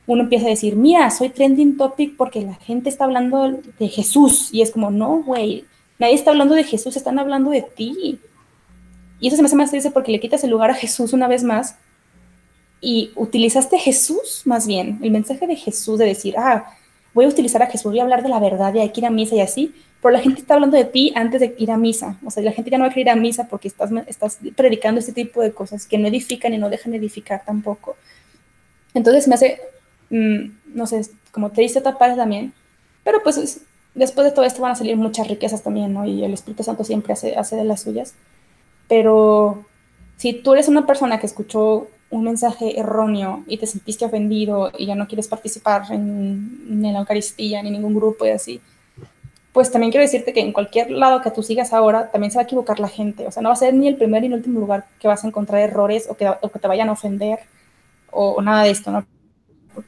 uno 0.07 0.23
empieza 0.23 0.47
a 0.47 0.49
decir, 0.49 0.75
mira, 0.75 1.11
soy 1.11 1.29
trending 1.29 1.77
topic 1.77 2.17
porque 2.17 2.41
la 2.41 2.55
gente 2.55 2.89
está 2.89 3.05
hablando 3.05 3.61
de 3.79 3.89
Jesús. 3.89 4.49
Y 4.55 4.63
es 4.63 4.71
como, 4.71 4.91
no, 4.91 5.23
güey, 5.23 5.67
nadie 5.99 6.15
está 6.15 6.31
hablando 6.31 6.55
de 6.55 6.65
Jesús, 6.65 6.97
están 6.97 7.19
hablando 7.19 7.51
de 7.51 7.61
ti. 7.61 8.21
Y 9.21 9.27
eso 9.27 9.37
se 9.37 9.43
me 9.43 9.47
hace 9.49 9.57
más 9.57 9.69
triste 9.69 9.91
porque 9.91 10.13
le 10.13 10.21
quitas 10.21 10.43
el 10.45 10.51
lugar 10.51 10.71
a 10.71 10.75
Jesús 10.75 11.13
una 11.13 11.29
vez 11.29 11.45
más 11.45 11.77
y 12.83 13.13
utilizaste 13.15 13.79
Jesús 13.79 14.43
más 14.45 14.67
bien, 14.67 14.99
el 15.03 15.13
mensaje 15.13 15.47
de 15.47 15.57
Jesús 15.57 15.99
de 15.99 16.05
decir, 16.05 16.35
ah, 16.37 16.67
voy 17.15 17.25
a 17.25 17.29
utilizar 17.29 17.63
a 17.63 17.69
Jesús, 17.69 17.93
voy 17.93 18.01
a 18.01 18.03
hablar 18.03 18.25
de 18.25 18.29
la 18.29 18.41
verdad 18.41 18.75
y 18.75 18.81
hay 18.81 18.91
que 18.91 19.01
ir 19.01 19.07
a 19.07 19.11
misa 19.11 19.37
y 19.37 19.41
así, 19.41 19.73
pero 20.03 20.13
la 20.13 20.21
gente 20.21 20.41
está 20.41 20.55
hablando 20.55 20.77
de 20.77 20.85
ti 20.85 21.13
antes 21.15 21.41
de 21.41 21.55
ir 21.59 21.71
a 21.71 21.77
misa, 21.77 22.19
o 22.27 22.31
sea, 22.31 22.43
la 22.43 22.51
gente 22.51 22.71
ya 22.71 22.79
no 22.79 22.85
va 22.85 22.91
a 22.91 22.93
querer 22.93 23.07
ir 23.07 23.11
a 23.11 23.17
misa 23.17 23.47
porque 23.49 23.69
estás, 23.69 23.91
estás 24.09 24.41
predicando 24.57 24.99
este 24.99 25.13
tipo 25.13 25.41
de 25.41 25.53
cosas 25.53 25.87
que 25.87 25.97
no 25.97 26.09
edifican 26.09 26.53
y 26.53 26.59
no 26.59 26.69
dejan 26.69 26.93
edificar 26.95 27.45
tampoco. 27.47 27.97
Entonces 28.95 29.29
me 29.29 29.37
hace, 29.37 29.61
mm, 30.11 30.75
no 30.75 30.87
sé, 30.89 31.03
como 31.31 31.51
te 31.51 31.63
dice 31.63 31.81
tapar 31.81 32.17
también, 32.17 32.53
pero 33.05 33.23
pues 33.23 33.63
después 33.95 34.25
de 34.25 34.33
todo 34.33 34.45
esto 34.45 34.61
van 34.61 34.73
a 34.73 34.75
salir 34.75 34.97
muchas 34.97 35.29
riquezas 35.29 35.63
también, 35.63 35.93
¿no? 35.93 36.05
Y 36.05 36.25
el 36.25 36.33
Espíritu 36.35 36.65
Santo 36.65 36.83
siempre 36.83 37.13
hace, 37.13 37.37
hace 37.37 37.55
de 37.55 37.65
las 37.65 37.83
suyas, 37.83 38.15
pero 38.89 39.65
si 40.17 40.33
tú 40.33 40.55
eres 40.55 40.67
una 40.67 40.85
persona 40.85 41.21
que 41.21 41.27
escuchó 41.27 41.89
un 42.13 42.25
mensaje 42.25 42.79
erróneo 42.79 43.43
y 43.47 43.57
te 43.57 43.67
sentiste 43.67 44.05
ofendido 44.05 44.71
y 44.77 44.87
ya 44.87 44.95
no 44.95 45.09
quieres 45.09 45.29
participar 45.29 45.85
en, 45.91 46.83
la 46.83 47.01
Eucaristía 47.01 47.63
ni 47.63 47.69
en 47.69 47.75
ningún 47.75 47.95
grupo 47.95 48.27
y 48.27 48.31
así, 48.31 48.61
pues 49.53 49.73
también 49.73 49.91
quiero 49.91 50.03
decirte 50.03 50.35
que 50.35 50.41
en 50.41 50.53
cualquier 50.53 50.91
lado 50.91 51.23
que 51.23 51.31
tú 51.31 51.43
sigas 51.43 51.73
ahora, 51.73 52.11
también 52.11 52.31
se 52.31 52.37
va 52.37 52.43
a 52.43 52.45
equivocar 52.45 52.81
la 52.81 52.89
gente. 52.89 53.27
O 53.27 53.31
sea, 53.31 53.43
no 53.43 53.49
va 53.49 53.55
a 53.55 53.57
ser 53.57 53.73
ni 53.75 53.89
el 53.89 53.97
primer 53.97 54.23
ni 54.23 54.29
el 54.29 54.35
último 54.35 54.61
lugar 54.61 54.87
que 54.99 55.09
vas 55.09 55.25
a 55.25 55.27
encontrar 55.27 55.63
errores 55.63 56.07
o 56.09 56.17
que, 56.17 56.31
te 56.61 56.69
vayan 56.69 56.91
a 56.91 56.93
ofender 56.93 57.39
o, 58.11 58.41
nada 58.43 58.63
de 58.63 58.71
esto, 58.71 58.91
¿no? 58.91 59.07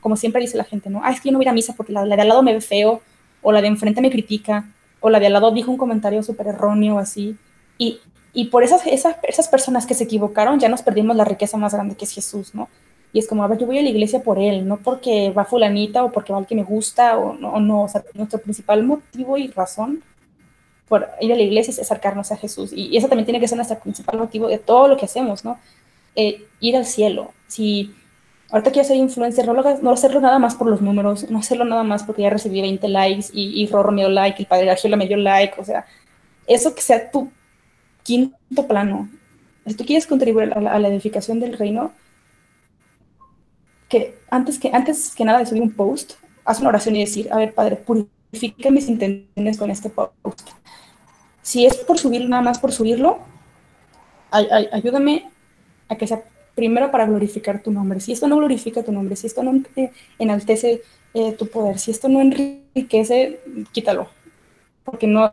Como 0.00 0.16
siempre 0.16 0.40
dice 0.40 0.56
la 0.56 0.64
gente, 0.64 0.88
¿no? 0.88 1.02
Ah, 1.04 1.12
es 1.12 1.20
que 1.20 1.28
yo 1.28 1.32
no 1.32 1.38
voy 1.38 1.48
a 1.48 1.52
misa 1.52 1.74
porque 1.76 1.92
la, 1.92 2.06
la 2.06 2.16
de 2.16 2.22
al 2.22 2.28
lado 2.28 2.42
me 2.42 2.54
ve 2.54 2.62
feo, 2.62 3.02
o 3.42 3.52
la 3.52 3.60
de 3.60 3.68
enfrente 3.68 4.00
me 4.00 4.10
critica, 4.10 4.70
o 5.00 5.10
la 5.10 5.20
de 5.20 5.26
al 5.26 5.34
lado 5.34 5.50
dijo 5.50 5.70
un 5.70 5.76
comentario 5.76 6.22
súper 6.22 6.48
erróneo, 6.48 6.98
así. 6.98 7.36
Y 7.76 8.00
y 8.34 8.46
por 8.46 8.64
esas, 8.64 8.84
esas, 8.86 9.16
esas 9.22 9.48
personas 9.48 9.86
que 9.86 9.94
se 9.94 10.04
equivocaron, 10.04 10.58
ya 10.58 10.68
nos 10.68 10.82
perdimos 10.82 11.16
la 11.16 11.24
riqueza 11.24 11.56
más 11.56 11.72
grande 11.72 11.94
que 11.94 12.04
es 12.04 12.12
Jesús, 12.12 12.54
¿no? 12.54 12.68
Y 13.12 13.20
es 13.20 13.28
como, 13.28 13.44
a 13.44 13.46
ver, 13.46 13.58
yo 13.58 13.66
voy 13.66 13.78
a 13.78 13.82
la 13.82 13.88
iglesia 13.88 14.24
por 14.24 14.40
él, 14.40 14.66
no 14.66 14.78
porque 14.78 15.30
va 15.30 15.44
fulanita 15.44 16.02
o 16.02 16.10
porque 16.10 16.32
va 16.32 16.40
el 16.40 16.46
que 16.46 16.56
me 16.56 16.64
gusta 16.64 17.16
o 17.16 17.34
no, 17.34 17.60
no, 17.60 17.84
o 17.84 17.88
sea, 17.88 18.02
nuestro 18.14 18.40
principal 18.40 18.82
motivo 18.82 19.38
y 19.38 19.46
razón 19.46 20.02
por 20.88 21.08
ir 21.20 21.32
a 21.32 21.36
la 21.36 21.42
iglesia 21.42 21.70
es 21.70 21.78
acercarnos 21.78 22.32
a 22.32 22.36
Jesús. 22.36 22.72
Y, 22.74 22.96
eso 22.96 23.08
también 23.08 23.24
tiene 23.24 23.38
que 23.38 23.46
ser 23.46 23.56
nuestro 23.56 23.78
principal 23.78 24.18
motivo 24.18 24.48
de 24.48 24.58
todo 24.58 24.88
lo 24.88 24.96
que 24.96 25.04
hacemos, 25.04 25.44
¿no? 25.44 25.58
Eh, 26.16 26.44
ir 26.58 26.76
al 26.76 26.86
cielo. 26.86 27.32
Si 27.46 27.94
ahorita 28.50 28.72
quiero 28.72 28.88
ser 28.88 28.96
influencer, 28.96 29.46
no, 29.46 29.54
no 29.54 29.90
hacerlo 29.92 30.20
nada 30.20 30.40
más 30.40 30.56
por 30.56 30.68
los 30.68 30.80
números, 30.82 31.30
no 31.30 31.38
hacerlo 31.38 31.64
nada 31.64 31.84
más 31.84 32.02
porque 32.02 32.22
ya 32.22 32.30
recibí 32.30 32.60
20 32.60 32.88
likes 32.88 33.26
y, 33.32 33.62
y 33.62 33.66
Rorro 33.68 33.92
me 33.92 34.02
dio 34.02 34.10
like, 34.10 34.42
el 34.42 34.46
padre 34.48 34.74
Gila 34.76 34.96
me 34.96 35.06
dio 35.06 35.16
like, 35.18 35.60
o 35.60 35.64
sea, 35.64 35.86
eso 36.48 36.74
que 36.74 36.82
sea 36.82 37.12
tu 37.12 37.30
quinto 38.04 38.68
plano. 38.68 39.08
Si 39.66 39.74
tú 39.74 39.84
quieres 39.84 40.06
contribuir 40.06 40.52
a 40.52 40.78
la, 40.78 40.88
edificación 40.88 41.40
del 41.40 41.58
reino, 41.58 41.92
que 43.88 44.16
antes, 44.30 44.60
que 44.60 44.70
antes 44.72 45.14
que 45.14 45.24
nada 45.24 45.40
de 45.40 45.46
subir 45.46 45.62
un 45.62 45.72
post, 45.72 46.12
haz 46.44 46.60
una 46.60 46.68
oración 46.68 46.94
y 46.94 47.00
decir, 47.00 47.32
a 47.32 47.38
ver, 47.38 47.54
Padre, 47.54 47.76
purifica 47.76 48.70
mis 48.70 48.88
intenciones 48.88 49.58
con 49.58 49.70
este 49.70 49.90
post. 49.90 50.50
Si 51.42 51.66
es 51.66 51.76
por 51.78 51.98
subirlo, 51.98 52.28
nada 52.28 52.42
más 52.42 52.58
por 52.58 52.72
subirlo, 52.72 53.18
ayúdame 54.30 55.30
a 55.88 55.96
que 55.96 56.06
sea 56.06 56.22
primero 56.54 56.90
para 56.90 57.06
glorificar 57.06 57.62
tu 57.62 57.70
nombre. 57.70 58.00
Si 58.00 58.12
esto 58.12 58.28
no 58.28 58.36
glorifica 58.36 58.82
tu 58.82 58.92
nombre, 58.92 59.16
si 59.16 59.26
esto 59.26 59.42
no 59.42 59.62
enaltece 60.18 60.82
eh, 61.14 61.32
tu 61.32 61.48
poder, 61.48 61.78
si 61.78 61.90
esto 61.90 62.08
no 62.08 62.20
enriquece, 62.20 63.40
quítalo. 63.72 64.08
Porque 64.84 65.06
no, 65.06 65.32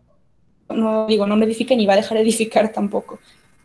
no 0.73 1.07
digo, 1.07 1.27
no 1.27 1.35
me 1.35 1.45
edifique 1.45 1.75
ni 1.75 1.85
va 1.85 1.93
a 1.93 1.97
dejar 1.97 2.17
de 2.17 2.23
edificar 2.23 2.69
tampoco. 2.73 3.19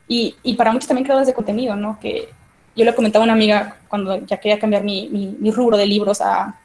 Y, 0.08 0.36
y 0.42 0.54
para 0.54 0.72
muchos 0.72 0.88
también 0.88 1.04
creadores 1.04 1.26
de 1.26 1.34
contenido, 1.34 1.74
¿no? 1.76 1.98
Que 2.00 2.28
yo 2.76 2.84
le 2.84 2.94
comentaba 2.94 3.24
a 3.24 3.26
una 3.26 3.32
amiga 3.32 3.78
cuando 3.88 4.24
ya 4.26 4.36
quería 4.38 4.58
cambiar 4.58 4.84
mi, 4.84 5.08
mi, 5.08 5.50
rubro 5.50 5.76
de 5.76 5.86
libros 5.86 6.20
a, 6.20 6.60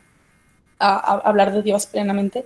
hablar 0.77 1.53
de 1.53 1.61
Dios 1.63 1.85
plenamente. 1.85 2.45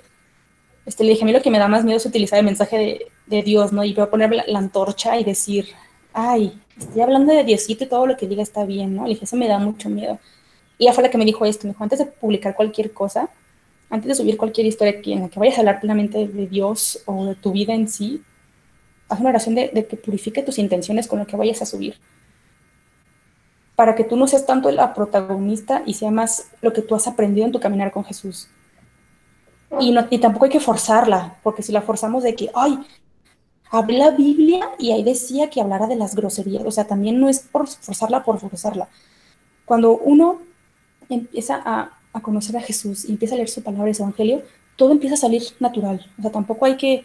Este, 0.86 1.04
le 1.04 1.12
dije, 1.12 1.24
a 1.24 1.26
mí 1.26 1.34
lo 1.34 1.42
que 1.42 1.50
me 1.50 1.58
da 1.58 1.68
más 1.68 1.84
miedo 1.84 1.98
es 1.98 2.06
utilizar 2.06 2.38
el 2.38 2.46
mensaje 2.46 2.78
de, 2.78 3.08
de 3.26 3.42
Dios, 3.42 3.74
¿no? 3.74 3.84
Y 3.84 3.94
voy 3.94 4.04
a 4.04 4.10
poner 4.10 4.32
la, 4.48 4.60
antorcha 4.60 5.18
y 5.18 5.24
decir, 5.24 5.68
ay, 6.14 6.62
estoy 6.78 7.02
hablando 7.02 7.34
de 7.34 7.44
Diosito 7.44 7.86
y 7.86 7.88
todo 7.88 8.06
lo 8.06 8.16
que 8.18 8.28
diga 8.28 8.44
está 8.44 8.66
bien, 8.66 8.96
¿no? 8.96 9.04
Le 9.04 9.10
dije, 9.10 9.26
eso 9.26 9.36
me 9.36 9.48
da 9.48 9.58
mucho 9.58 9.90
miedo. 9.90 10.20
Y 10.78 10.86
ella 10.86 10.94
fue 10.94 11.04
la 11.04 11.10
que 11.10 11.18
me 11.18 11.26
dijo 11.26 11.44
esto, 11.46 11.66
me 11.66 11.74
dijo, 11.74 11.84
antes 11.84 12.00
de 12.00 12.06
publicar 12.06 12.56
cualquier 12.56 12.92
cosa, 12.94 13.30
antes 13.90 14.08
de 14.08 14.16
subir 14.16 14.38
cualquier 14.38 14.68
historia 14.68 15.00
en 15.06 15.22
la 15.22 15.30
que 15.30 15.40
vayas 15.40 15.58
a 15.58 15.62
hablar 15.62 15.80
plenamente 15.80 16.28
de 16.28 16.48
Dios 16.48 17.04
o 17.06 17.26
de 17.26 17.36
tu 17.36 17.52
vida 17.52 17.74
en 17.74 17.88
sí, 17.88 18.24
haz 19.10 19.20
una 19.20 19.30
oración 19.30 19.56
de, 19.56 19.88
que 19.88 19.98
purifique 19.98 20.42
tus 20.42 20.58
intenciones 20.58 21.08
con 21.08 21.20
lo 21.20 21.28
que 21.28 21.38
vayas 21.38 21.62
a 21.62 21.66
subir. 21.66 21.96
Para 23.76 23.96
que 23.96 24.04
tú 24.04 24.16
no 24.16 24.28
seas 24.28 24.46
tanto 24.46 24.72
la 24.72 24.94
protagonista 24.94 25.84
y 25.86 25.94
sea 25.94 26.12
más 26.12 26.50
lo 26.62 26.74
que 26.74 26.82
tú 26.82 26.96
has 26.96 27.08
aprendido 27.08 27.46
en 27.46 27.52
tu 27.52 27.60
caminar 27.60 27.92
con 27.92 28.04
Jesús. 28.04 28.48
Y, 29.80 29.92
no, 29.92 30.08
y 30.10 30.18
tampoco 30.20 30.46
hay 30.46 30.52
que 30.52 30.60
forzarla, 30.60 31.38
porque 31.44 31.62
si 31.62 31.72
la 31.72 31.82
forzamos 31.82 32.24
de 32.24 32.36
que, 32.36 32.50
ay, 32.56 32.80
hablé 33.70 33.98
la 33.98 34.12
Biblia 34.12 34.70
y 34.80 34.92
ahí 34.92 35.04
decía 35.04 35.50
que 35.50 35.60
hablara 35.60 35.88
de 35.88 35.96
las 35.96 36.16
groserías, 36.16 36.64
o 36.66 36.72
sea, 36.72 36.88
también 36.88 37.20
no 37.20 37.28
es 37.28 37.40
por 37.40 37.68
forzarla 37.68 38.24
por 38.24 38.40
forzarla. 38.40 38.88
Cuando 39.66 39.98
uno 39.98 40.42
empieza 41.10 41.62
a 41.64 41.95
a 42.16 42.22
conocer 42.22 42.56
a 42.56 42.62
Jesús 42.62 43.06
y 43.06 43.12
empieza 43.12 43.36
a 43.36 43.38
leer 43.38 43.50
su 43.50 43.62
palabra, 43.62 43.92
ese 43.92 44.02
evangelio, 44.02 44.42
todo 44.78 44.92
empieza 44.92 45.16
a 45.16 45.18
salir 45.18 45.44
natural. 45.60 46.06
O 46.18 46.22
sea, 46.22 46.32
tampoco 46.32 46.66
hay 46.66 46.78
que, 46.78 47.04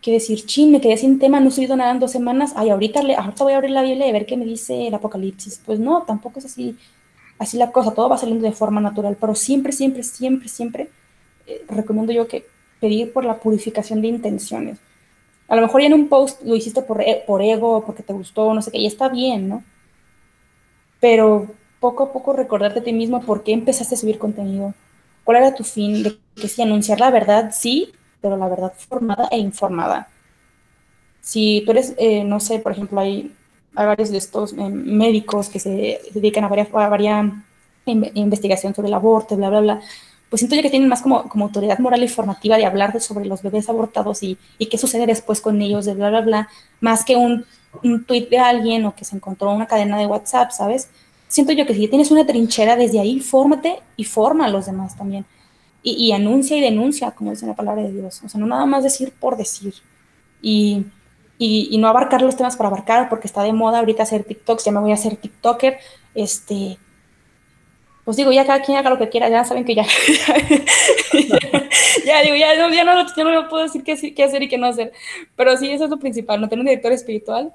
que 0.00 0.12
decir, 0.12 0.46
chin, 0.46 0.70
me 0.70 0.80
quedé 0.80 0.96
sin 0.96 1.18
tema, 1.18 1.40
no 1.40 1.48
he 1.48 1.50
subido 1.50 1.76
nada 1.76 1.90
en 1.90 1.98
dos 1.98 2.12
semanas, 2.12 2.52
ay, 2.54 2.70
ahorita, 2.70 3.02
le, 3.02 3.16
ahorita 3.16 3.44
voy 3.44 3.52
a 3.52 3.56
abrir 3.56 3.72
la 3.72 3.82
Biblia 3.82 4.06
y 4.06 4.12
ver 4.12 4.26
qué 4.26 4.36
me 4.36 4.44
dice 4.44 4.86
el 4.86 4.94
Apocalipsis. 4.94 5.60
Pues 5.66 5.80
no, 5.80 6.02
tampoco 6.02 6.38
es 6.38 6.44
así, 6.44 6.76
así 7.38 7.56
la 7.58 7.72
cosa, 7.72 7.92
todo 7.92 8.08
va 8.08 8.18
saliendo 8.18 8.44
de 8.44 8.52
forma 8.52 8.80
natural, 8.80 9.16
pero 9.20 9.34
siempre, 9.34 9.72
siempre, 9.72 10.04
siempre, 10.04 10.48
siempre 10.48 10.90
eh, 11.46 11.64
recomiendo 11.68 12.12
yo 12.12 12.28
que 12.28 12.46
pedir 12.80 13.12
por 13.12 13.24
la 13.24 13.40
purificación 13.40 14.00
de 14.00 14.08
intenciones. 14.08 14.78
A 15.48 15.56
lo 15.56 15.62
mejor 15.62 15.80
ya 15.80 15.88
en 15.88 15.94
un 15.94 16.08
post 16.08 16.42
lo 16.44 16.54
hiciste 16.54 16.82
por, 16.82 17.02
e, 17.02 17.24
por 17.26 17.42
ego, 17.42 17.84
porque 17.84 18.04
te 18.04 18.12
gustó, 18.12 18.54
no 18.54 18.62
sé 18.62 18.70
qué, 18.70 18.78
y 18.78 18.86
está 18.86 19.08
bien, 19.08 19.48
¿no? 19.48 19.64
Pero 21.00 21.48
poco 21.80 22.04
a 22.04 22.12
poco 22.12 22.34
recordarte 22.34 22.80
a 22.80 22.82
ti 22.84 22.92
mismo 22.92 23.22
por 23.22 23.42
qué 23.42 23.52
empezaste 23.52 23.94
a 23.94 23.98
subir 23.98 24.18
contenido, 24.18 24.74
cuál 25.24 25.38
era 25.38 25.54
tu 25.54 25.64
fin, 25.64 26.02
de 26.02 26.18
que 26.36 26.48
sí, 26.48 26.62
anunciar 26.62 27.00
la 27.00 27.10
verdad, 27.10 27.52
sí, 27.52 27.92
pero 28.20 28.36
la 28.36 28.48
verdad 28.48 28.72
formada 28.76 29.28
e 29.30 29.38
informada. 29.38 30.08
Si 31.20 31.62
tú 31.64 31.72
eres, 31.72 31.94
eh, 31.98 32.24
no 32.24 32.40
sé, 32.40 32.58
por 32.58 32.72
ejemplo, 32.72 33.00
hay, 33.00 33.34
varios 33.72 34.10
de 34.10 34.18
estos 34.18 34.52
eh, 34.52 34.68
médicos 34.68 35.48
que 35.48 35.60
se 35.60 36.00
dedican 36.12 36.44
a 36.44 36.48
varias, 36.48 36.68
a 36.74 37.30
investigación 38.14 38.74
sobre 38.74 38.88
el 38.88 38.94
aborto, 38.94 39.36
bla, 39.36 39.48
bla, 39.48 39.60
bla, 39.60 39.80
pues 40.28 40.40
siento 40.40 40.54
yo 40.56 40.62
que 40.62 40.70
tienen 40.70 40.88
más 40.88 41.02
como, 41.02 41.28
como 41.28 41.46
autoridad 41.46 41.78
moral 41.78 42.02
y 42.04 42.08
formativa 42.08 42.56
de 42.56 42.64
hablar 42.64 42.98
sobre 43.00 43.24
los 43.24 43.42
bebés 43.42 43.68
abortados 43.68 44.22
y, 44.22 44.38
y, 44.58 44.66
qué 44.66 44.78
sucede 44.78 45.06
después 45.06 45.40
con 45.40 45.60
ellos, 45.60 45.86
de 45.86 45.94
bla, 45.94 46.10
bla, 46.10 46.20
bla, 46.20 46.48
más 46.80 47.04
que 47.04 47.16
un, 47.16 47.44
un 47.82 48.04
tweet 48.04 48.28
de 48.28 48.38
alguien 48.38 48.84
o 48.86 48.94
que 48.94 49.04
se 49.04 49.16
encontró 49.16 49.50
una 49.50 49.66
cadena 49.66 49.98
de 49.98 50.06
WhatsApp, 50.06 50.52
¿sabes? 50.52 50.88
Siento 51.30 51.52
yo 51.52 51.64
que 51.64 51.74
si 51.74 51.86
tienes 51.86 52.10
una 52.10 52.26
trinchera 52.26 52.76
desde 52.76 52.98
ahí, 52.98 53.20
fórmate 53.20 53.78
y 53.96 54.04
forma 54.04 54.46
a 54.46 54.48
los 54.48 54.66
demás 54.66 54.96
también. 54.96 55.24
Y, 55.82 56.12
anuncia 56.12 56.58
y 56.58 56.60
denuncia, 56.60 57.12
como 57.12 57.30
dice 57.30 57.46
la 57.46 57.56
palabra 57.56 57.82
de 57.82 57.92
Dios. 57.92 58.20
O 58.22 58.28
sea, 58.28 58.38
no 58.38 58.46
nada 58.46 58.66
más 58.66 58.82
decir 58.82 59.14
por 59.18 59.38
decir. 59.38 59.72
Y, 60.42 60.84
y, 61.38 61.78
no 61.78 61.88
abarcar 61.88 62.20
los 62.20 62.36
temas 62.36 62.56
para 62.56 62.68
abarcar, 62.68 63.08
porque 63.08 63.26
está 63.26 63.42
de 63.42 63.54
moda 63.54 63.78
ahorita 63.78 64.02
hacer 64.02 64.24
TikToks, 64.24 64.66
ya 64.66 64.72
me 64.72 64.80
voy 64.80 64.90
a 64.90 64.94
hacer 64.94 65.16
TikToker. 65.16 65.78
Este, 66.14 66.76
pues 68.04 68.18
digo, 68.18 68.32
ya 68.32 68.44
cada 68.44 68.60
quien 68.60 68.76
haga 68.76 68.90
lo 68.90 68.98
que 68.98 69.08
quiera, 69.08 69.30
ya 69.30 69.44
saben 69.44 69.64
que 69.64 69.74
ya, 69.74 69.84
ya, 72.04 72.22
digo, 72.22 72.36
ya, 72.36 72.56
no, 72.56 72.74
ya, 72.74 72.84
no, 72.84 72.94
no 72.94 73.48
puedo 73.48 73.62
decir 73.62 73.82
qué, 73.84 74.14
qué, 74.14 74.24
hacer 74.24 74.42
y 74.42 74.48
qué 74.48 74.58
no 74.58 74.66
hacer, 74.66 74.92
pero 75.36 75.56
sí, 75.56 75.70
eso 75.70 75.84
es 75.84 75.90
lo 75.90 75.98
principal, 75.98 76.40
no 76.40 76.48
tener 76.48 76.60
un 76.60 76.66
director 76.66 76.92
espiritual, 76.92 77.54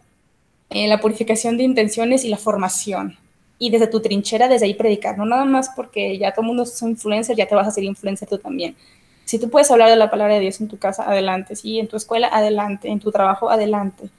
eh, 0.70 0.88
la 0.88 1.00
purificación 1.00 1.58
de 1.58 1.64
intenciones 1.64 2.24
y 2.24 2.30
la 2.30 2.38
formación, 2.38 3.18
y 3.58 3.70
desde 3.70 3.88
tu 3.88 4.02
trinchera, 4.02 4.48
desde 4.48 4.66
ahí 4.66 4.74
predicar, 4.74 5.18
no 5.18 5.26
nada 5.26 5.46
más 5.46 5.70
porque 5.76 6.18
ya 6.18 6.32
todo 6.32 6.42
el 6.42 6.48
mundo 6.48 6.64
es 6.64 6.82
influencer, 6.82 7.36
ya 7.36 7.48
te 7.48 7.56
vas 7.56 7.66
a 7.66 7.70
hacer 7.70 7.84
influencer 7.84 8.28
tú 8.28 8.38
también. 8.38 8.76
Si 9.24 9.40
tú 9.40 9.50
puedes 9.50 9.72
hablar 9.72 9.90
de 9.90 9.96
la 9.96 10.12
palabra 10.12 10.36
de 10.36 10.42
Dios 10.42 10.62
en 10.62 10.68
tu 10.68 10.78
casa, 10.78 11.10
adelante, 11.10 11.56
sí, 11.56 11.80
en 11.80 11.88
tu 11.88 11.98
escuela, 11.98 12.28
adelante, 12.28 12.90
en 12.90 13.00
tu 13.00 13.12
trabajo, 13.12 13.50
adelante. 13.50 14.10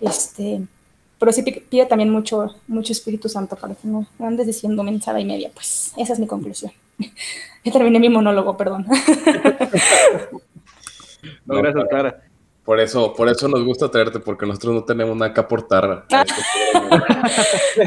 Este, 0.00 0.60
pero 1.18 1.32
sí 1.32 1.42
pide 1.42 1.86
también 1.86 2.10
mucho, 2.10 2.56
mucho 2.66 2.92
Espíritu 2.92 3.28
Santo 3.28 3.56
para 3.56 3.74
que 3.74 3.86
no 3.86 4.06
andes 4.18 4.46
diciendo 4.46 4.82
mensada 4.82 5.20
y 5.20 5.24
media, 5.24 5.50
pues 5.54 5.92
esa 5.96 6.14
es 6.14 6.18
mi 6.18 6.26
conclusión. 6.26 6.72
ya 7.64 7.72
terminé 7.72 8.00
mi 8.00 8.08
monólogo, 8.08 8.56
perdón. 8.56 8.86
no, 11.46 11.56
gracias, 11.56 11.84
Clara. 11.88 12.25
Por 12.66 12.80
eso, 12.80 13.14
por 13.14 13.28
eso 13.28 13.46
nos 13.46 13.64
gusta 13.64 13.88
traerte, 13.88 14.18
porque 14.18 14.44
nosotros 14.44 14.74
no 14.74 14.84
tenemos 14.84 15.16
nada 15.16 15.32
que 15.32 15.40
aportar. 15.40 16.06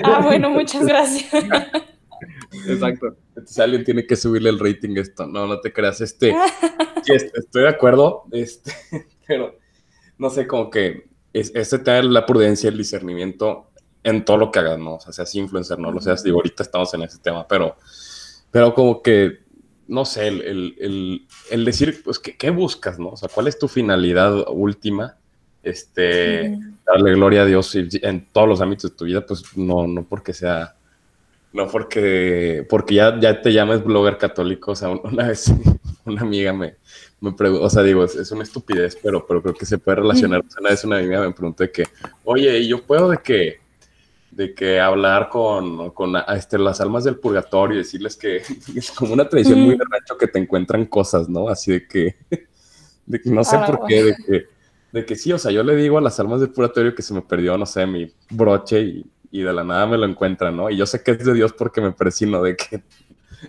Ah, 0.04 0.22
bueno, 0.24 0.50
muchas 0.52 0.86
gracias. 0.86 1.34
Exacto. 2.68 3.16
Si 3.46 3.62
alguien 3.62 3.84
tiene 3.84 4.06
que 4.06 4.16
subirle 4.16 4.50
el 4.50 4.60
rating 4.60 4.98
a 4.98 5.02
esto. 5.02 5.26
No, 5.26 5.48
no 5.48 5.60
te 5.60 5.74
creas. 5.74 6.00
Este, 6.02 6.34
estoy 7.08 7.64
de 7.64 7.70
acuerdo, 7.70 8.26
este, 8.32 8.72
pero 9.28 9.58
no 10.18 10.30
sé, 10.30 10.48
como 10.48 10.70
que 10.70 11.10
es, 11.34 11.52
este 11.56 11.80
tener 11.80 12.06
la 12.06 12.26
prudencia, 12.26 12.70
el 12.70 12.78
discernimiento, 12.78 13.72
en 14.04 14.24
todo 14.24 14.38
lo 14.38 14.52
que 14.52 14.60
hagas, 14.60 14.78
¿no? 14.78 14.96
O 14.96 15.00
sea, 15.00 15.12
seas 15.12 15.34
influencer, 15.36 15.80
no 15.80 15.92
lo 15.92 16.00
seas, 16.00 16.24
digo, 16.24 16.38
ahorita 16.38 16.64
estamos 16.64 16.94
en 16.94 17.02
ese 17.04 17.18
tema, 17.20 17.48
pero, 17.48 17.76
pero 18.52 18.74
como 18.74 19.02
que, 19.02 19.40
no 19.90 20.06
sé, 20.06 20.28
el, 20.28 20.42
el, 20.42 20.76
el, 20.80 21.28
el 21.50 21.66
decir, 21.66 22.02
pues, 22.04 22.20
¿qué, 22.20 22.38
¿qué, 22.38 22.52
buscas, 22.52 23.00
no? 23.00 23.10
O 23.10 23.18
sea, 23.18 23.28
¿cuál 23.28 23.48
es 23.48 23.58
tu 23.58 23.68
finalidad 23.68 24.46
última? 24.48 25.18
Este, 25.64 26.58
darle 26.86 27.14
gloria 27.14 27.42
a 27.42 27.46
Dios 27.46 27.76
en 27.76 28.28
todos 28.32 28.48
los 28.48 28.62
ámbitos 28.62 28.92
de 28.92 28.98
tu 28.98 29.06
vida, 29.06 29.26
pues, 29.26 29.58
no, 29.58 29.88
no 29.88 30.04
porque 30.04 30.32
sea, 30.32 30.76
no 31.52 31.68
porque, 31.68 32.66
porque 32.70 32.96
ya, 32.96 33.20
ya 33.20 33.42
te 33.42 33.52
llames 33.52 33.84
blogger 33.84 34.18
católico, 34.20 34.72
o 34.72 34.76
sea, 34.76 34.90
una 34.90 35.28
vez 35.28 35.52
una 36.06 36.22
amiga 36.22 36.54
me, 36.54 36.76
me 37.20 37.34
preguntó, 37.34 37.66
o 37.66 37.70
sea, 37.70 37.82
digo, 37.82 38.04
es, 38.04 38.16
es, 38.16 38.32
una 38.32 38.44
estupidez, 38.44 38.96
pero, 39.02 39.26
pero 39.26 39.42
creo 39.42 39.56
que 39.56 39.66
se 39.66 39.80
puede 39.80 39.98
relacionar. 39.98 40.44
Una 40.60 40.70
vez 40.70 40.84
una 40.84 41.00
amiga 41.00 41.22
me 41.22 41.34
preguntó 41.34 41.64
de 41.64 41.72
que, 41.72 41.86
oye, 42.24 42.60
¿y 42.60 42.68
yo 42.68 42.84
puedo 42.84 43.10
de 43.10 43.18
que 43.18 43.60
de 44.40 44.54
que 44.54 44.80
hablar 44.80 45.28
con, 45.28 45.90
con 45.90 46.14
este, 46.30 46.58
las 46.58 46.80
almas 46.80 47.04
del 47.04 47.18
purgatorio 47.18 47.76
y 47.76 47.80
decirles 47.80 48.16
que 48.16 48.38
es 48.74 48.90
como 48.92 49.12
una 49.12 49.28
tradición 49.28 49.60
muy 49.60 49.76
de 49.76 49.84
rancho 49.84 50.18
que 50.18 50.28
te 50.28 50.40
encuentran 50.40 50.86
cosas, 50.86 51.28
¿no? 51.28 51.50
Así 51.50 51.74
de 51.74 51.86
que, 51.86 52.16
de 53.06 53.20
que 53.20 53.30
no 53.30 53.44
sé 53.44 53.58
ah, 53.58 53.66
por 53.66 53.86
qué, 53.86 54.02
de 54.02 54.16
que, 54.16 54.46
de 54.94 55.06
que 55.06 55.16
sí, 55.18 55.34
o 55.34 55.38
sea, 55.38 55.52
yo 55.52 55.62
le 55.62 55.76
digo 55.76 55.98
a 55.98 56.02
las 56.02 56.22
almas 56.22 56.40
del 56.40 56.52
purgatorio 56.52 56.96
que 56.96 57.02
se 57.02 57.14
me 57.14 57.22
perdió, 57.22 57.58
no 57.58 57.66
sé, 57.66 57.86
mi 57.86 58.14
broche 58.30 58.80
y, 58.80 59.06
y 59.30 59.42
de 59.42 59.52
la 59.52 59.66
nada 59.66 59.86
me 59.88 59.98
lo 59.98 60.06
encuentran, 60.06 60.56
¿no? 60.56 60.70
Y 60.70 60.78
yo 60.78 60.86
sé 60.86 61.04
que 61.04 61.12
es 61.12 61.26
de 61.26 61.34
Dios 61.34 61.52
porque 61.52 61.82
me 61.82 61.92
persino, 61.92 62.42
de 62.42 62.56
que 62.56 62.82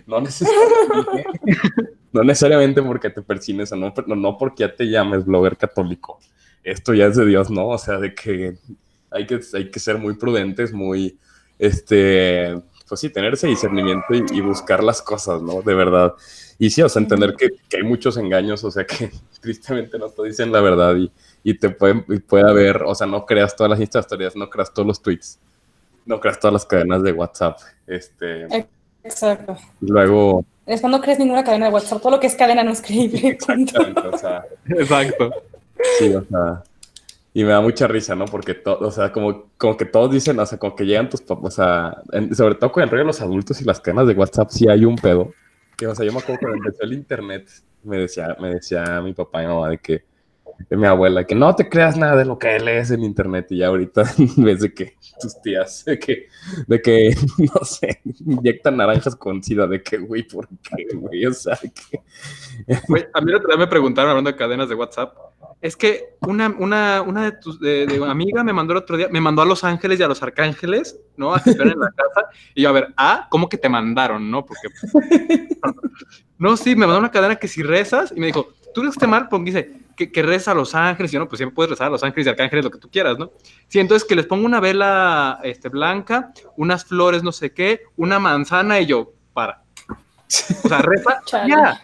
no 0.07 0.19
necesariamente, 0.19 1.23
no 2.11 2.23
necesariamente 2.25 2.81
porque 2.81 3.09
te 3.09 3.21
persines, 3.21 3.71
o 3.71 3.77
no, 3.77 3.93
no 4.07 4.37
porque 4.37 4.65
ya 4.65 4.75
te 4.75 4.89
llames 4.89 5.23
blogger 5.23 5.55
católico. 5.55 6.19
Esto 6.65 6.93
ya 6.93 7.05
es 7.05 7.15
de 7.15 7.25
Dios, 7.25 7.49
¿no? 7.49 7.69
O 7.69 7.77
sea, 7.77 7.97
de 7.97 8.13
que 8.13 8.57
hay 9.11 9.27
que, 9.27 9.39
hay 9.53 9.69
que 9.69 9.79
ser 9.79 9.97
muy 9.97 10.15
prudentes, 10.15 10.73
muy, 10.73 11.19
este, 11.59 12.59
pues 12.87 13.01
sí, 13.01 13.09
tener 13.09 13.33
ese 13.33 13.47
discernimiento 13.47 14.05
y, 14.13 14.41
buscar 14.41 14.83
las 14.83 15.01
cosas, 15.01 15.41
¿no? 15.41 15.61
De 15.61 15.75
verdad. 15.75 16.13
Y 16.57 16.69
sí, 16.69 16.81
o 16.81 16.89
sea, 16.89 17.01
entender 17.01 17.35
que, 17.35 17.49
que, 17.69 17.77
hay 17.77 17.83
muchos 17.83 18.17
engaños, 18.17 18.63
o 18.63 18.71
sea, 18.71 18.85
que 18.85 19.11
tristemente 19.41 19.99
no 19.99 20.09
te 20.09 20.23
dicen 20.23 20.51
la 20.51 20.61
verdad 20.61 20.95
y, 20.95 21.11
y 21.43 21.53
te 21.53 21.69
pueden, 21.69 22.03
puede 22.21 22.49
haber, 22.49 22.83
o 22.83 22.95
sea, 22.95 23.07
no 23.07 23.25
creas 23.25 23.55
todas 23.55 23.69
las 23.69 23.79
historias, 23.79 24.35
no 24.35 24.49
creas 24.49 24.73
todos 24.73 24.87
los 24.87 25.01
tweets, 25.01 25.39
no 26.05 26.19
creas 26.19 26.39
todas 26.39 26.53
las 26.53 26.65
cadenas 26.65 27.03
de 27.03 27.11
WhatsApp. 27.11 27.59
Este, 27.85 28.47
Exacto. 29.03 29.57
Luego... 29.81 30.45
Es 30.65 30.79
cuando 30.79 31.01
crees 31.01 31.19
ninguna 31.19 31.43
cadena 31.43 31.67
de 31.67 31.73
WhatsApp, 31.73 32.01
todo 32.01 32.11
lo 32.11 32.19
que 32.19 32.27
es 32.27 32.35
cadena 32.35 32.63
no 32.63 32.71
es 32.71 32.81
creíble. 32.81 33.37
o 34.11 34.17
sea, 34.17 34.45
Exacto. 34.69 35.31
Sí, 35.97 36.13
o 36.13 36.23
sea, 36.23 36.63
y 37.33 37.43
me 37.43 37.51
da 37.51 37.61
mucha 37.61 37.87
risa, 37.87 38.15
¿no? 38.15 38.25
Porque, 38.25 38.53
todo, 38.53 38.87
o 38.87 38.91
sea, 38.91 39.11
como, 39.11 39.49
como 39.57 39.77
que 39.77 39.85
todos 39.85 40.11
dicen, 40.11 40.39
o 40.39 40.45
sea, 40.45 40.57
como 40.57 40.75
que 40.75 40.85
llegan 40.85 41.09
tus 41.09 41.21
papás, 41.21 41.53
o 41.53 41.55
sea, 41.55 42.03
sobre 42.33 42.55
todo 42.55 42.71
con 42.71 42.83
el 42.83 42.89
rollo 42.89 43.03
de 43.03 43.07
los 43.07 43.21
adultos 43.21 43.61
y 43.61 43.63
las 43.63 43.79
cadenas 43.79 44.07
de 44.07 44.13
WhatsApp, 44.13 44.49
sí 44.49 44.67
hay 44.67 44.83
un 44.83 44.95
pedo. 44.95 45.33
Que, 45.77 45.87
o 45.87 45.95
sea, 45.95 46.05
yo 46.05 46.11
me 46.11 46.19
acuerdo 46.19 46.39
cuando 46.41 46.57
empezó 46.57 46.83
el 46.83 46.93
internet, 46.93 47.49
me 47.83 47.97
decía, 47.97 48.35
me 48.39 48.55
decía 48.55 49.01
mi 49.01 49.13
papá 49.13 49.43
y 49.43 49.47
mamá 49.47 49.69
de 49.69 49.77
que, 49.77 50.03
de 50.69 50.77
mi 50.77 50.87
abuela, 50.87 51.25
que 51.25 51.35
no 51.35 51.55
te 51.55 51.69
creas 51.69 51.97
nada 51.97 52.15
de 52.15 52.25
lo 52.25 52.37
que 52.37 52.59
lees 52.59 52.91
en 52.91 53.03
internet 53.03 53.47
y 53.51 53.57
ya 53.57 53.67
ahorita 53.67 54.03
ves 54.37 54.61
de 54.61 54.73
que 54.73 54.97
tus 55.19 55.41
tías, 55.41 55.85
de 55.85 55.99
que, 55.99 56.27
de 56.67 56.81
que 56.81 57.15
no 57.37 57.65
sé, 57.65 58.01
inyectan 58.25 58.77
naranjas 58.77 59.15
con 59.15 59.43
sida, 59.43 59.67
de 59.67 59.81
que, 59.81 59.97
güey, 59.97 60.23
¿por 60.23 60.47
qué, 60.47 60.95
güey? 60.95 61.25
O 61.25 61.33
sea, 61.33 61.57
que... 61.57 62.01
Güey, 62.87 63.05
a 63.13 63.21
mí 63.21 63.33
otra 63.33 63.49
vez 63.49 63.57
me 63.59 63.67
preguntaron 63.67 64.11
hablando 64.11 64.31
de 64.31 64.37
cadenas 64.37 64.69
de 64.69 64.75
WhatsApp, 64.75 65.15
es 65.61 65.77
que 65.77 66.15
una, 66.21 66.49
una, 66.49 67.03
una 67.03 67.25
de 67.25 67.31
tus 67.33 67.59
de, 67.59 67.85
de 67.85 68.03
amiga 68.03 68.43
me 68.43 68.51
mandó 68.51 68.73
el 68.73 68.79
otro 68.79 68.97
día, 68.97 69.07
me 69.11 69.21
mandó 69.21 69.43
a 69.43 69.45
Los 69.45 69.63
Ángeles 69.63 69.99
y 69.99 70.03
a 70.03 70.07
Los 70.07 70.23
Arcángeles, 70.23 70.99
¿no? 71.17 71.35
A 71.35 71.37
esperar 71.37 71.67
en 71.67 71.79
la 71.79 71.91
casa. 71.95 72.29
Y 72.55 72.63
yo, 72.63 72.69
a 72.69 72.71
ver, 72.71 72.93
ah, 72.97 73.27
¿cómo 73.29 73.47
que 73.47 73.57
te 73.57 73.69
mandaron, 73.69 74.31
no? 74.31 74.43
Porque. 74.43 74.69
no, 76.39 76.57
sí, 76.57 76.75
me 76.75 76.87
mandó 76.87 76.99
una 76.99 77.11
cadena 77.11 77.35
que 77.35 77.47
si 77.47 77.61
rezas 77.61 78.11
y 78.15 78.19
me 78.19 78.27
dijo, 78.27 78.53
tú 78.73 78.83
rezas 78.83 79.07
mal, 79.07 79.27
porque 79.29 79.45
dice 79.45 79.71
que, 79.95 80.11
que 80.11 80.21
reza 80.21 80.51
a 80.51 80.55
Los 80.55 80.75
Ángeles. 80.75 81.11
Y 81.11 81.15
yo, 81.15 81.19
no, 81.19 81.27
pues 81.27 81.37
siempre 81.37 81.55
puedes 81.55 81.71
rezar 81.71 81.87
a 81.87 81.91
Los 81.91 82.03
Ángeles 82.03 82.27
y 82.27 82.29
Arcángeles, 82.29 82.65
lo 82.65 82.71
que 82.71 82.79
tú 82.79 82.89
quieras, 82.89 83.17
¿no? 83.17 83.31
Sí, 83.67 83.79
entonces 83.79 84.07
que 84.07 84.15
les 84.15 84.25
pongo 84.25 84.45
una 84.45 84.59
vela 84.59 85.39
este, 85.43 85.69
blanca, 85.69 86.33
unas 86.57 86.85
flores, 86.85 87.23
no 87.23 87.31
sé 87.31 87.53
qué, 87.53 87.81
una 87.97 88.19
manzana 88.19 88.79
y 88.79 88.85
yo, 88.85 89.13
para. 89.33 89.63
O 90.63 90.67
sea, 90.67 90.79
reza, 90.79 91.21
ya. 91.47 91.81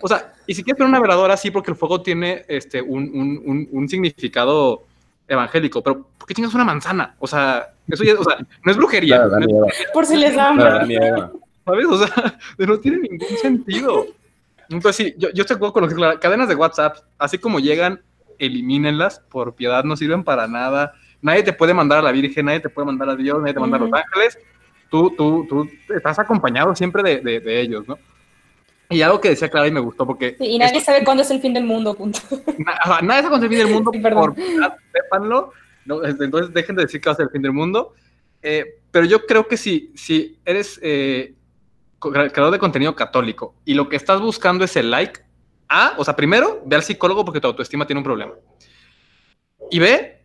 O 0.00 0.08
sea, 0.08 0.32
y 0.46 0.54
si 0.54 0.62
quieres 0.62 0.78
poner 0.78 0.90
una 0.90 1.00
veladora, 1.00 1.36
sí, 1.36 1.50
porque 1.50 1.72
el 1.72 1.76
fuego 1.76 2.00
tiene 2.02 2.44
este, 2.48 2.80
un, 2.80 3.10
un, 3.14 3.68
un, 3.70 3.88
significado 3.88 4.84
evangélico, 5.26 5.82
pero 5.82 6.06
¿por 6.16 6.26
qué 6.26 6.34
chingas 6.34 6.54
una 6.54 6.64
manzana? 6.64 7.16
O 7.18 7.26
sea, 7.26 7.74
eso 7.88 8.04
ya, 8.04 8.14
o 8.14 8.24
sea, 8.24 8.38
no 8.64 8.70
es 8.70 8.76
brujería. 8.76 9.18
No, 9.18 9.40
no 9.40 9.66
es... 9.66 9.86
Por 9.92 10.06
si 10.06 10.16
les 10.16 10.34
da 10.36 10.54
¿Sabes? 11.64 11.86
O 11.86 12.06
sea, 12.06 12.38
no 12.58 12.78
tiene 12.78 12.98
ningún 12.98 13.36
sentido. 13.42 14.06
Entonces, 14.70 14.96
sí, 14.96 15.14
yo, 15.16 15.30
yo 15.30 15.42
estoy 15.42 15.54
de 15.54 15.58
acuerdo 15.58 15.72
con 15.72 15.82
lo 15.82 15.88
que 15.88 15.94
las 15.94 16.18
cadenas 16.18 16.48
de 16.48 16.54
WhatsApp, 16.54 16.98
así 17.18 17.38
como 17.38 17.58
llegan, 17.58 18.02
elimínenlas, 18.38 19.20
por 19.30 19.54
piedad 19.54 19.84
no 19.84 19.96
sirven 19.96 20.24
para 20.24 20.46
nada. 20.46 20.94
Nadie 21.20 21.42
te 21.42 21.52
puede 21.52 21.74
mandar 21.74 21.98
a 21.98 22.02
la 22.02 22.12
Virgen, 22.12 22.46
nadie 22.46 22.60
te 22.60 22.68
puede 22.68 22.86
mandar 22.86 23.08
a 23.10 23.16
Dios, 23.16 23.40
nadie 23.40 23.54
te 23.54 23.60
manda 23.60 23.76
a 23.76 23.80
los 23.80 23.92
ángeles. 23.92 24.38
Tú, 24.90 25.14
tú, 25.16 25.46
tú 25.48 25.68
estás 25.94 26.18
acompañado 26.18 26.74
siempre 26.74 27.02
de, 27.02 27.20
de, 27.20 27.40
de 27.40 27.60
ellos, 27.60 27.86
¿no? 27.86 27.98
Y 28.90 29.02
algo 29.02 29.20
que 29.20 29.28
decía 29.30 29.50
Clara 29.50 29.66
y 29.66 29.70
me 29.70 29.80
gustó 29.80 30.06
porque... 30.06 30.36
Sí, 30.38 30.46
y 30.46 30.58
nadie 30.58 30.80
sabe 30.80 31.04
cuándo 31.04 31.22
es 31.22 31.30
el 31.30 31.40
fin 31.40 31.52
del 31.52 31.64
mundo, 31.64 31.94
punto. 31.94 32.20
nadie 33.02 33.22
sabe 33.22 33.28
cuándo 33.28 33.46
es 33.46 33.52
el 33.52 33.58
fin 33.58 33.58
del 33.58 33.74
mundo, 33.74 33.90
sí, 33.92 33.98
por 34.00 34.34
sépanlo. 34.92 35.52
No, 35.84 36.02
este, 36.04 36.24
entonces 36.24 36.54
dejen 36.54 36.76
de 36.76 36.82
decir 36.82 37.00
que 37.00 37.08
va 37.08 37.12
a 37.12 37.16
ser 37.16 37.24
el 37.24 37.30
fin 37.30 37.42
del 37.42 37.52
mundo. 37.52 37.94
Eh, 38.42 38.64
pero 38.90 39.04
yo 39.04 39.26
creo 39.26 39.46
que 39.46 39.56
si, 39.56 39.92
si 39.94 40.38
eres 40.44 40.80
eh, 40.82 41.34
creador 41.98 42.52
de 42.52 42.58
contenido 42.58 42.94
católico 42.94 43.54
y 43.64 43.74
lo 43.74 43.88
que 43.88 43.96
estás 43.96 44.20
buscando 44.20 44.64
es 44.64 44.76
el 44.76 44.90
like, 44.90 45.20
A, 45.68 45.94
o 45.98 46.04
sea, 46.04 46.16
primero, 46.16 46.62
ve 46.64 46.76
al 46.76 46.82
psicólogo 46.82 47.24
porque 47.24 47.40
tu 47.40 47.46
autoestima 47.46 47.86
tiene 47.86 47.98
un 47.98 48.04
problema. 48.04 48.34
Y 49.70 49.78
B, 49.78 50.24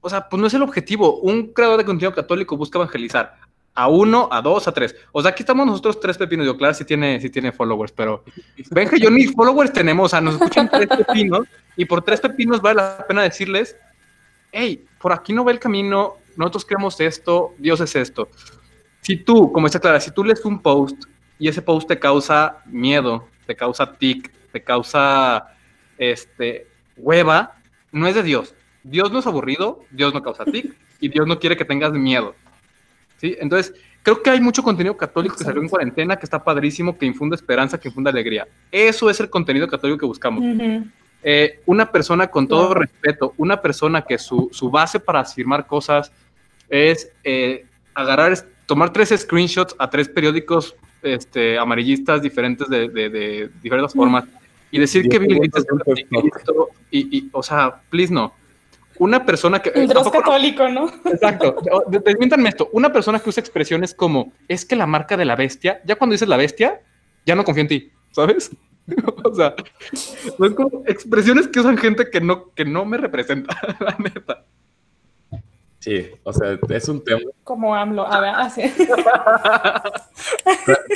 o 0.00 0.08
sea, 0.08 0.28
pues 0.28 0.40
no 0.40 0.46
es 0.46 0.54
el 0.54 0.62
objetivo. 0.62 1.18
Un 1.18 1.52
creador 1.52 1.78
de 1.78 1.84
contenido 1.84 2.14
católico 2.14 2.56
busca 2.56 2.78
evangelizar 2.78 3.38
a 3.74 3.88
uno, 3.88 4.28
a 4.32 4.40
dos, 4.40 4.66
a 4.66 4.72
tres. 4.72 4.96
O 5.12 5.20
sea, 5.20 5.32
aquí 5.32 5.42
estamos 5.42 5.66
nosotros 5.66 6.00
tres 6.00 6.16
pepinos. 6.16 6.46
Yo, 6.46 6.56
claro, 6.56 6.74
sí 6.74 6.84
tiene, 6.84 7.20
sí 7.20 7.28
tiene 7.30 7.52
followers, 7.52 7.92
pero 7.92 8.24
que 8.56 8.98
yo 8.98 9.10
ni 9.10 9.26
followers 9.26 9.72
tenemos. 9.72 10.06
O 10.06 10.08
sea, 10.08 10.20
nos 10.20 10.34
escuchan 10.34 10.68
tres 10.70 10.86
pepinos 10.88 11.46
y 11.76 11.84
por 11.84 12.02
tres 12.02 12.20
pepinos 12.20 12.60
vale 12.62 12.76
la 12.76 13.04
pena 13.06 13.22
decirles, 13.22 13.76
hey, 14.52 14.86
por 14.98 15.12
aquí 15.12 15.32
no 15.32 15.44
va 15.44 15.52
el 15.52 15.58
camino, 15.58 16.14
nosotros 16.36 16.64
creemos 16.64 17.00
esto, 17.00 17.54
Dios 17.58 17.80
es 17.80 17.94
esto. 17.96 18.28
Si 19.06 19.16
tú, 19.16 19.52
como 19.52 19.68
está 19.68 19.78
Clara, 19.78 20.00
si 20.00 20.10
tú 20.10 20.24
lees 20.24 20.44
un 20.44 20.60
post 20.60 21.04
y 21.38 21.46
ese 21.46 21.62
post 21.62 21.86
te 21.86 21.96
causa 21.96 22.56
miedo, 22.66 23.28
te 23.46 23.54
causa 23.54 23.92
tic, 23.92 24.32
te 24.50 24.64
causa 24.64 25.54
este, 25.96 26.66
hueva, 26.96 27.54
no 27.92 28.08
es 28.08 28.16
de 28.16 28.24
Dios. 28.24 28.56
Dios 28.82 29.12
no 29.12 29.20
es 29.20 29.26
aburrido, 29.28 29.84
Dios 29.92 30.12
no 30.12 30.24
causa 30.24 30.44
tic 30.44 30.74
y 30.98 31.08
Dios 31.08 31.24
no 31.28 31.38
quiere 31.38 31.56
que 31.56 31.64
tengas 31.64 31.92
miedo. 31.92 32.34
¿sí? 33.18 33.36
Entonces, 33.38 33.74
creo 34.02 34.20
que 34.24 34.30
hay 34.30 34.40
mucho 34.40 34.64
contenido 34.64 34.96
católico 34.96 35.36
que 35.36 35.44
salió 35.44 35.62
en 35.62 35.68
cuarentena, 35.68 36.16
que 36.16 36.26
está 36.26 36.42
padrísimo, 36.42 36.98
que 36.98 37.06
infunde 37.06 37.36
esperanza, 37.36 37.78
que 37.78 37.86
infunde 37.86 38.10
alegría. 38.10 38.48
Eso 38.72 39.08
es 39.08 39.20
el 39.20 39.30
contenido 39.30 39.68
católico 39.68 40.00
que 40.00 40.06
buscamos. 40.06 40.42
eh, 41.22 41.60
una 41.64 41.92
persona 41.92 42.26
con 42.26 42.48
todo 42.48 42.74
respeto, 42.74 43.34
una 43.36 43.62
persona 43.62 44.02
que 44.02 44.18
su, 44.18 44.48
su, 44.50 44.68
base 44.68 44.98
para 44.98 45.20
afirmar 45.20 45.68
cosas 45.68 46.10
es 46.68 47.12
eh, 47.22 47.66
agarrar, 47.94 48.36
tomar 48.66 48.92
tres 48.92 49.14
screenshots 49.16 49.74
a 49.78 49.88
tres 49.88 50.08
periódicos 50.08 50.74
este, 51.02 51.58
amarillistas 51.58 52.20
diferentes 52.22 52.68
de, 52.68 52.88
de, 52.88 53.08
de 53.08 53.50
diferentes 53.62 53.94
formas 53.94 54.24
y 54.70 54.78
decir 54.78 55.08
que 55.08 55.18
Bill 55.18 55.38
Gates 55.40 55.64
y, 56.90 57.18
y, 57.18 57.28
o 57.32 57.42
sea, 57.42 57.80
please 57.90 58.12
no 58.12 58.32
una 58.98 59.24
persona 59.24 59.60
que... 59.60 59.70
El 59.70 59.88
Dios 59.88 60.10
católico, 60.10 60.68
¿no? 60.68 60.90
Exacto. 61.04 61.56
Desmientanme 61.88 62.48
esto. 62.48 62.68
Una 62.72 62.92
persona 62.92 63.18
que 63.18 63.28
usa 63.28 63.40
expresiones 63.40 63.94
como, 63.94 64.32
es 64.48 64.64
que 64.64 64.76
la 64.76 64.86
marca 64.86 65.16
de 65.16 65.24
la 65.24 65.36
bestia, 65.36 65.80
ya 65.84 65.96
cuando 65.96 66.12
dices 66.14 66.28
la 66.28 66.36
bestia, 66.36 66.80
ya 67.24 67.34
no 67.34 67.44
confío 67.44 67.62
en 67.62 67.68
ti, 67.68 67.92
¿sabes? 68.12 68.50
o 69.24 69.34
sea, 69.34 69.54
son 70.38 70.54
como 70.54 70.82
expresiones 70.86 71.48
que 71.48 71.60
usan 71.60 71.76
gente 71.76 72.08
que 72.10 72.20
no, 72.20 72.52
que 72.54 72.64
no 72.64 72.84
me 72.84 72.98
representa, 72.98 73.56
la 73.80 73.96
neta. 73.98 74.44
Sí, 75.86 76.10
o 76.24 76.32
sea, 76.32 76.58
es 76.68 76.88
un 76.88 77.04
tema. 77.04 77.20
Como 77.44 77.72
AMLO, 77.72 78.04
a 78.04 78.18
ver, 78.18 78.34
así. 78.34 78.62
Ah, 79.06 79.82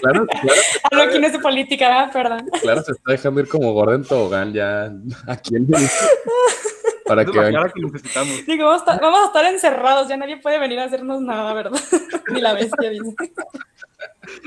claro, 0.00 0.26
claro. 0.26 0.60
Hablo 0.90 1.02
aquí 1.04 1.18
no 1.20 1.26
es 1.28 1.32
de 1.32 1.38
política, 1.38 2.10
perdón. 2.12 2.50
Claro, 2.60 2.82
se 2.82 2.90
está 2.90 3.12
dejando 3.12 3.40
ir 3.40 3.48
como 3.48 3.72
Gordon 3.72 4.02
Tobogán 4.02 4.52
ya 4.52 4.90
aquí 5.28 5.54
en 5.54 5.68
para 7.06 7.24
que, 7.24 7.30
que 7.30 7.80
necesitamos. 7.82 8.46
Digo, 8.46 8.64
vamos 8.64 8.82
a, 8.82 8.84
estar, 8.84 9.00
vamos 9.00 9.20
a, 9.20 9.26
estar, 9.26 9.44
encerrados, 9.44 10.08
ya 10.08 10.16
nadie 10.16 10.38
puede 10.38 10.58
venir 10.58 10.80
a 10.80 10.86
hacernos 10.86 11.20
nada, 11.20 11.54
¿verdad? 11.54 11.80
Ni 12.32 12.40
la 12.40 12.54
bestia, 12.54 12.90
dice. 12.90 13.14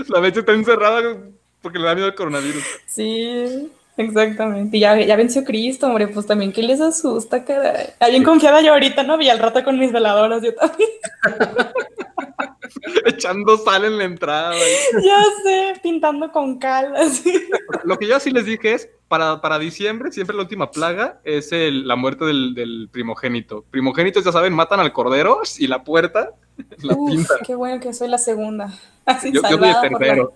La 0.10 0.20
bestia 0.20 0.42
está 0.42 0.52
encerrada 0.52 1.20
porque 1.62 1.80
le 1.80 1.86
da 1.86 1.96
miedo 1.96 2.08
el 2.08 2.16
coronavirus. 2.16 2.64
Sí. 2.86 3.72
Exactamente. 3.96 4.76
Y 4.78 4.80
ya, 4.80 5.00
ya 5.00 5.16
venció 5.16 5.44
Cristo, 5.44 5.88
hombre, 5.88 6.08
pues 6.08 6.26
también 6.26 6.52
que 6.52 6.64
les 6.64 6.82
asusta, 6.82 7.46
caray. 7.46 7.88
Alguien 8.00 8.24
confiada 8.24 8.62
yo 8.62 8.74
ahorita, 8.74 9.04
¿no? 9.04 9.18
Vi 9.18 9.30
al 9.30 9.40
rato 9.40 9.64
con 9.64 9.78
mis 9.78 9.92
veladoras, 9.92 10.42
yo 10.42 10.54
también. 10.56 10.90
Echando 13.06 13.58
sal 13.58 13.86
en 13.86 13.98
la 13.98 14.04
entrada. 14.06 14.56
ya 15.04 15.24
sé, 15.44 15.74
pintando 15.82 16.32
con 16.32 16.58
cal, 16.58 16.96
así. 16.96 17.34
Lo 17.84 17.98
que 17.98 18.08
yo 18.08 18.20
sí 18.20 18.32
les 18.32 18.46
dije 18.46 18.74
es, 18.74 18.90
para, 19.08 19.42
para 19.42 19.60
diciembre, 19.60 20.12
siempre 20.12 20.36
la 20.36 20.42
última 20.42 20.72
plaga 20.72 21.20
es 21.24 21.52
el, 21.52 21.88
la 21.88 21.96
muerte 21.96 22.26
del, 22.26 22.56
del 22.56 22.90
primogénito. 22.92 23.64
Primogénitos, 23.70 24.24
ya 24.24 24.32
saben, 24.32 24.54
matan 24.54 24.80
al 24.80 24.92
cordero 24.92 25.42
y 25.60 25.68
la 25.68 25.84
puerta 25.84 26.32
la 26.82 26.94
Uf, 26.96 27.12
pintan. 27.12 27.38
qué 27.46 27.56
bueno 27.56 27.80
que 27.80 27.94
soy 27.94 28.08
la 28.08 28.18
segunda. 28.18 28.74
Así 29.06 29.32
Yo, 29.32 29.42
yo 29.44 29.50
soy 29.58 29.68
el 29.68 29.74
la- 29.74 29.82
tercero. 29.82 30.34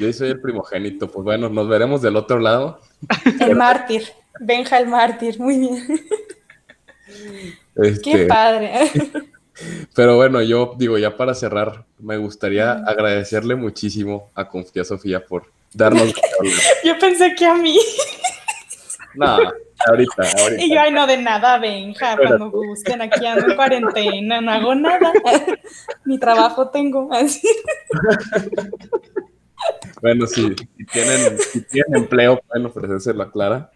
Yo 0.00 0.12
soy 0.14 0.30
el 0.30 0.40
primogénito. 0.40 1.08
Pues 1.10 1.24
bueno, 1.24 1.50
nos 1.50 1.68
veremos 1.68 2.00
del 2.00 2.16
otro 2.16 2.38
lado. 2.38 2.80
El 3.40 3.54
mártir. 3.54 4.04
Benja 4.40 4.78
el 4.78 4.86
mártir, 4.86 5.38
muy 5.38 5.58
bien. 5.58 5.86
Qué 7.74 7.88
Este, 7.88 8.26
padre. 8.26 8.90
pero 9.94 10.16
bueno, 10.16 10.40
yo 10.40 10.74
digo, 10.78 10.96
ya 10.96 11.14
para 11.16 11.34
cerrar, 11.34 11.84
me 11.98 12.16
gustaría 12.16 12.72
agradecerle 12.72 13.54
muchísimo 13.54 14.30
a 14.34 14.48
Confía 14.48 14.84
Sofía 14.84 15.26
por 15.26 15.52
darnos. 15.74 16.14
qué. 16.14 16.22
Yo 16.84 16.98
pensé 16.98 17.34
que 17.34 17.44
a 17.44 17.54
mí. 17.54 17.78
no, 19.14 19.36
ahorita, 19.86 20.22
ahorita. 20.38 20.62
Y 20.62 20.72
yo, 20.72 20.80
ay, 20.80 20.92
no, 20.92 21.06
de 21.06 21.18
nada, 21.18 21.58
Benja, 21.58 22.16
cuando 22.16 22.50
gusten, 22.50 23.02
aquí 23.02 23.26
ando 23.26 23.46
en 23.50 23.56
cuarentena, 23.56 24.40
no 24.40 24.50
hago 24.52 24.74
nada. 24.74 25.12
Mi 26.06 26.18
trabajo 26.18 26.70
tengo, 26.70 27.12
así. 27.12 27.46
Bueno, 30.02 30.26
si 30.26 30.54
tienen, 30.92 31.38
si 31.38 31.62
tienen 31.62 31.96
empleo, 32.02 32.40
pueden 32.46 32.66
ofrecérselo 32.66 33.22
a 33.22 33.30
Clara. 33.30 33.70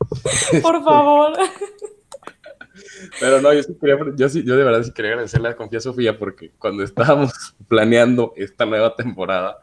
Por 0.62 0.82
favor. 0.84 1.32
Pero 3.20 3.40
no, 3.40 3.52
yo 3.52 3.62
sí 3.62 3.76
quería, 3.80 3.96
yo 4.16 4.28
sí, 4.28 4.42
yo 4.44 4.56
de 4.56 4.64
verdad 4.64 4.82
sí 4.82 4.92
quería 4.92 5.12
agradecerle 5.12 5.48
a 5.48 5.56
Confía 5.56 5.80
Sofía 5.80 6.18
porque 6.18 6.50
cuando 6.58 6.82
estábamos 6.82 7.32
planeando 7.68 8.32
esta 8.36 8.64
nueva 8.66 8.96
temporada, 8.96 9.58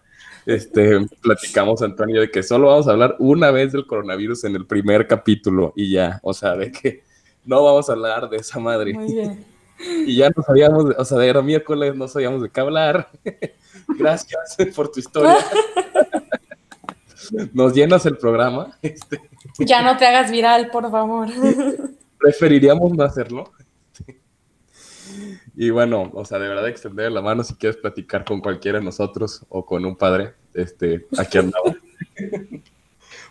este, 0.46 1.06
platicamos 1.22 1.82
Antonio 1.82 2.22
de 2.22 2.32
que 2.32 2.42
solo 2.44 2.68
vamos 2.68 2.88
a 2.88 2.92
hablar 2.92 3.16
una 3.20 3.52
vez 3.52 3.72
del 3.74 3.86
coronavirus 3.86 4.46
en 4.46 4.56
el 4.56 4.66
primer 4.66 5.08
capítulo 5.08 5.74
y 5.76 5.92
ya, 5.92 6.20
o 6.24 6.34
sea, 6.34 6.56
de 6.56 6.72
que 6.72 7.04
no 7.46 7.64
vamos 7.64 7.90
a 7.90 7.94
hablar 7.94 8.30
de 8.30 8.38
esa 8.38 8.60
madre. 8.60 8.94
Muy 8.94 9.14
bien. 9.14 9.46
Y 10.06 10.18
ya 10.18 10.30
no 10.30 10.44
sabíamos, 10.44 10.90
de- 10.90 10.96
o 10.96 11.04
sea, 11.04 11.26
era 11.26 11.42
miércoles, 11.42 11.96
no 11.96 12.08
sabíamos 12.08 12.44
de 12.44 12.52
qué 12.52 12.62
hablar. 12.62 13.10
Gracias 13.98 14.56
por 14.76 14.92
tu 14.92 15.00
historia. 15.00 15.38
Nos 17.54 17.74
llenas 17.74 18.06
el 18.06 18.18
programa. 18.18 18.78
Este, 18.82 19.22
Ya 19.60 19.82
no 19.82 19.98
te 19.98 20.06
hagas 20.06 20.32
viral, 20.32 20.70
por 20.72 20.90
favor. 20.90 21.28
preferiríamos 22.18 22.94
no 22.94 23.04
hacerlo. 23.04 23.52
Y 25.56 25.70
bueno, 25.70 26.10
o 26.14 26.24
sea, 26.26 26.40
de 26.40 26.48
verdad 26.48 26.68
extender 26.68 27.12
la 27.12 27.22
mano 27.22 27.44
si 27.44 27.56
quieres 27.56 27.78
platicar 27.78 28.24
con 28.24 28.40
cualquiera 28.40 28.80
de 28.80 28.86
nosotros 28.86 29.46
o 29.50 29.66
con 29.66 29.86
un 29.86 29.96
padre, 29.96 30.34
este, 30.54 31.06
aquí 31.18 31.38
andamos. 31.38 31.76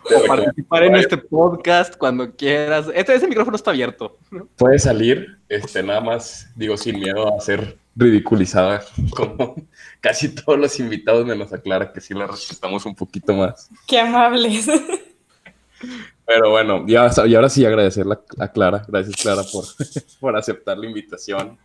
O 0.03 0.27
participar 0.27 0.83
en 0.83 0.95
este 0.95 1.17
podcast 1.17 1.95
cuando 1.95 2.31
quieras. 2.35 2.87
Este, 2.93 3.15
ese 3.15 3.27
micrófono 3.27 3.55
está 3.55 3.71
abierto. 3.71 4.17
Puedes 4.55 4.83
salir, 4.83 5.39
este, 5.49 5.83
nada 5.83 6.01
más, 6.01 6.49
digo, 6.55 6.77
sin 6.77 6.99
miedo 6.99 7.35
a 7.35 7.39
ser 7.39 7.77
ridiculizada, 7.95 8.83
como 9.15 9.55
casi 9.99 10.33
todos 10.33 10.57
los 10.57 10.79
invitados 10.79 11.25
menos 11.25 11.51
aclara 11.53 11.91
que 11.91 12.01
sí 12.01 12.13
la 12.13 12.27
respetamos 12.27 12.85
un 12.85 12.95
poquito 12.95 13.33
más. 13.33 13.69
Qué 13.87 13.99
amables. 13.99 14.67
Pero 16.25 16.51
bueno, 16.51 16.85
ya, 16.87 17.09
y 17.25 17.35
ahora 17.35 17.49
sí 17.49 17.65
agradecerle 17.65 18.17
a 18.39 18.47
Clara, 18.47 18.85
gracias 18.87 19.15
Clara 19.21 19.43
por, 19.51 19.65
por 20.19 20.37
aceptar 20.37 20.77
la 20.77 20.85
invitación. 20.85 21.57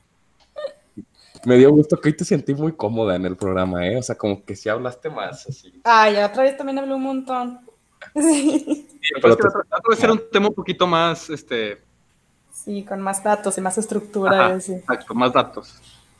Me 1.45 1.57
dio 1.57 1.70
gusto 1.70 2.01
que 2.01 2.09
hoy 2.09 2.16
te 2.16 2.24
sentí 2.24 2.55
muy 2.55 2.72
cómoda 2.72 3.14
en 3.14 3.24
el 3.24 3.37
programa, 3.37 3.87
¿eh? 3.87 3.99
O 3.99 4.03
sea, 4.03 4.16
como 4.16 4.45
que 4.45 4.57
sí 4.57 4.68
hablaste 4.68 5.11
más, 5.11 5.47
así. 5.47 5.81
Ay, 5.85 6.14
ya 6.14 6.27
otra 6.27 6.43
vez 6.43 6.57
también 6.57 6.79
hablé 6.79 6.95
un 6.95 7.03
montón. 7.03 7.61
Sí. 8.14 8.89
Pero 9.14 9.29
es 9.29 9.37
que 9.37 9.43
trata 9.43 9.68
trata 9.68 9.89
de 9.91 9.97
ser 9.97 10.11
un 10.11 10.22
tema 10.33 10.49
un 10.49 10.55
poquito 10.55 10.87
más, 10.87 11.31
este, 11.31 11.79
Sí, 12.57 12.83
con 12.85 13.01
más 13.03 13.22
datos 13.22 13.57
y 13.59 13.61
más 13.61 13.77
estructura. 13.77 14.47
Ajá. 14.47 14.55
y 14.55 14.57
así. 14.57 14.72
exacto, 14.72 15.14
más 15.14 15.33
datos. 15.33 15.74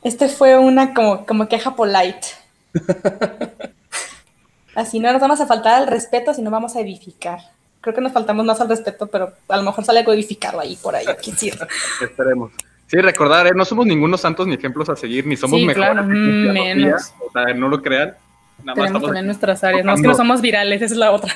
Este 0.07 0.28
fue 0.28 0.57
una 0.57 0.94
como, 0.94 1.26
como 1.26 1.48
queja 1.48 1.74
polite. 1.74 2.28
Así 4.76 5.00
no 5.00 5.11
nos 5.12 5.20
vamos 5.20 5.40
a 5.40 5.46
faltar 5.46 5.74
al 5.82 5.88
respeto, 5.88 6.32
sino 6.32 6.48
vamos 6.48 6.76
a 6.76 6.80
edificar. 6.80 7.40
Creo 7.80 7.92
que 7.92 8.00
nos 8.00 8.12
faltamos 8.12 8.46
más 8.46 8.61
al 8.61 8.68
respeto, 8.68 9.09
pero 9.09 9.32
a 9.48 9.57
lo 9.57 9.64
mejor 9.64 9.84
sale 9.84 9.98
algo 9.98 10.12
edificado 10.12 10.61
ahí 10.61 10.76
por 10.76 10.94
ahí. 10.94 11.07
Esperemos. 12.00 12.52
Sí, 12.86 12.98
recordar, 12.98 13.48
¿eh? 13.48 13.52
no 13.57 13.64
somos 13.64 13.84
ningunos 13.84 14.20
santos 14.20 14.46
ni 14.46 14.54
ejemplos 14.54 14.88
a 14.88 14.94
seguir, 14.94 15.26
ni 15.26 15.36
somos 15.36 15.59
Sí, 15.59 15.66
mejores. 15.66 15.90
claro, 15.90 16.02
Sofía, 16.07 16.52
menos. 16.52 17.12
O 17.26 17.32
sea, 17.32 17.52
no 17.52 17.68
lo 17.68 17.82
crean. 17.82 18.14
Nada 18.62 18.76
más 18.76 18.86
estamos 18.86 19.02
también 19.09 19.26
nuestras 19.26 19.64
áreas. 19.64 19.84
No 19.84 19.92
es 19.94 20.00
que 20.02 20.07
no 20.07 20.14
somos 20.14 20.40
virales, 20.40 20.82
esa 20.82 20.94
es 20.94 20.98
la 20.98 21.11
otra. 21.11 21.34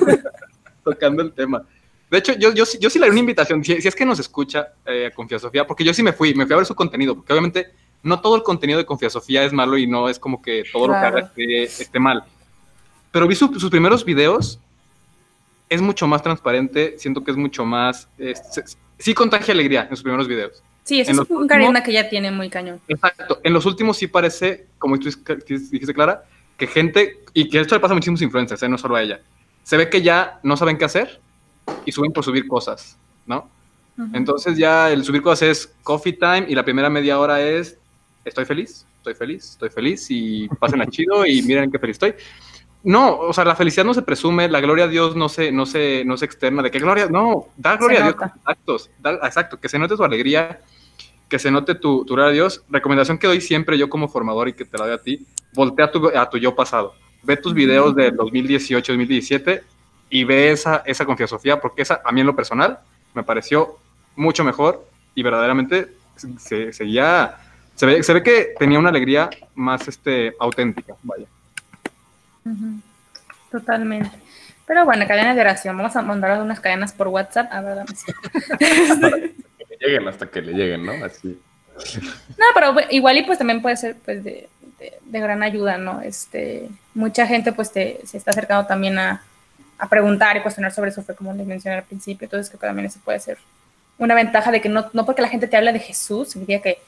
tocando 0.82 1.22
el 1.22 1.32
tema. 1.34 1.62
De 2.10 2.18
hecho, 2.18 2.32
yo, 2.34 2.52
yo, 2.54 2.64
sí- 2.64 2.78
yo 2.80 2.88
sí 2.90 2.98
le 2.98 3.04
haré 3.06 3.10
una 3.12 3.20
invitación, 3.20 3.62
si, 3.64 3.80
si 3.82 3.88
es 3.88 3.94
que 3.94 4.04
nos 4.06 4.18
escucha 4.18 4.68
eh, 4.86 5.10
Confía 5.14 5.38
Sofía, 5.38 5.66
porque 5.66 5.84
yo 5.84 5.92
sí 5.94 6.02
me 6.02 6.12
fui, 6.12 6.34
me 6.34 6.44
fui 6.46 6.52
a 6.54 6.56
ver 6.58 6.66
su 6.66 6.74
contenido, 6.74 7.14
porque 7.16 7.32
obviamente 7.32 7.70
no 8.02 8.20
todo 8.20 8.36
el 8.36 8.42
contenido 8.42 8.78
de 8.78 8.86
Confía 8.86 9.10
Sofía 9.10 9.44
es 9.44 9.52
malo 9.52 9.76
y 9.78 9.86
no 9.86 10.08
es 10.08 10.18
como 10.18 10.42
que 10.42 10.64
todo 10.72 10.88
lo 10.88 10.92
que 10.94 10.98
haga 10.98 11.20
esté, 11.20 11.62
esté 11.64 11.98
mal. 11.98 12.24
Pero 13.10 13.26
vi 13.28 13.34
su- 13.34 13.58
sus 13.60 13.70
primeros 13.70 14.04
videos, 14.04 14.58
es 15.68 15.80
mucho 15.80 16.06
más 16.06 16.22
transparente, 16.22 16.96
siento 16.98 17.22
que 17.24 17.30
es 17.30 17.36
mucho 17.36 17.64
más... 17.64 18.08
se- 18.18 18.64
sí 18.98 19.14
contagia 19.14 19.52
alegría 19.54 19.82
en 19.82 19.90
sus 19.96 20.02
primeros 20.02 20.28
videos. 20.28 20.62
Sí, 20.84 21.00
eso 21.00 21.10
En 21.12 21.18
es 21.20 21.30
un 21.30 21.46
carisma 21.46 21.82
que 21.82 21.92
ya 21.92 22.08
tiene 22.08 22.30
muy 22.30 22.50
cañón. 22.50 22.80
Exacto. 22.88 23.40
En 23.44 23.52
los 23.52 23.64
últimos 23.66 23.96
sí 23.96 24.08
parece, 24.08 24.66
como 24.78 24.98
tú 24.98 25.08
dijiste, 25.46 25.94
Clara, 25.94 26.24
que 26.56 26.66
gente, 26.66 27.20
y 27.32 27.48
que 27.48 27.60
esto 27.60 27.74
le 27.76 27.80
pasa 27.80 27.92
a 27.92 27.94
muchísimos 27.94 28.20
influencers, 28.22 28.62
¿eh? 28.62 28.68
no 28.68 28.78
solo 28.78 28.96
a 28.96 29.02
ella, 29.02 29.20
se 29.62 29.76
ve 29.76 29.88
que 29.88 30.02
ya 30.02 30.40
no 30.42 30.56
saben 30.56 30.76
qué 30.76 30.84
hacer 30.84 31.20
y 31.84 31.92
suben 31.92 32.12
por 32.12 32.24
subir 32.24 32.48
cosas, 32.48 32.96
¿no? 33.26 33.48
Entonces 34.14 34.56
ya 34.56 34.90
el 34.90 35.04
subir 35.04 35.22
cosas 35.22 35.42
es 35.48 35.74
coffee 35.82 36.14
time 36.14 36.46
y 36.48 36.54
la 36.54 36.64
primera 36.64 36.88
media 36.90 37.18
hora 37.20 37.40
es 37.42 37.78
estoy 38.24 38.44
feliz, 38.44 38.86
estoy 38.98 39.14
feliz, 39.14 39.50
estoy 39.50 39.70
feliz 39.70 40.06
y 40.10 40.48
pasen 40.48 40.80
a 40.82 40.86
chido 40.86 41.26
y 41.26 41.42
miren 41.42 41.70
qué 41.70 41.78
feliz 41.78 41.94
estoy. 41.94 42.14
No, 42.84 43.16
o 43.16 43.32
sea, 43.32 43.44
la 43.44 43.54
felicidad 43.54 43.84
no 43.84 43.94
se 43.94 44.02
presume, 44.02 44.48
la 44.48 44.60
gloria 44.60 44.84
a 44.84 44.88
Dios 44.88 45.14
no 45.14 45.28
se, 45.28 45.52
no 45.52 45.66
se, 45.66 46.04
no 46.04 46.16
se 46.16 46.24
externa. 46.24 46.62
¿De 46.62 46.70
qué 46.70 46.80
gloria? 46.80 47.06
No, 47.08 47.46
da 47.56 47.76
gloria 47.76 48.00
a 48.00 48.02
Dios 48.04 48.14
con 48.16 48.32
actos. 48.44 48.90
da- 48.98 49.20
exacto, 49.22 49.60
que 49.60 49.68
se 49.68 49.78
note 49.78 49.96
tu 49.96 50.02
alegría, 50.02 50.60
que 51.28 51.38
se 51.38 51.50
note 51.50 51.76
tu, 51.76 52.04
tu 52.04 52.14
gloria 52.14 52.30
a 52.30 52.34
Dios. 52.34 52.64
Recomendación 52.68 53.18
que 53.18 53.28
doy 53.28 53.40
siempre 53.40 53.78
yo 53.78 53.88
como 53.88 54.08
formador 54.08 54.48
y 54.48 54.52
que 54.54 54.64
te 54.64 54.76
la 54.78 54.86
doy 54.86 54.94
a 54.94 54.98
ti, 54.98 55.24
voltea 55.54 55.92
tu, 55.92 56.08
a 56.08 56.28
tu 56.28 56.38
yo 56.38 56.56
pasado. 56.56 56.94
Ve 57.22 57.36
tus 57.36 57.54
videos 57.54 57.94
del 57.94 58.16
2018, 58.16 58.92
2017 58.92 59.62
y 60.10 60.24
ve 60.24 60.50
esa, 60.50 60.82
esa 60.84 61.06
confianza, 61.06 61.38
porque 61.60 61.82
esa, 61.82 62.02
a 62.04 62.10
mí 62.10 62.20
en 62.20 62.26
lo 62.26 62.34
personal, 62.34 62.80
me 63.14 63.22
pareció 63.22 63.76
mucho 64.16 64.42
mejor 64.42 64.84
y 65.14 65.22
verdaderamente 65.22 65.92
se, 66.38 66.72
seguía, 66.72 67.36
se 67.74 67.86
ve, 67.86 68.02
se 68.02 68.12
ve 68.12 68.22
que 68.22 68.54
tenía 68.58 68.78
una 68.78 68.90
alegría 68.90 69.30
más 69.54 69.86
este, 69.88 70.34
auténtica, 70.38 70.94
vaya. 71.02 71.26
Totalmente. 73.50 74.10
Pero 74.66 74.84
bueno, 74.84 75.06
cadenas 75.06 75.34
de 75.34 75.40
oración. 75.42 75.76
Vamos 75.76 75.94
a 75.96 76.02
mandar 76.02 76.40
unas 76.40 76.60
cadenas 76.60 76.92
por 76.92 77.08
WhatsApp. 77.08 77.52
A 77.52 77.60
ver, 77.60 77.78
Que 78.58 79.66
le 79.68 79.76
lleguen 79.80 80.08
hasta 80.08 80.26
que 80.30 80.40
le 80.40 80.52
lleguen, 80.52 80.84
¿no? 80.86 80.92
Así. 81.04 81.38
No, 82.38 82.44
pero 82.54 82.74
igual 82.90 83.18
y 83.18 83.22
pues 83.24 83.38
también 83.38 83.60
puede 83.62 83.76
ser 83.76 83.96
pues 84.04 84.22
de, 84.22 84.48
de- 84.78 84.98
de 85.02 85.20
gran 85.20 85.42
ayuda, 85.42 85.78
¿no? 85.78 86.00
Este, 86.00 86.68
mucha 86.94 87.26
gente 87.26 87.52
pues 87.52 87.72
te, 87.72 88.00
se 88.04 88.16
está 88.18 88.30
acercando 88.30 88.66
también 88.66 88.98
a, 88.98 89.22
a 89.78 89.88
preguntar 89.88 90.36
y 90.36 90.42
cuestionar 90.42 90.72
sobre 90.72 90.92
su 90.92 91.02
fe, 91.02 91.14
como 91.14 91.32
les 91.34 91.46
mencioné 91.46 91.78
al 91.78 91.84
principio, 91.84 92.26
entonces 92.26 92.48
creo 92.50 92.60
que 92.60 92.66
también 92.66 92.86
eso 92.86 93.00
puede 93.04 93.18
ser 93.20 93.38
una 93.98 94.14
ventaja 94.14 94.50
de 94.50 94.60
que 94.60 94.68
no, 94.68 94.88
no 94.92 95.04
porque 95.06 95.22
la 95.22 95.28
gente 95.28 95.46
te 95.46 95.56
hable 95.56 95.72
de 95.72 95.78
Jesús, 95.80 96.30
significa 96.30 96.60
que, 96.62 96.78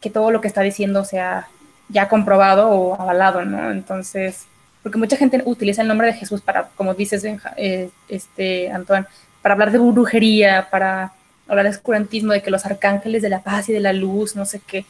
que 0.00 0.10
todo 0.10 0.30
lo 0.30 0.40
que 0.40 0.48
está 0.48 0.62
diciendo 0.62 1.04
sea 1.04 1.48
ya 1.88 2.08
comprobado 2.08 2.68
o 2.70 3.00
avalado, 3.00 3.44
¿no? 3.44 3.70
Entonces, 3.70 4.44
porque 4.82 4.98
mucha 4.98 5.16
gente 5.16 5.42
utiliza 5.44 5.82
el 5.82 5.88
nombre 5.88 6.06
de 6.08 6.12
Jesús 6.14 6.40
para, 6.40 6.68
como 6.76 6.94
dices, 6.94 7.22
Benja- 7.24 7.54
eh, 7.56 7.90
este, 8.08 8.70
Antoine, 8.70 9.06
para 9.42 9.54
hablar 9.54 9.70
de 9.72 9.78
brujería, 9.78 10.68
para 10.70 11.12
hablar 11.48 11.64
de 11.64 11.70
oscurantismo, 11.70 12.32
de 12.32 12.42
que 12.42 12.50
los 12.50 12.66
arcángeles 12.66 13.22
de 13.22 13.30
la 13.30 13.40
paz 13.42 13.68
y 13.68 13.72
de 13.72 13.80
la 13.80 13.92
luz, 13.92 14.36
no 14.36 14.44
sé 14.44 14.60
qué. 14.66 14.84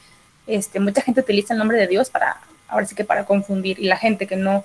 Este, 0.46 0.80
mucha 0.80 1.02
gente 1.02 1.20
utiliza 1.20 1.52
el 1.54 1.58
nombre 1.58 1.78
de 1.78 1.86
Dios 1.86 2.10
para, 2.10 2.36
ahora 2.68 2.84
sí 2.86 2.94
que 2.94 3.04
para 3.04 3.24
confundir. 3.24 3.78
Y 3.78 3.84
la 3.84 3.96
gente 3.96 4.26
que 4.26 4.36
no, 4.36 4.64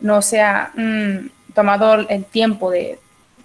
no 0.00 0.22
se 0.22 0.40
ha 0.40 0.72
mm, 0.74 1.28
tomado 1.54 1.94
el 2.08 2.24
tiempo 2.24 2.70
de, 2.70 2.98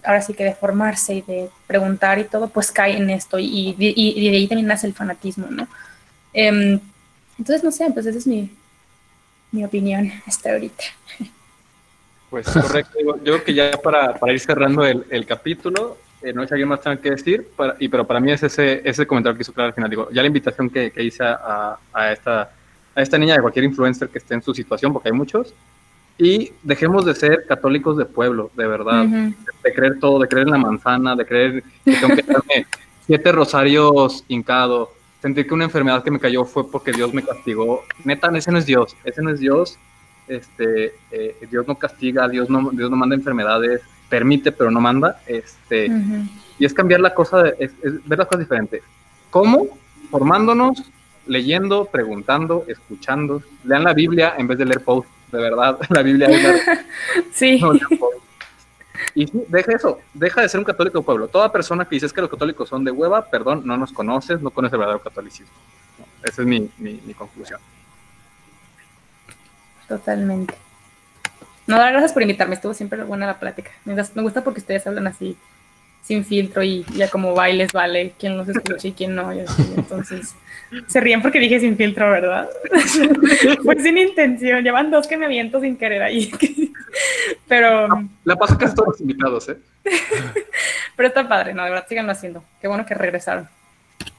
ahora 0.04 0.22
sí 0.22 0.34
que 0.34 0.44
de 0.46 0.56
formarse 0.56 1.16
y 1.16 1.22
de 1.22 1.50
preguntar 1.68 2.18
y 2.20 2.24
todo, 2.24 2.48
pues 2.48 2.72
cae 2.72 2.98
en 2.98 3.10
esto. 3.10 3.38
Y, 3.40 3.76
y- 3.78 3.96
y 3.98 4.30
de 4.32 4.38
ahí 4.38 4.48
también 4.48 4.68
nace 4.68 4.88
el 4.88 4.94
fanatismo, 4.94 5.48
¿no? 5.50 5.68
Em, 6.38 6.80
entonces, 7.40 7.64
no 7.64 7.72
sé, 7.72 7.90
pues 7.94 8.06
esa 8.06 8.18
es 8.18 8.28
mi, 8.28 8.50
mi 9.52 9.64
opinión 9.64 10.12
hasta 10.28 10.52
ahorita. 10.52 10.84
Pues 12.30 12.46
correcto. 12.48 13.00
Yo 13.02 13.16
creo 13.24 13.44
que 13.44 13.54
ya 13.54 13.72
para, 13.82 14.14
para 14.16 14.34
ir 14.34 14.40
cerrando 14.42 14.86
el, 14.86 15.06
el 15.10 15.26
capítulo, 15.26 15.98
eh, 16.22 16.34
no 16.34 16.42
hay 16.42 16.48
alguien 16.52 16.68
más 16.68 16.82
tenga 16.82 16.98
que 16.98 17.12
decir, 17.12 17.48
para, 17.56 17.76
y, 17.80 17.88
pero 17.88 18.06
para 18.06 18.20
mí 18.20 18.32
es 18.34 18.44
ese, 18.44 18.82
ese 18.84 19.08
comentario 19.08 19.38
que 19.38 19.44
hizo 19.44 19.54
claro 19.54 19.70
al 19.70 19.74
final. 19.74 19.90
Digo, 19.90 20.10
ya 20.12 20.22
la 20.22 20.28
invitación 20.28 20.70
que, 20.70 20.92
que 20.92 21.04
hice 21.04 21.24
a, 21.24 21.78
a, 21.94 22.12
esta, 22.12 22.52
a 22.94 23.02
esta 23.02 23.18
niña, 23.18 23.36
de 23.36 23.42
cualquier 23.42 23.64
influencer 23.64 24.10
que 24.10 24.18
esté 24.18 24.34
en 24.34 24.42
su 24.42 24.54
situación, 24.54 24.92
porque 24.92 25.10
hay 25.10 25.14
muchos, 25.16 25.54
y 26.18 26.52
dejemos 26.64 27.06
de 27.06 27.14
ser 27.14 27.46
católicos 27.46 27.98
de 27.98 28.06
pueblo, 28.06 28.52
de 28.56 28.68
verdad, 28.68 29.06
uh 29.06 29.08
-huh. 29.08 29.36
de 29.64 29.74
creer 29.74 30.00
todo, 30.00 30.20
de 30.20 30.28
creer 30.28 30.48
en 30.48 30.52
la 30.52 30.58
manzana, 30.58 31.16
de 31.16 31.26
creer 31.26 31.64
que 31.84 31.96
tengo 31.96 32.16
que 32.16 32.24
darme 32.24 32.66
siete 33.06 33.32
rosarios 33.32 34.24
hincados, 34.28 34.90
sentir 35.26 35.48
que 35.48 35.56
una 35.56 35.64
enfermedad 35.64 36.04
que 36.04 36.12
me 36.12 36.20
cayó 36.20 36.46
fue 36.46 36.70
porque 36.70 36.92
Dios 36.92 37.12
me 37.12 37.24
castigó. 37.24 37.84
Neta, 38.04 38.30
ese 38.36 38.52
no 38.52 38.60
es 38.60 38.68
Dios, 38.68 38.96
ese 39.04 39.24
no 39.24 39.32
es 39.32 39.40
Dios. 39.40 39.80
Este, 40.28 40.94
eh, 41.10 41.36
Dios 41.50 41.68
no 41.68 41.74
castiga, 41.80 42.30
Dios 42.30 42.48
no, 42.48 42.70
Dios 42.70 42.92
no 42.92 42.96
manda 42.96 43.16
enfermedades, 43.16 43.82
permite 44.08 44.52
pero 44.52 44.70
no 44.70 44.80
manda. 44.80 45.20
Este, 45.26 45.90
uh 45.90 45.94
-huh. 45.94 46.30
Y 46.60 46.66
es 46.66 46.76
cambiar 46.76 47.00
la 47.00 47.16
cosa, 47.16 47.42
de, 47.42 47.56
es, 47.58 47.72
es 47.82 48.08
ver 48.08 48.20
las 48.20 48.28
cosas 48.28 48.42
diferentes. 48.42 48.84
¿Cómo? 49.32 49.66
Formándonos, 50.12 50.92
leyendo, 51.26 51.86
preguntando, 51.86 52.64
escuchando. 52.68 53.42
Lean 53.64 53.84
la 53.84 53.96
Biblia 53.96 54.36
en 54.38 54.46
vez 54.46 54.60
de 54.60 54.66
leer 54.66 54.84
posts, 54.84 55.10
de 55.32 55.40
verdad. 55.40 55.80
La 55.90 56.04
Biblia 56.04 56.28
es 56.28 56.44
la... 56.44 56.86
Sí. 57.34 57.60
No, 57.60 57.74
y 59.14 59.28
sí, 59.28 59.44
deja 59.48 59.74
eso, 59.74 60.00
deja 60.14 60.42
de 60.42 60.50
ser 60.50 60.60
un 60.60 60.66
católico 60.66 61.02
pueblo. 61.04 61.28
Toda 61.28 61.52
persona 61.52 61.86
que 61.86 61.96
dice 61.96 62.10
que 62.10 62.22
los 62.22 62.30
católicos 62.30 62.70
son 62.70 62.84
de 62.84 62.92
hueva, 62.92 63.30
perdón, 63.30 63.62
no 63.66 63.78
nos 63.78 63.92
conoces, 63.92 64.42
no 64.42 64.52
conoces 64.52 64.74
el 64.74 64.80
verdadero 64.80 65.04
catolicismo. 65.04 65.54
No, 66.00 66.06
esa 66.24 66.42
es 66.42 66.48
mi, 66.48 66.70
mi, 66.78 67.14
conclusión. 67.14 67.60
Totalmente. 69.88 70.56
No, 71.68 71.78
gracias 71.78 72.14
por 72.14 72.22
invitarme, 72.22 72.56
estuvo 72.56 72.74
siempre 72.74 73.04
buena 73.04 73.26
la 73.26 73.40
plática. 73.40 73.72
Me, 73.86 73.96
gusta 74.22 74.44
porque 74.44 74.60
ustedes 74.60 74.86
hablan 74.86 75.08
así, 75.08 75.36
sin 76.04 76.24
filtro 76.24 76.62
y 76.64 76.86
ya 76.96 77.10
como 77.10 77.34
bailes 77.34 77.72
vale 77.72 78.14
quién 78.20 78.38
los 78.38 78.48
escucha 78.48 78.88
y 78.88 78.94
quién 78.94 79.16
no. 79.16 79.32
Entonces, 79.32 80.36
se 80.88 81.00
ríen 81.00 81.22
porque 81.22 81.40
dije 81.40 81.60
sin 81.60 81.78
filtro, 81.78 82.12
¿verdad? 82.12 82.50
Fue 83.64 83.82
sin 83.82 83.98
intención. 83.98 84.64
Llevan 84.64 84.92
dos 84.92 85.08
que 85.08 85.18
me 85.18 85.26
aviento 85.26 85.60
sin 85.60 85.78
querer 85.78 86.04
ahí. 86.04 86.32
Pero. 87.48 87.88
La 88.24 88.36
paso 88.36 88.58
casi 88.58 88.76
todos 88.76 88.90
los 88.90 89.02
invitados, 89.02 89.50
¿eh? 89.50 89.58
Pero 90.96 91.08
está 91.08 91.28
padre, 91.28 91.54
no, 91.54 91.64
de 91.64 91.70
verdad, 91.70 91.86
síganlo 91.88 92.12
haciendo. 92.12 92.44
Qué 92.62 92.68
bueno 92.68 92.86
que 92.86 92.94
regresaron. 92.94 93.48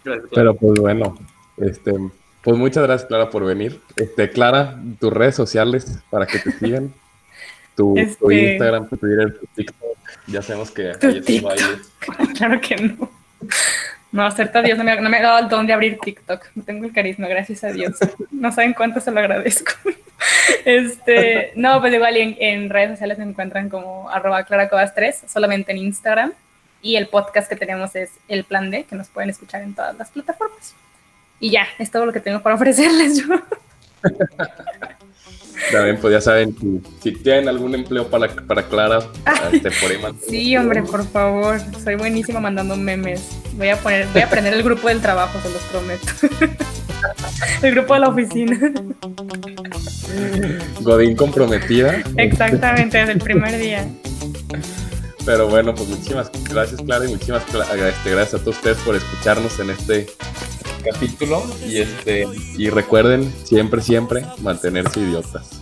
Gracias, 0.05 0.29
Pero 0.35 0.55
pues 0.55 0.81
bueno, 0.81 1.17
este. 1.57 1.95
Pues 2.43 2.57
muchas 2.57 2.85
gracias, 2.85 3.09
Clara, 3.09 3.29
por 3.29 3.45
venir. 3.45 3.81
Este, 3.97 4.31
Clara, 4.31 4.79
tus 5.01 5.13
redes 5.13 5.35
sociales 5.35 5.99
para 6.11 6.27
que 6.27 6.39
te 6.39 6.53
sigan. 6.53 6.95
Tu, 7.75 7.99
este... 7.99 8.17
tu 8.17 8.31
Instagram, 8.31 8.89
tu 8.89 8.97
Twitter, 8.97 9.37
tu 9.39 9.47
TikTok. 9.55 9.99
Ya 10.29 10.43
sabemos 10.43 10.71
que 10.71 10.93
hay 11.03 11.19
estos 11.19 11.43
bailes. 11.43 11.93
Claro 12.37 12.61
que 12.61 12.77
no. 12.77 13.11
No, 14.17 14.25
acerta 14.25 14.63
Dios, 14.63 14.79
no 14.79 14.85
me, 14.85 14.99
no 14.99 15.11
me, 15.11 15.19
ha 15.19 15.23
dado 15.23 15.39
el 15.41 15.49
don 15.51 15.67
de 15.67 15.75
abrir 15.75 15.99
TikTok. 15.99 16.47
No 16.55 16.65
tengo 16.65 16.87
el 16.87 16.93
carisma, 16.95 17.29
gracias 17.29 17.63
a 17.65 17.69
Dios. 17.69 17.99
No 18.31 18.51
saben 18.51 18.73
cuánto 18.73 18.99
se 18.99 19.11
lo 19.11 19.21
agradezco. 19.21 19.73
Este, 20.65 21.53
no, 21.55 21.79
pues 21.81 21.93
igual 21.93 22.17
en, 22.17 22.71
redes 22.71 22.93
sociales 22.93 23.19
me 23.19 23.25
encuentran 23.25 23.69
como 23.69 24.09
arroba 24.09 24.45
claracobas3, 24.47 25.29
solamente 25.29 25.73
en 25.73 25.79
Instagram. 25.79 26.33
Y 26.81 26.97
el 26.97 27.09
podcast 27.09 27.49
que 27.49 27.57
tenemos 27.57 27.95
es 27.95 28.11
El 28.27 28.45
Plan 28.45 28.71
D, 28.71 28.85
que 28.85 28.97
nos 28.97 29.09
pueden 29.09 29.29
escuchar 29.29 29.61
en 29.61 29.75
todas 29.75 29.97
las 29.97 30.11
plataformas. 30.11 30.75
Y 31.39 31.51
ya, 31.51 31.67
es 31.79 31.91
todo 31.91 32.07
lo 32.07 32.13
que 32.13 32.21
tengo 32.21 32.41
para 32.43 32.57
ofrecerles 32.57 33.19
yo. 33.19 33.35
También, 35.73 35.99
pues 36.01 36.13
ya 36.13 36.21
saben, 36.21 36.57
si, 36.59 36.81
si 37.03 37.13
tienen 37.13 37.49
algún 37.49 37.75
empleo 37.75 38.09
para, 38.09 38.29
para 38.29 38.63
Clara, 38.69 38.99
este, 39.53 39.71
por 39.71 39.91
ahí 39.91 39.99
Sí, 40.29 40.57
hombre, 40.57 40.83
por 40.83 41.07
favor. 41.07 41.61
Soy 41.83 41.97
buenísima 41.97 42.41
mandando 42.41 42.77
memes. 42.77 43.29
Voy 43.55 43.71
a 43.71 43.77
poner, 43.77 44.07
voy 44.13 44.23
a 44.23 44.27
aprender 44.27 44.55
el 44.55 44.63
grupo 44.63 44.89
del 44.89 45.01
trabajo, 45.01 45.39
se 45.41 45.51
los 45.51 45.63
prometo. 45.63 46.57
el 47.63 47.75
grupo 47.75 47.95
de 47.95 48.01
la 48.01 48.09
oficina. 48.09 48.73
Godín 50.81 51.17
comprometida. 51.17 52.03
Exactamente, 52.17 52.99
desde 52.99 53.13
el 53.13 53.21
primer 53.21 53.59
día. 53.59 53.87
Pero 55.27 55.49
bueno, 55.49 55.75
pues 55.75 55.89
muchísimas 55.89 56.31
gracias, 56.49 56.81
Clara, 56.83 57.05
y 57.05 57.09
muchísimas 57.09 57.43
este, 57.43 58.11
gracias 58.11 58.35
a 58.35 58.39
todos 58.39 58.57
ustedes 58.57 58.79
por 58.79 58.95
escucharnos 58.95 59.59
en 59.59 59.71
este 59.71 60.07
capítulo 60.85 61.43
y 61.67 61.79
este 61.79 62.29
y 62.57 62.71
recuerden 62.71 63.35
siempre 63.45 63.83
siempre 63.83 64.25
mantenerse 64.41 65.01
idiotas. 65.01 65.61